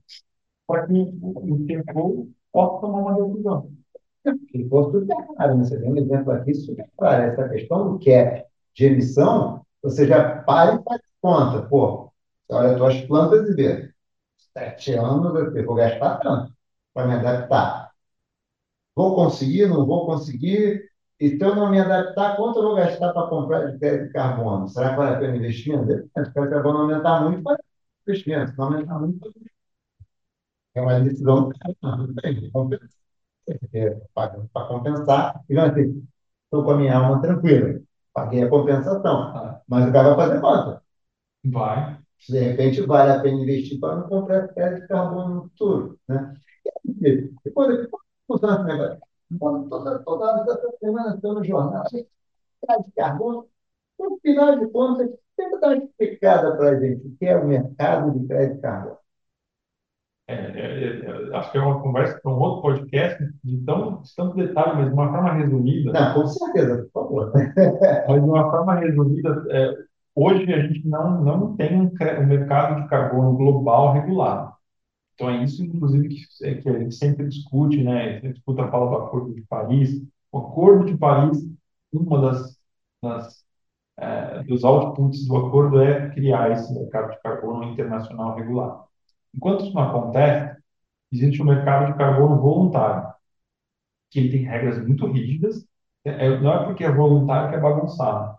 para 0.67 0.87
que 0.87 0.95
o 0.95 1.65
tempo 1.67 2.31
possa 2.53 2.81
tomar 2.81 3.01
uma 3.01 3.15
decisão. 3.15 3.73
Ele 4.25 4.65
ficou 4.65 4.91
super 4.91 5.17
claro, 5.37 5.57
né? 5.59 5.65
Você 5.65 5.81
tem 5.81 5.93
um 5.93 5.97
exemplo 5.97 6.33
aqui 6.33 6.55
super 6.55 6.89
claro. 6.97 7.23
Essa 7.25 7.49
questão 7.49 7.93
do 7.93 7.99
cap 8.05 8.45
de 8.75 8.85
emissão, 8.87 9.65
você 9.83 10.07
já 10.07 10.43
para 10.43 10.77
e 10.77 10.83
faz 10.83 11.01
conta. 11.21 11.63
Pô, 11.69 12.13
olha 12.51 12.71
as 12.73 12.77
tuas 12.77 13.01
plantas 13.03 13.49
e 13.49 13.55
vê. 13.55 13.93
Sete 14.53 14.93
anos 14.95 15.55
eu 15.57 15.67
vou 15.67 15.75
gastar 15.77 16.19
tanto 16.21 16.53
para 16.95 17.07
me 17.09 17.15
adaptar. 17.15 17.93
Vou 18.97 19.15
conseguir, 19.15 19.67
não 19.69 19.87
vou 19.87 20.07
conseguir? 20.07 20.89
E 21.21 21.29
se 21.31 21.41
eu 21.43 21.55
não 21.55 21.71
me 21.71 21.81
adaptar, 21.81 22.37
quanto 22.37 22.59
eu 22.59 22.63
vou 22.65 22.75
gastar 22.77 23.13
para 23.13 23.29
comprar 23.29 23.71
de 23.71 23.79
crédito 23.79 24.07
de 24.09 24.13
carbono? 24.13 24.69
Será 24.69 24.91
que 24.91 24.97
vale 24.97 25.17
a 25.17 25.19
pena 25.19 25.37
investimento? 25.37 25.87
Se 25.87 26.41
o 26.41 26.51
carbono 26.51 26.79
aumentar 26.81 27.23
muito, 27.25 27.43
vai 27.43 27.57
investimento. 28.07 28.51
Se 28.53 28.59
não 28.59 28.67
aumentar 28.67 28.99
muito, 28.99 29.33
é 30.75 30.81
uma 30.81 31.01
decisão 31.01 31.51
que 31.51 31.59
tem 32.23 32.51
para 34.15 34.67
compensar. 34.69 35.43
E 35.49 35.55
não 35.55 35.65
assim, 35.65 36.07
estou 36.45 36.65
com 36.65 36.71
a 36.73 36.77
minha 36.77 36.97
alma 36.97 37.21
tranquila, 37.21 37.81
paguei 38.13 38.43
a 38.43 38.49
compensação, 38.49 39.23
ah. 39.23 39.61
mas 39.69 39.89
o 39.89 39.93
cara 39.93 40.15
vai 40.15 40.29
fazer 40.29 40.41
conta. 40.41 40.83
Vai. 41.45 41.99
De 42.29 42.39
repente, 42.39 42.81
vale 42.83 43.13
a 43.13 43.21
pena 43.21 43.43
investir 43.43 43.79
para 43.79 43.97
não 43.97 44.09
comprar 44.09 44.49
crédito 44.49 44.83
de 44.83 44.89
carbono 44.89 45.35
no 45.35 45.43
futuro. 45.43 45.99
Né? 46.09 46.35
E 47.03 47.31
depois, 47.45 47.89
funciona 48.27 48.55
esse 48.55 48.65
negócio? 48.65 49.01
Toda, 49.69 49.99
toda 50.01 50.43
essa 50.43 50.77
semana 50.79 51.15
estou 51.15 51.35
no 51.35 51.45
jornal, 51.45 51.85
crédito 51.91 52.87
de 52.87 52.93
carbono. 52.93 53.49
No 53.99 54.19
final 54.23 54.59
de 54.59 54.67
contas, 54.71 55.11
tenta 55.37 55.61
dar 55.61 55.69
uma 55.69 55.85
explicada 55.85 56.57
para 56.57 56.71
a 56.71 56.81
gente 56.81 57.07
o 57.07 57.17
que 57.17 57.27
é 57.27 57.37
o 57.37 57.47
mercado 57.47 58.19
de 58.19 58.27
crédito 58.27 58.57
de 58.57 58.61
carbono. 58.61 59.04
É, 60.27 60.35
é, 60.35 61.01
é, 61.01 61.37
acho 61.37 61.53
que 61.53 61.59
é 61.59 61.61
uma 61.61 61.83
conversa 61.83 62.19
para 62.21 62.33
um 62.33 62.39
outro 62.39 62.63
podcast, 62.63 63.23
de 63.45 63.59
tão, 63.59 64.01
de 64.01 64.15
tanto 64.15 64.37
detalhe, 64.37 64.77
mas 64.77 64.89
de 64.89 64.95
uma 64.95 65.11
forma 65.11 65.33
resumida. 65.35 65.93
Não, 65.93 66.15
com 66.15 66.27
certeza, 66.27 66.89
por 66.93 67.03
favor. 67.03 67.33
mas 68.09 68.23
de 68.23 68.29
uma 68.29 68.51
forma 68.51 68.75
resumida, 68.77 69.45
é, 69.51 69.75
hoje 70.15 70.53
a 70.53 70.67
gente 70.67 70.89
não, 70.89 71.23
não 71.23 71.57
tem 71.57 71.79
um, 71.79 71.91
um, 71.93 72.27
mercado 72.27 72.83
de 72.83 72.89
carbono 72.89 73.37
global 73.37 73.93
regulado. 73.93 74.55
Então 75.15 75.29
é 75.29 75.45
isso, 75.45 75.63
inclusive, 75.63 76.09
que, 76.09 76.25
é, 76.43 76.55
que 76.55 76.69
a 76.69 76.79
gente 76.79 76.95
sempre 76.95 77.29
discute, 77.29 77.83
né? 77.83 78.17
A 78.17 78.21
gente 78.21 78.35
discuta 78.35 78.65
a 78.65 78.71
fala 78.71 78.91
do 78.91 79.05
Acordo 79.05 79.35
de 79.35 79.43
Paris, 79.43 80.03
O 80.33 80.39
Acordo 80.39 80.87
de 80.87 80.97
Paris, 80.97 81.39
uma 81.93 82.21
das, 82.21 82.59
das 83.03 83.45
é, 83.97 84.43
dos 84.45 84.65
outputs 84.65 85.27
do 85.27 85.37
acordo 85.37 85.81
é 85.81 86.11
criar 86.11 86.51
esse 86.51 86.73
mercado 86.75 87.13
de 87.13 87.21
carbono 87.21 87.65
internacional 87.65 88.35
regulado. 88.35 88.85
Enquanto 89.35 89.65
isso 89.65 89.75
não 89.75 89.83
acontece, 89.83 90.57
existe 91.13 91.43
um 91.43 91.47
mercado 91.47 91.93
de 91.93 91.99
carbono 91.99 92.41
voluntário, 92.41 93.13
que 94.11 94.21
ele 94.21 94.31
tem 94.31 94.43
regras 94.45 94.85
muito 94.87 95.07
rígidas. 95.07 95.67
É, 96.05 96.27
é 96.27 96.41
não 96.41 96.53
é 96.53 96.65
porque 96.67 96.85
é 96.85 96.93
voluntário 96.93 97.51
que 97.51 97.57
é 97.57 97.61
bagunçado. 97.61 98.39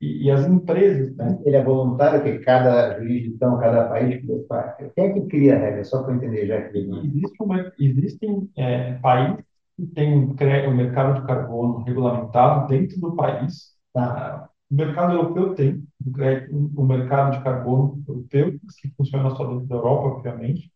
E, 0.00 0.26
e 0.26 0.30
as 0.30 0.46
empresas. 0.46 1.14
Né? 1.16 1.38
Ele 1.44 1.56
é 1.56 1.64
voluntário 1.64 2.22
que 2.22 2.38
cada 2.44 2.98
jurisdição, 2.98 3.58
cada 3.58 3.88
país 3.88 4.22
faz. 4.48 4.76
Quem 4.94 5.04
é 5.06 5.12
que 5.12 5.26
cria 5.26 5.56
a 5.56 5.58
regra? 5.58 5.84
Só 5.84 6.02
para 6.02 6.14
entender, 6.14 6.46
já 6.46 6.62
que 6.68 6.78
Existe 6.78 7.42
uma, 7.42 7.72
Existem 7.78 8.50
é, 8.56 8.94
países 8.94 9.44
que 9.76 9.86
têm 9.88 10.14
um, 10.16 10.36
um, 10.68 10.76
mercado 10.76 11.20
de 11.20 11.26
carbono 11.26 11.84
regulamentado 11.84 12.68
dentro 12.68 13.00
do 13.00 13.16
país. 13.16 13.76
Tá. 13.92 14.48
O 14.70 14.74
mercado 14.74 15.14
europeu 15.14 15.54
tem 15.54 15.86
o 16.04 16.82
um, 16.82 16.86
mercado 16.86 17.36
de 17.36 17.42
carbono 17.44 18.02
europeu, 18.06 18.58
que 18.80 18.90
funciona 18.96 19.30
só 19.30 19.44
dentro 19.46 19.66
da 19.66 19.76
Europa, 19.76 20.08
obviamente. 20.18 20.72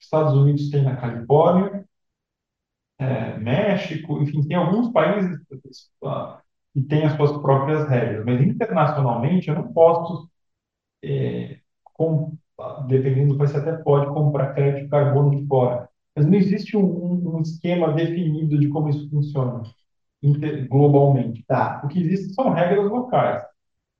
Estados 0.00 0.34
Unidos 0.34 0.70
tem 0.70 0.82
na 0.82 0.96
Califórnia, 0.96 1.86
é, 2.98 3.38
México, 3.38 4.20
enfim, 4.22 4.42
tem 4.46 4.56
alguns 4.56 4.92
países 4.92 5.38
uh, 6.02 6.38
que 6.72 6.82
têm 6.82 7.04
as 7.04 7.16
suas 7.16 7.32
próprias 7.42 7.88
regras, 7.88 8.24
mas 8.24 8.40
internacionalmente 8.40 9.48
eu 9.48 9.54
não 9.54 9.72
posso, 9.72 10.30
é, 11.02 11.60
com, 11.94 12.36
dependendo 12.88 13.34
do 13.34 13.38
você 13.38 13.56
até 13.56 13.72
pode 13.72 14.06
comprar 14.12 14.54
crédito 14.54 14.84
de 14.84 14.90
carbono 14.90 15.30
de 15.30 15.46
fora, 15.46 15.88
mas 16.14 16.26
não 16.26 16.34
existe 16.34 16.76
um, 16.76 17.36
um 17.36 17.40
esquema 17.42 17.92
definido 17.92 18.58
de 18.58 18.68
como 18.68 18.88
isso 18.90 19.08
funciona 19.10 19.62
globalmente. 20.68 21.44
Tá. 21.46 21.80
O 21.84 21.88
que 21.88 22.00
existe 22.00 22.34
são 22.34 22.50
regras 22.50 22.90
locais, 22.90 23.44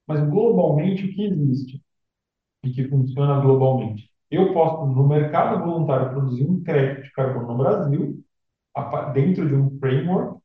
mas 0.07 0.21
globalmente 0.29 1.07
o 1.07 1.15
que 1.15 1.25
existe 1.27 1.83
e 2.65 2.71
que 2.71 2.89
funciona 2.89 3.41
globalmente? 3.41 4.11
Eu 4.31 4.53
posso, 4.53 4.87
no 4.87 5.09
mercado 5.09 5.65
voluntário, 5.65 6.11
produzir 6.11 6.45
um 6.45 6.63
crédito 6.63 7.05
de 7.05 7.13
carbono 7.13 7.49
no 7.49 7.59
Brasil, 7.59 8.25
dentro 9.13 9.49
de 9.49 9.55
um 9.55 9.79
framework, 9.79 10.41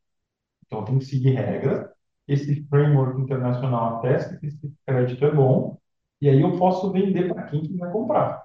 então 0.66 0.84
tem 0.86 1.00
que 1.00 1.06
seguir 1.06 1.32
regras. 1.36 1.90
Esse 2.28 2.64
framework 2.68 3.22
internacional 3.22 3.98
atesta 3.98 4.38
que 4.38 4.48
esse 4.48 4.74
crédito 4.86 5.24
é 5.26 5.32
bom, 5.32 5.78
e 6.22 6.30
aí 6.30 6.42
eu 6.42 6.58
posso 6.58 6.92
vender 6.92 7.32
para 7.32 7.44
quem 7.44 7.62
quiser 7.62 7.92
comprar. 7.92 8.44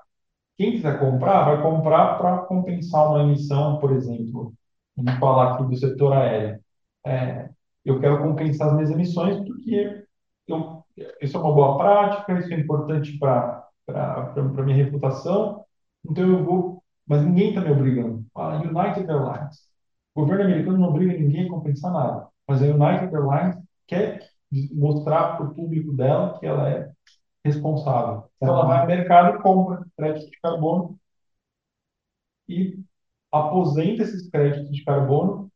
Quem 0.58 0.72
quiser 0.72 0.98
comprar, 1.00 1.44
vai 1.44 1.62
comprar 1.62 2.18
para 2.18 2.38
compensar 2.42 3.08
uma 3.08 3.22
emissão, 3.22 3.78
por 3.78 3.92
exemplo, 3.92 4.52
vamos 4.96 5.18
falar 5.18 5.54
aqui 5.54 5.64
do 5.64 5.76
setor 5.76 6.12
aéreo. 6.12 6.60
É, 7.04 7.48
eu 7.84 8.00
quero 8.00 8.18
compensar 8.22 8.68
as 8.68 8.74
minhas 8.74 8.90
emissões 8.90 9.36
porque 9.46 10.04
eu, 10.46 10.84
isso 11.20 11.36
é 11.36 11.40
uma 11.40 11.54
boa 11.54 11.78
prática, 11.78 12.38
isso 12.38 12.52
é 12.52 12.58
importante 12.58 13.18
para 13.18 13.66
a 13.88 14.62
minha 14.62 14.76
reputação, 14.76 15.64
então 16.04 16.28
eu 16.28 16.44
vou, 16.44 16.82
mas 17.06 17.22
ninguém 17.24 17.50
está 17.50 17.60
me 17.60 17.70
obrigando. 17.70 18.24
A 18.34 18.56
United 18.58 19.08
Airlines, 19.10 19.68
o 20.14 20.22
governo 20.22 20.44
americano 20.44 20.78
não 20.78 20.88
obriga 20.88 21.12
ninguém 21.12 21.46
a 21.46 21.50
compensar 21.50 21.92
nada, 21.92 22.28
mas 22.46 22.62
a 22.62 22.66
United 22.66 23.14
Airlines 23.14 23.56
quer 23.86 24.28
mostrar 24.72 25.36
para 25.36 25.46
o 25.46 25.54
público 25.54 25.92
dela 25.92 26.38
que 26.38 26.46
ela 26.46 26.68
é 26.68 26.90
responsável. 27.44 28.24
Então, 28.36 28.48
ela 28.54 28.66
vai 28.66 28.80
ao 28.80 28.86
mercado 28.86 29.38
e 29.38 29.42
compra 29.42 29.84
créditos 29.96 30.30
de 30.30 30.40
carbono 30.40 30.98
e 32.48 32.78
aposenta 33.32 34.02
esses 34.02 34.28
créditos 34.30 34.70
de 34.70 34.84
carbono, 34.84 35.49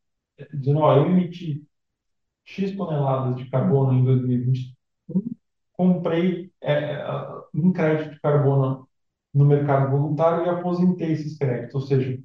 dizendo: 0.52 0.80
ó, 0.80 0.96
eu 0.96 1.06
emiti 1.06 1.66
X 2.44 2.76
toneladas 2.76 3.36
de 3.36 3.48
carbono 3.50 3.92
em 3.94 4.04
2021, 4.04 4.74
comprei 5.72 6.52
é, 6.62 7.04
um 7.54 7.72
crédito 7.72 8.14
de 8.14 8.20
carbono 8.20 8.88
no 9.32 9.44
mercado 9.44 9.90
voluntário 9.90 10.46
e 10.46 10.48
aposentei 10.48 11.12
esses 11.12 11.36
créditos, 11.38 11.74
ou 11.74 11.80
seja, 11.82 12.20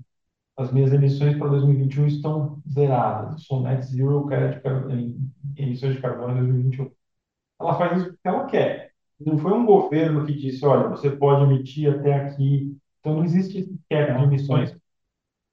as 0.58 0.72
minhas 0.72 0.92
emissões 0.94 1.38
para 1.38 1.48
2021 1.50 2.08
estão 2.08 2.62
zeradas. 2.70 3.34
Eu 3.34 3.40
sou 3.40 3.62
net 3.64 3.86
zero 3.86 4.26
credit 4.28 4.62
em 4.92 5.32
emissões 5.56 5.96
de 5.96 6.02
carbono 6.02 6.34
em 6.34 6.38
2021. 6.48 6.92
Ela 7.62 7.78
faz 7.78 8.02
isso 8.02 8.12
porque 8.12 8.28
ela 8.28 8.46
quer. 8.46 8.92
Não 9.20 9.38
foi 9.38 9.54
um 9.54 9.66
governo 9.66 10.26
que 10.26 10.34
disse, 10.34 10.66
olha, 10.66 10.90
você 10.90 11.12
pode 11.12 11.44
emitir 11.44 11.94
até 11.94 12.14
aqui. 12.14 12.78
Então 13.00 13.16
não 13.16 13.24
existe 13.24 13.60
esse 13.60 13.80
cap 13.90 14.18
de 14.18 14.24
emissões 14.24 14.76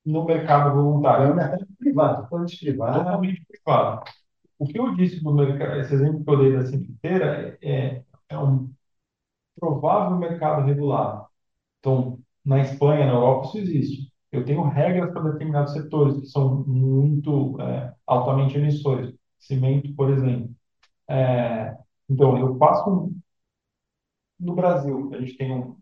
no 0.07 0.25
mercado 0.25 0.75
voluntário. 0.75 1.27
É 1.27 1.33
um 1.33 1.35
mercado 1.35 1.67
privado, 1.79 2.23
totalmente 2.23 2.59
privado. 2.59 2.99
Totalmente 2.99 3.47
privado. 3.47 4.05
O 4.59 4.67
que 4.67 4.79
eu 4.79 4.95
disse 4.95 5.23
no 5.23 5.35
mercado, 5.35 5.81
esse 5.81 5.95
exemplo 5.95 6.25
que 6.25 6.31
eu 6.31 6.39
dei 6.39 6.53
da 6.53 6.67
Cinqueira 6.67 7.59
é, 7.63 8.03
é 8.29 8.39
um 8.39 8.71
provável 9.59 10.17
mercado 10.19 10.65
regulado. 10.65 11.27
Então, 11.81 12.19
na 12.45 12.61
Espanha, 12.61 13.07
na 13.07 13.13
Europa, 13.13 13.49
isso 13.49 13.59
existe. 13.59 14.13
Eu 14.33 14.45
tenho 14.45 14.63
regras 14.63 15.13
para 15.13 15.33
determinados 15.33 15.73
setores 15.73 16.21
que 16.21 16.27
são 16.27 16.65
muito 16.67 17.61
é, 17.61 17.95
altamente 18.07 18.57
emissores. 18.57 19.15
Cimento, 19.39 19.95
por 19.95 20.11
exemplo. 20.11 20.55
É, 21.09 21.77
então, 22.09 22.39
eu 22.39 22.57
faço 22.59 22.91
um, 22.91 23.21
no 24.39 24.55
Brasil, 24.55 25.11
a 25.15 25.19
gente 25.21 25.37
tem 25.37 25.53
um, 25.53 25.77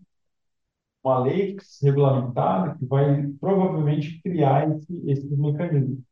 uma 1.04 1.20
lei 1.20 1.56
regulamentada 1.82 2.76
que 2.78 2.86
vai 2.86 3.26
provavelmente 3.40 4.20
criar 4.22 4.68
esse, 4.70 5.10
esse 5.10 5.26
mecanismo. 5.36 6.02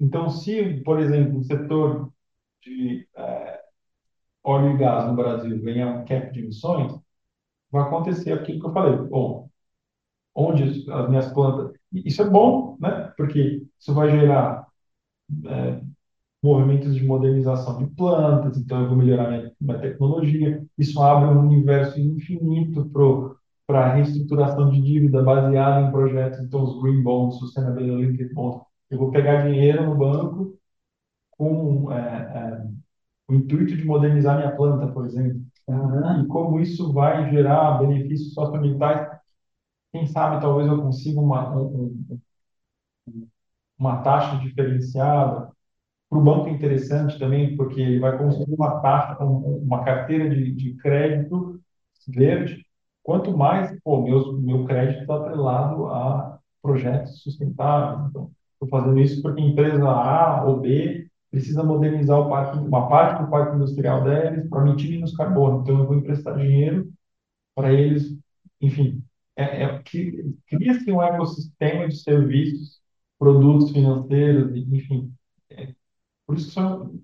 Então, 0.00 0.30
se, 0.30 0.80
por 0.84 1.00
exemplo, 1.00 1.38
o 1.40 1.44
setor 1.44 2.12
de 2.62 3.08
é, 3.16 3.60
óleo 4.44 4.74
e 4.74 4.78
gás 4.78 5.06
no 5.06 5.16
Brasil 5.16 5.62
ganhar 5.62 5.88
um 5.88 6.04
cap 6.04 6.32
de 6.32 6.40
emissões, 6.40 6.92
vai 7.70 7.82
acontecer 7.84 8.32
aquilo 8.32 8.60
que 8.60 8.66
eu 8.66 8.72
falei. 8.72 8.96
Bom, 9.08 9.48
onde 10.34 10.90
as 10.90 11.08
minhas 11.08 11.32
plantas. 11.32 11.76
Isso 11.92 12.22
é 12.22 12.30
bom, 12.30 12.76
né? 12.80 13.12
Porque 13.16 13.66
isso 13.78 13.94
vai 13.94 14.10
gerar 14.10 14.66
é, 15.46 15.80
movimentos 16.42 16.94
de 16.94 17.04
modernização 17.06 17.78
de 17.78 17.86
plantas, 17.94 18.58
então 18.58 18.82
eu 18.82 18.88
vou 18.88 18.98
melhorar 18.98 19.30
minha, 19.30 19.52
minha 19.60 19.80
tecnologia. 19.80 20.64
Isso 20.78 21.00
abre 21.02 21.28
um 21.30 21.40
universo 21.40 21.98
infinito 22.00 22.86
para 22.90 23.02
a 23.68 23.94
reestruturação 23.94 24.70
de 24.70 24.80
dívida 24.80 25.22
baseada 25.22 25.86
em 25.86 25.90
projetos, 25.90 26.40
então 26.40 26.62
os 26.64 26.80
green 26.82 27.02
bonds, 27.02 27.38
sustainability 27.38 28.32
bonds. 28.34 28.62
Eu 28.90 28.98
vou 28.98 29.10
pegar 29.10 29.46
dinheiro 29.46 29.84
no 29.84 29.96
banco 29.96 30.58
com 31.32 31.92
é, 31.92 31.98
é, 31.98 32.68
o 33.28 33.34
intuito 33.34 33.76
de 33.76 33.84
modernizar 33.84 34.38
minha 34.38 34.56
planta, 34.56 34.88
por 34.92 35.06
exemplo. 35.06 35.42
Uhum. 35.68 36.22
E 36.24 36.26
como 36.28 36.60
isso 36.60 36.92
vai 36.92 37.30
gerar 37.30 37.78
benefícios 37.78 38.34
socioambientais 38.34 39.18
quem 39.92 40.06
sabe 40.06 40.40
talvez 40.40 40.66
eu 40.68 40.80
consiga 40.82 41.20
uma, 41.20 41.54
um, 41.58 42.20
uma 43.78 44.02
taxa 44.02 44.38
diferenciada. 44.38 45.50
Para 46.10 46.18
o 46.18 46.22
banco 46.24 46.48
é 46.48 46.52
interessante 46.52 47.18
também, 47.18 47.56
porque 47.56 47.80
ele 47.80 48.00
vai 48.00 48.18
conseguir 48.18 48.54
uma 48.54 48.80
taxa, 48.80 49.18
uma 49.24 49.84
carteira 49.84 50.30
de, 50.30 50.52
de 50.54 50.74
crédito 50.76 51.60
verde. 52.08 52.66
Quanto 53.08 53.34
mais, 53.34 53.74
pô, 53.80 54.02
meu, 54.02 54.34
meu 54.34 54.66
crédito 54.66 55.00
está 55.00 55.16
atrelado 55.16 55.86
a 55.86 56.38
projetos 56.60 57.22
sustentáveis. 57.22 58.06
Então, 58.10 58.30
estou 58.52 58.68
fazendo 58.68 59.00
isso 59.00 59.22
porque 59.22 59.40
a 59.40 59.44
empresa 59.46 59.88
A 59.88 60.44
ou 60.44 60.60
B 60.60 61.08
precisa 61.30 61.62
modernizar 61.62 62.20
o 62.20 62.28
parque, 62.28 62.58
uma 62.58 62.86
parte 62.86 63.22
do 63.22 63.30
parque 63.30 63.56
industrial 63.56 64.04
deles 64.04 64.46
para 64.50 64.60
emitir 64.68 64.90
menos 64.90 65.16
carbono. 65.16 65.62
Então, 65.62 65.78
eu 65.78 65.86
vou 65.86 65.96
emprestar 65.96 66.36
dinheiro 66.36 66.92
para 67.54 67.72
eles, 67.72 68.14
enfim, 68.60 69.02
é, 69.34 69.62
é 69.64 69.82
cria-se 70.46 70.92
um 70.92 71.02
ecossistema 71.02 71.88
de 71.88 71.96
serviços, 71.96 72.78
produtos 73.18 73.70
financeiros, 73.72 74.54
enfim. 74.54 75.10
É, 75.48 75.74
por 76.26 76.36
isso 76.36 76.48
que 76.48 76.52
são 76.52 77.00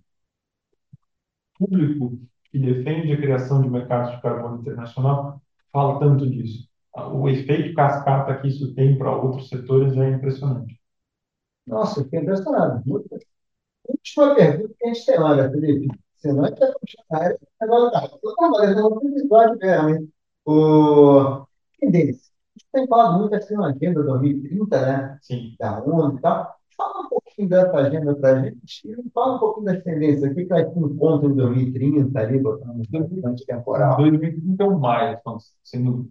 público 1.58 2.20
que 2.50 2.58
defende 2.58 3.10
a 3.12 3.16
criação 3.16 3.62
de 3.62 3.70
mercados 3.70 4.14
de 4.14 4.20
carbono 4.20 4.60
internacional 4.60 5.40
fala 5.74 5.98
tanto 5.98 6.30
disso. 6.30 6.68
O 6.94 7.28
efeito 7.28 7.74
cascata 7.74 8.40
que 8.40 8.46
isso 8.46 8.72
tem 8.74 8.96
para 8.96 9.14
outros 9.14 9.48
setores 9.48 9.96
é 9.96 10.10
impressionante. 10.10 10.80
Nossa, 11.66 12.04
fiquei 12.04 12.20
impressionado. 12.20 12.82
Última 13.86 14.34
pergunta 14.34 14.74
que 14.78 14.86
a 14.86 14.94
gente 14.94 15.06
tem, 15.06 15.18
olha, 15.18 15.50
Felipe, 15.50 15.88
senão 16.16 16.44
a 16.44 16.48
gente 16.48 16.60
vai 16.60 16.72
puxar 16.72 17.04
a 17.10 17.16
área. 17.16 17.38
Agora 17.60 17.90
tá, 17.90 18.10
eu 18.22 18.52
fazendo 18.56 18.94
um 18.94 19.08
episódio 19.08 19.58
mesmo, 19.58 19.88
hein? 19.90 20.12
O 20.46 21.46
tendência. 21.80 22.32
A 22.56 22.58
gente 22.58 22.68
tem 22.72 22.86
falado 22.86 23.18
muito 23.18 23.34
assim 23.34 23.54
na 23.54 23.68
Agenda 23.68 24.02
2030, 24.02 24.80
né? 24.80 25.18
Sim. 25.20 25.56
Da 25.58 25.82
ONU 25.82 26.18
e 26.18 26.20
tal. 26.20 26.56
Fala 26.76 27.06
um 27.06 27.08
pouquinho 27.08 27.48
dessa 27.48 27.76
agenda 27.76 28.14
para 28.16 28.40
a 28.40 28.44
gente 28.44 28.88
e 28.88 29.10
fala 29.10 29.36
um 29.36 29.38
pouquinho 29.38 29.66
das 29.66 29.82
tendências. 29.82 30.30
O 30.30 30.34
que 30.34 30.44
vai 30.46 30.64
ter 30.64 30.78
encontro 30.78 31.30
em 31.30 31.34
2030 31.36 32.18
ali, 32.20 32.38
botando 32.40 32.80
um 32.80 33.34
temporal? 33.46 33.96
2030 33.98 34.62
é 34.62 34.66
um 34.66 34.78
maio, 34.78 35.18
então, 35.20 35.38
sendo, 35.62 36.10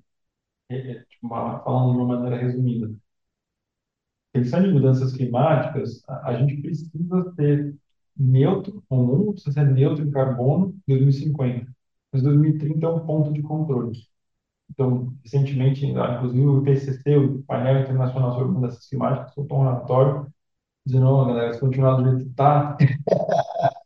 é, 0.70 0.78
é, 0.94 1.06
tipo, 1.06 1.30
falando 1.30 1.94
de 1.94 1.98
uma 2.00 2.08
maneira 2.18 2.38
resumida. 2.38 2.94
pensando 4.32 4.68
em 4.68 4.74
mudanças 4.74 5.14
climáticas, 5.14 6.04
a, 6.08 6.30
a 6.30 6.34
gente 6.40 6.62
precisa 6.62 7.34
ser 7.36 7.76
neutro, 8.18 8.84
o 8.90 8.96
mundo 8.96 9.34
precisa 9.34 9.54
ser 9.54 9.66
neutro 9.72 10.04
em 10.06 10.12
carbono 10.12 10.76
em 10.88 10.94
2050. 10.96 11.72
Mas 12.12 12.22
2030 12.24 12.86
é 12.86 12.90
um 12.90 13.06
ponto 13.06 13.34
de 13.34 13.42
controle. 13.42 13.98
Então, 14.72 15.14
recentemente, 15.24 15.86
inclusive 15.86 16.46
o 16.46 16.62
IPCC, 16.62 17.18
o 17.18 17.44
painel 17.44 17.82
internacional 17.84 18.34
sobre 18.34 18.54
mudanças 18.54 18.88
climáticas, 18.88 19.34
soltou 19.34 19.60
um 19.60 19.64
relatório 19.64 20.34
dizendo, 20.86 21.08
oh, 21.08 21.26
galera, 21.26 21.54
se 21.54 21.60
continuar 21.60 21.96
do 21.96 22.04
jeito 22.04 22.26
que 22.26 22.32
está, 22.32 22.78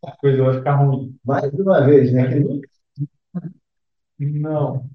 a 0.05 0.11
coisa 0.17 0.43
vai 0.43 0.57
ficar 0.57 0.75
ruim. 0.75 1.17
Mais 1.23 1.53
uma 1.53 1.81
vez, 1.85 2.11
né? 2.11 2.23
Não. 4.19 4.89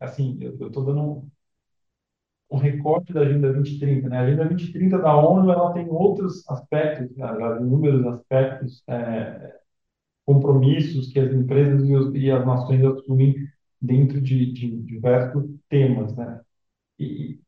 Assim, 0.00 0.38
eu 0.40 0.54
estou 0.68 0.84
dando 0.84 1.28
um, 2.50 2.58
recorte 2.58 3.12
da 3.12 3.22
Agenda 3.22 3.52
2030. 3.52 4.08
Né? 4.08 4.18
A 4.18 4.22
Agenda 4.22 4.44
2030 4.46 4.98
da 4.98 5.16
ONU 5.16 5.50
ela 5.50 5.72
tem 5.72 5.88
outros 5.88 6.48
aspectos, 6.48 7.16
né? 7.16 7.26
inúmeros 7.60 8.06
aspectos, 8.06 8.82
é, 8.88 9.58
compromissos 10.24 11.12
que 11.12 11.20
as 11.20 11.32
empresas 11.32 11.88
e, 11.88 11.94
os, 11.94 12.14
e 12.14 12.30
as 12.30 12.46
nações 12.46 12.84
assumem 12.84 13.34
dentro 13.80 14.20
de, 14.20 14.52
de 14.52 14.82
diversos 14.82 15.44
temas. 15.68 16.14
Né? 16.16 16.40
E, 16.98 17.40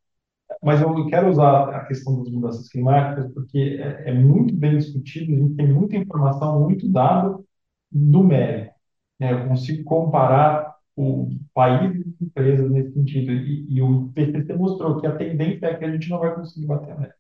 mas 0.63 0.81
eu 0.81 1.07
quero 1.07 1.29
usar 1.31 1.71
a 1.71 1.85
questão 1.85 2.19
das 2.19 2.31
mudanças 2.31 2.69
climáticas 2.69 3.33
porque 3.33 3.79
é, 3.81 4.11
é 4.11 4.15
muito 4.15 4.55
bem 4.55 4.77
discutido, 4.77 5.33
a 5.35 5.39
gente 5.39 5.55
tem 5.55 5.73
muita 5.73 5.97
informação, 5.97 6.61
muito 6.61 6.89
dado 6.89 7.45
numérico. 7.93 8.75
Né? 9.19 9.33
Eu 9.33 9.49
consigo 9.49 9.85
comparar 9.85 10.77
o 10.97 11.31
país 11.55 11.95
e 11.95 12.25
empresas 12.25 12.71
nesse 12.71 12.93
sentido. 12.93 13.33
E, 13.33 13.67
e, 13.69 13.83
o 13.83 14.09
PCC 14.09 14.55
mostrou 14.55 15.01
que 15.01 15.07
a 15.07 15.17
tendência 15.17 15.67
é 15.67 15.75
que 15.75 15.85
a 15.85 15.91
gente 15.93 16.11
não 16.11 16.19
vai 16.19 16.35
conseguir 16.35 16.67
bater 16.67 16.93
a 16.93 16.97
meta. 16.97 17.15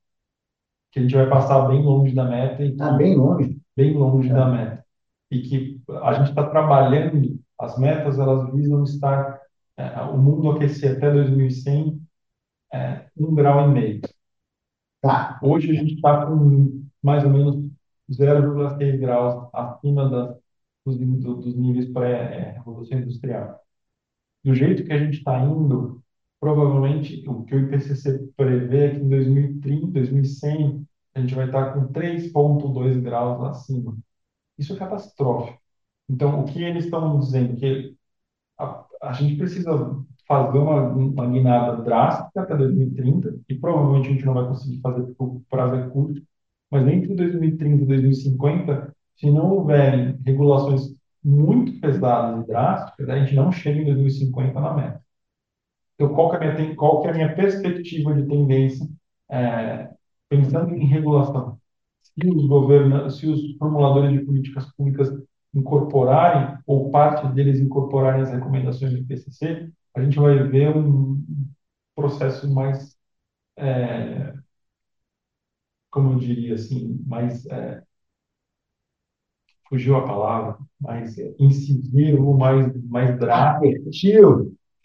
Que 0.90 0.98
a 0.98 1.02
gente 1.02 1.14
vai 1.14 1.28
passar 1.28 1.68
bem 1.68 1.82
longe 1.82 2.14
da 2.14 2.24
meta. 2.24 2.64
E 2.64 2.76
ah, 2.80 2.92
bem 2.92 3.14
longe? 3.16 3.60
Bem 3.76 3.94
longe 3.94 4.30
é. 4.30 4.34
da 4.34 4.46
meta. 4.50 4.84
E 5.30 5.42
que 5.42 5.80
a 6.02 6.12
gente 6.14 6.30
está 6.30 6.48
trabalhando, 6.48 7.38
as 7.60 7.78
metas 7.78 8.18
elas 8.18 8.52
visam 8.52 8.82
estar, 8.82 9.40
é, 9.76 10.00
o 10.02 10.18
mundo 10.18 10.50
aquecer 10.50 10.96
até 10.96 11.10
2100 11.12 12.00
é, 12.72 13.06
um 13.16 13.34
grau 13.34 13.70
e 13.70 13.72
meio. 13.72 14.00
Tá. 15.00 15.38
Hoje 15.42 15.70
a 15.70 15.74
gente 15.74 15.94
está 15.94 16.26
com 16.26 16.84
mais 17.02 17.24
ou 17.24 17.30
menos 17.30 17.56
0,6 18.10 18.98
graus 18.98 19.48
acima 19.52 20.08
das, 20.08 20.36
dos, 20.84 20.96
dos 20.98 21.56
níveis 21.56 21.90
pré-revolução 21.92 22.98
industrial. 22.98 23.60
Do 24.44 24.54
jeito 24.54 24.84
que 24.84 24.92
a 24.92 24.98
gente 24.98 25.18
está 25.18 25.38
indo, 25.40 26.02
provavelmente 26.40 27.24
o 27.28 27.44
que 27.44 27.54
o 27.54 27.60
IPCC 27.60 28.30
prevê 28.36 28.86
é 28.86 28.90
que 28.90 29.00
em 29.00 29.08
2030, 29.08 29.86
2100, 29.92 30.86
a 31.14 31.20
gente 31.20 31.34
vai 31.34 31.46
estar 31.46 31.72
com 31.74 31.88
3,2 31.92 33.00
graus 33.02 33.44
acima. 33.44 33.96
Isso 34.58 34.74
é 34.74 34.76
catastrófico. 34.78 35.60
Então, 36.08 36.40
o 36.40 36.44
que 36.46 36.62
eles 36.62 36.84
estão 36.84 37.18
dizendo? 37.20 37.56
Que 37.56 37.96
a, 38.58 38.86
a 39.02 39.12
gente 39.12 39.36
precisa 39.36 39.70
fazer 40.28 40.58
uma, 40.58 40.82
uma 40.82 41.26
guinada 41.26 41.82
drástica 41.82 42.42
até 42.42 42.54
2030, 42.56 43.40
e 43.48 43.54
provavelmente 43.54 44.08
a 44.08 44.12
gente 44.12 44.26
não 44.26 44.34
vai 44.34 44.46
conseguir 44.46 44.80
fazer 44.80 45.14
o 45.18 45.42
prazo 45.50 45.90
curto, 45.90 46.22
mas 46.70 46.86
entre 46.86 47.14
2030 47.14 47.82
e 47.82 47.86
2050, 47.86 48.94
se 49.16 49.30
não 49.30 49.50
houverem 49.50 50.18
regulações 50.24 50.94
muito 51.24 51.80
pesadas 51.80 52.44
e 52.44 52.46
drásticas, 52.46 53.08
a 53.08 53.18
gente 53.18 53.34
não 53.34 53.50
chega 53.50 53.80
em 53.80 53.86
2050 53.86 54.60
na 54.60 54.74
meta. 54.74 55.02
Então, 55.94 56.14
qual 56.14 56.30
que 56.30 56.36
é 56.44 56.50
a 56.50 56.54
minha, 56.54 56.76
qual 56.76 57.00
que 57.02 57.08
é 57.08 57.10
a 57.10 57.14
minha 57.14 57.34
perspectiva 57.34 58.14
de 58.14 58.26
tendência 58.26 58.86
é, 59.30 59.90
pensando 60.28 60.74
em 60.74 60.86
regulação? 60.86 61.58
Se 62.02 62.28
os 62.28 62.46
governos, 62.46 63.18
se 63.18 63.26
os 63.26 63.56
formuladores 63.56 64.12
de 64.12 64.24
políticas 64.24 64.66
públicas 64.76 65.10
incorporarem, 65.54 66.58
ou 66.66 66.90
parte 66.90 67.26
deles 67.34 67.58
incorporarem 67.60 68.22
as 68.22 68.30
recomendações 68.30 68.92
do 68.92 68.98
IPCC, 68.98 69.70
a 69.98 70.04
gente 70.04 70.18
vai 70.18 70.42
ver 70.48 70.76
um 70.76 71.22
processo 71.94 72.52
mais, 72.52 72.96
é, 73.56 74.34
como 75.90 76.12
eu 76.12 76.18
diria 76.18 76.54
assim, 76.54 77.02
mais, 77.06 77.44
é, 77.46 77.82
fugiu 79.68 79.96
a 79.96 80.06
palavra, 80.06 80.58
mais 80.80 81.16
incisivo, 81.38 82.36
mais, 82.36 82.74
mais 82.84 83.18
drástico 83.18 83.90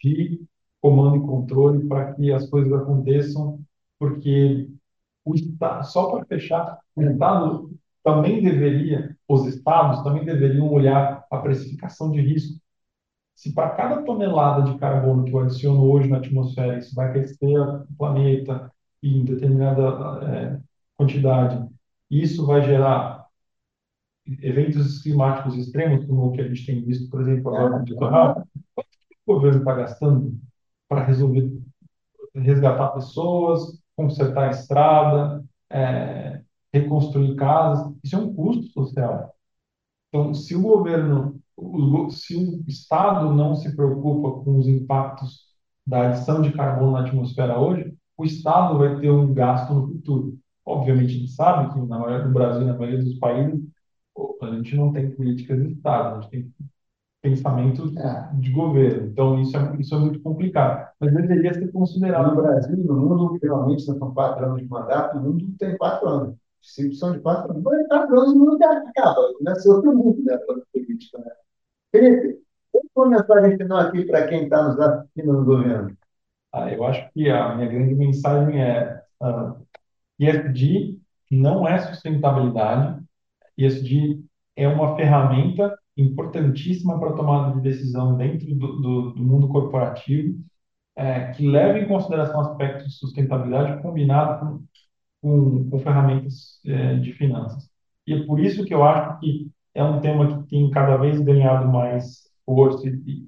de 0.02 0.40
comando 0.80 1.16
e 1.16 1.20
controle 1.20 1.86
para 1.88 2.12
que 2.14 2.32
as 2.32 2.48
coisas 2.50 2.72
aconteçam, 2.72 3.60
porque 3.98 4.68
o 5.24 5.34
Estado, 5.34 5.84
só 5.86 6.10
para 6.10 6.26
fechar, 6.26 6.78
o 6.94 7.02
Estado 7.02 7.70
também 8.02 8.42
deveria, 8.42 9.16
os 9.28 9.46
Estados 9.46 10.02
também 10.02 10.24
deveriam 10.24 10.70
olhar 10.70 11.24
a 11.30 11.38
precificação 11.38 12.10
de 12.10 12.20
risco 12.20 12.60
se 13.34 13.52
para 13.52 13.70
cada 13.70 14.02
tonelada 14.02 14.70
de 14.70 14.78
carbono 14.78 15.24
que 15.24 15.32
eu 15.32 15.40
adiciono 15.40 15.82
hoje 15.90 16.08
na 16.08 16.18
atmosfera, 16.18 16.78
isso 16.78 16.94
vai 16.94 17.10
aquecer 17.10 17.60
o 17.60 17.86
planeta 17.96 18.72
em 19.02 19.24
determinada 19.24 19.82
é, 20.26 20.60
quantidade, 20.96 21.68
isso 22.10 22.46
vai 22.46 22.62
gerar 22.62 23.26
eventos 24.40 25.02
climáticos 25.02 25.56
extremos, 25.56 26.06
como 26.06 26.26
o 26.26 26.32
que 26.32 26.40
a 26.40 26.48
gente 26.48 26.64
tem 26.64 26.82
visto, 26.82 27.10
por 27.10 27.20
exemplo, 27.20 27.54
agora 27.54 27.78
no 27.78 27.84
litoral, 27.84 28.46
quanto 28.74 28.88
o 29.26 29.34
governo 29.34 29.58
está 29.58 29.74
gastando 29.74 30.38
para 30.88 31.04
resolver, 31.04 31.50
resgatar 32.34 32.88
pessoas, 32.90 33.82
consertar 33.96 34.48
a 34.48 34.50
estrada, 34.50 35.44
é, 35.70 36.40
reconstruir 36.72 37.34
casas? 37.36 37.94
Isso 38.02 38.16
é 38.16 38.18
um 38.18 38.34
custo 38.34 38.72
social. 38.72 39.34
Então, 40.08 40.32
se 40.32 40.54
o 40.54 40.62
governo 40.62 41.40
se 42.10 42.36
o 42.36 42.64
Estado 42.68 43.32
não 43.32 43.54
se 43.54 43.74
preocupa 43.74 44.42
com 44.42 44.58
os 44.58 44.66
impactos 44.66 45.44
da 45.86 46.08
adição 46.08 46.40
de 46.42 46.52
carbono 46.52 46.92
na 46.92 47.00
atmosfera 47.00 47.58
hoje, 47.58 47.94
o 48.16 48.24
Estado 48.24 48.78
vai 48.78 48.98
ter 49.00 49.10
um 49.10 49.32
gasto 49.32 49.74
no 49.74 49.88
futuro. 49.88 50.38
Obviamente, 50.64 51.16
a 51.16 51.18
gente 51.18 51.30
sabe 51.30 51.72
que 51.72 51.80
na 51.80 51.98
maioria, 51.98 52.26
no 52.26 52.32
Brasil, 52.32 52.66
na 52.66 52.76
maioria 52.76 53.02
dos 53.02 53.18
países, 53.18 53.60
a 54.40 54.46
gente 54.50 54.76
não 54.76 54.92
tem 54.92 55.10
políticas 55.10 55.60
de 55.62 55.72
Estado, 55.72 56.18
a 56.18 56.20
gente 56.22 56.30
tem 56.30 56.54
pensamento 57.22 57.92
é. 57.98 58.30
de 58.34 58.50
governo. 58.50 59.08
Então, 59.08 59.40
isso 59.40 59.56
é, 59.56 59.76
isso 59.78 59.94
é 59.94 59.98
muito 59.98 60.20
complicado. 60.20 60.90
Mas 61.00 61.12
deveria 61.14 61.54
ser 61.54 61.72
considerado. 61.72 62.34
No 62.34 62.42
Brasil, 62.42 62.76
no 62.76 62.96
mundo, 62.96 63.38
realmente, 63.42 63.82
são 63.82 63.98
quatro 64.12 64.44
anos 64.44 64.60
de 64.60 64.68
mandato, 64.68 65.18
o 65.18 65.22
mundo 65.22 65.46
tem 65.58 65.76
quatro 65.76 66.08
anos. 66.08 66.36
São 66.98 67.12
de 67.12 67.20
quatro 67.20 67.50
anos, 67.50 67.62
quatro 67.88 68.20
anos 68.20 68.32
o 68.32 68.38
mundo 68.38 68.64
acaba. 68.64 69.34
Começa 69.38 69.68
outro 69.68 69.94
mundo, 69.94 70.22
né, 70.24 70.38
política, 70.72 71.18
né? 71.18 71.30
Felipe, 71.92 72.42
uma 72.96 73.08
mensagem 73.08 73.56
final 73.56 73.78
aqui 73.78 74.04
para 74.04 74.26
quem 74.26 74.44
está 74.44 74.68
nos 74.68 74.80
assistindo 74.80 75.32
no 75.32 75.44
governo? 75.44 75.96
Ah, 76.52 76.72
eu 76.72 76.84
acho 76.84 77.10
que 77.12 77.28
a 77.28 77.54
minha 77.54 77.68
grande 77.68 77.94
mensagem 77.94 78.62
é 78.62 79.02
uh, 79.20 79.64
ESG 80.18 81.00
não 81.30 81.66
é 81.66 81.78
sustentabilidade, 81.78 83.02
ESG 83.58 84.24
é 84.56 84.68
uma 84.68 84.96
ferramenta 84.96 85.76
importantíssima 85.96 86.98
para 86.98 87.10
a 87.10 87.14
tomada 87.14 87.54
de 87.54 87.60
decisão 87.60 88.16
dentro 88.16 88.46
do, 88.54 88.80
do, 88.80 89.10
do 89.12 89.22
mundo 89.22 89.48
corporativo, 89.48 90.38
é, 90.96 91.32
que 91.32 91.48
leva 91.48 91.78
em 91.78 91.88
consideração 91.88 92.40
aspectos 92.40 92.86
de 92.86 92.98
sustentabilidade 92.98 93.82
combinado 93.82 94.40
com, 94.40 94.64
com, 95.24 95.70
com 95.70 95.78
ferramentas 95.78 96.60
é, 96.66 96.96
de 96.96 97.14
finanças. 97.14 97.70
E 98.06 98.12
é 98.12 98.26
por 98.26 98.38
isso 98.38 98.62
que 98.62 98.74
eu 98.74 98.84
acho 98.84 99.18
que 99.20 99.50
é 99.74 99.82
um 99.82 99.98
tema 99.98 100.42
que 100.42 100.50
tem 100.50 100.70
cada 100.70 100.98
vez 100.98 101.18
ganhado 101.18 101.66
mais 101.66 102.28
força 102.44 102.86
e, 102.86 102.92
e, 103.06 103.24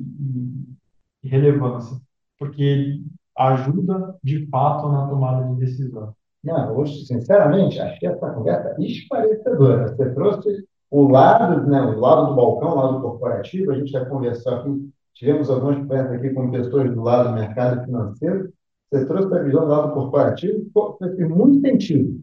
e 1.25 1.29
relevância, 1.29 1.99
porque 2.39 3.01
ajuda 3.35 4.15
de 4.23 4.47
fato 4.49 4.93
na 4.93 5.09
tomada 5.09 5.49
de 5.49 5.59
decisão. 5.59 6.15
Não, 6.45 6.77
hoje, 6.77 7.07
sinceramente, 7.07 7.81
achei 7.81 8.11
essa 8.11 8.31
conversa 8.31 8.77
esclarecedora. 8.79 9.89
Você 9.89 10.11
trouxe 10.11 10.67
o 10.91 11.09
lado, 11.09 11.67
né, 11.67 11.81
o 11.81 11.99
lado 11.99 12.27
do 12.27 12.37
balcão, 12.37 12.73
o 12.73 12.75
lado 12.75 13.01
corporativo, 13.01 13.73
a 13.73 13.79
gente 13.79 13.91
vai 13.91 14.05
conversar 14.05 14.59
aqui, 14.59 14.91
tivemos 15.15 15.49
algumas 15.49 15.79
conversas 15.79 16.13
aqui 16.13 16.31
com 16.31 16.51
pessoas 16.51 16.95
do 16.95 17.03
lado 17.03 17.31
do 17.31 17.35
mercado 17.35 17.85
financeiro, 17.87 18.53
você 18.91 19.07
trouxe 19.07 19.35
a 19.35 19.43
visão 19.43 19.63
do 19.63 19.69
lado 19.69 19.95
corporativo, 19.95 20.71
fez 20.99 21.29
muito 21.29 21.61
sentido. 21.61 22.23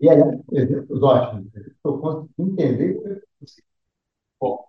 E, 0.00 0.10
aliás, 0.10 0.40
exemplos 0.52 1.02
ótimos. 1.02 1.46
Eu 1.84 1.98
consegui 1.98 2.32
entender 2.38 3.22
Bom, 4.40 4.64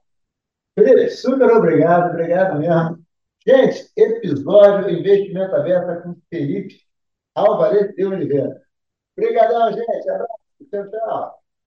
Felipe, 0.78 1.10
super 1.10 1.52
obrigado, 1.52 2.12
obrigado 2.12 2.60
mesmo. 2.60 3.06
Gente, 3.46 3.92
episódio 3.96 4.90
Investimento 4.90 5.56
Aberto 5.56 6.04
com 6.04 6.16
Felipe 6.30 6.82
Alvarez 7.36 7.94
de 7.96 8.06
Oliveira. 8.06 8.62
Obrigadão, 9.18 9.72
gente. 9.74 10.10
Abraço. 10.10 10.38
Tchau, 10.70 10.90
tchau. 10.90 11.37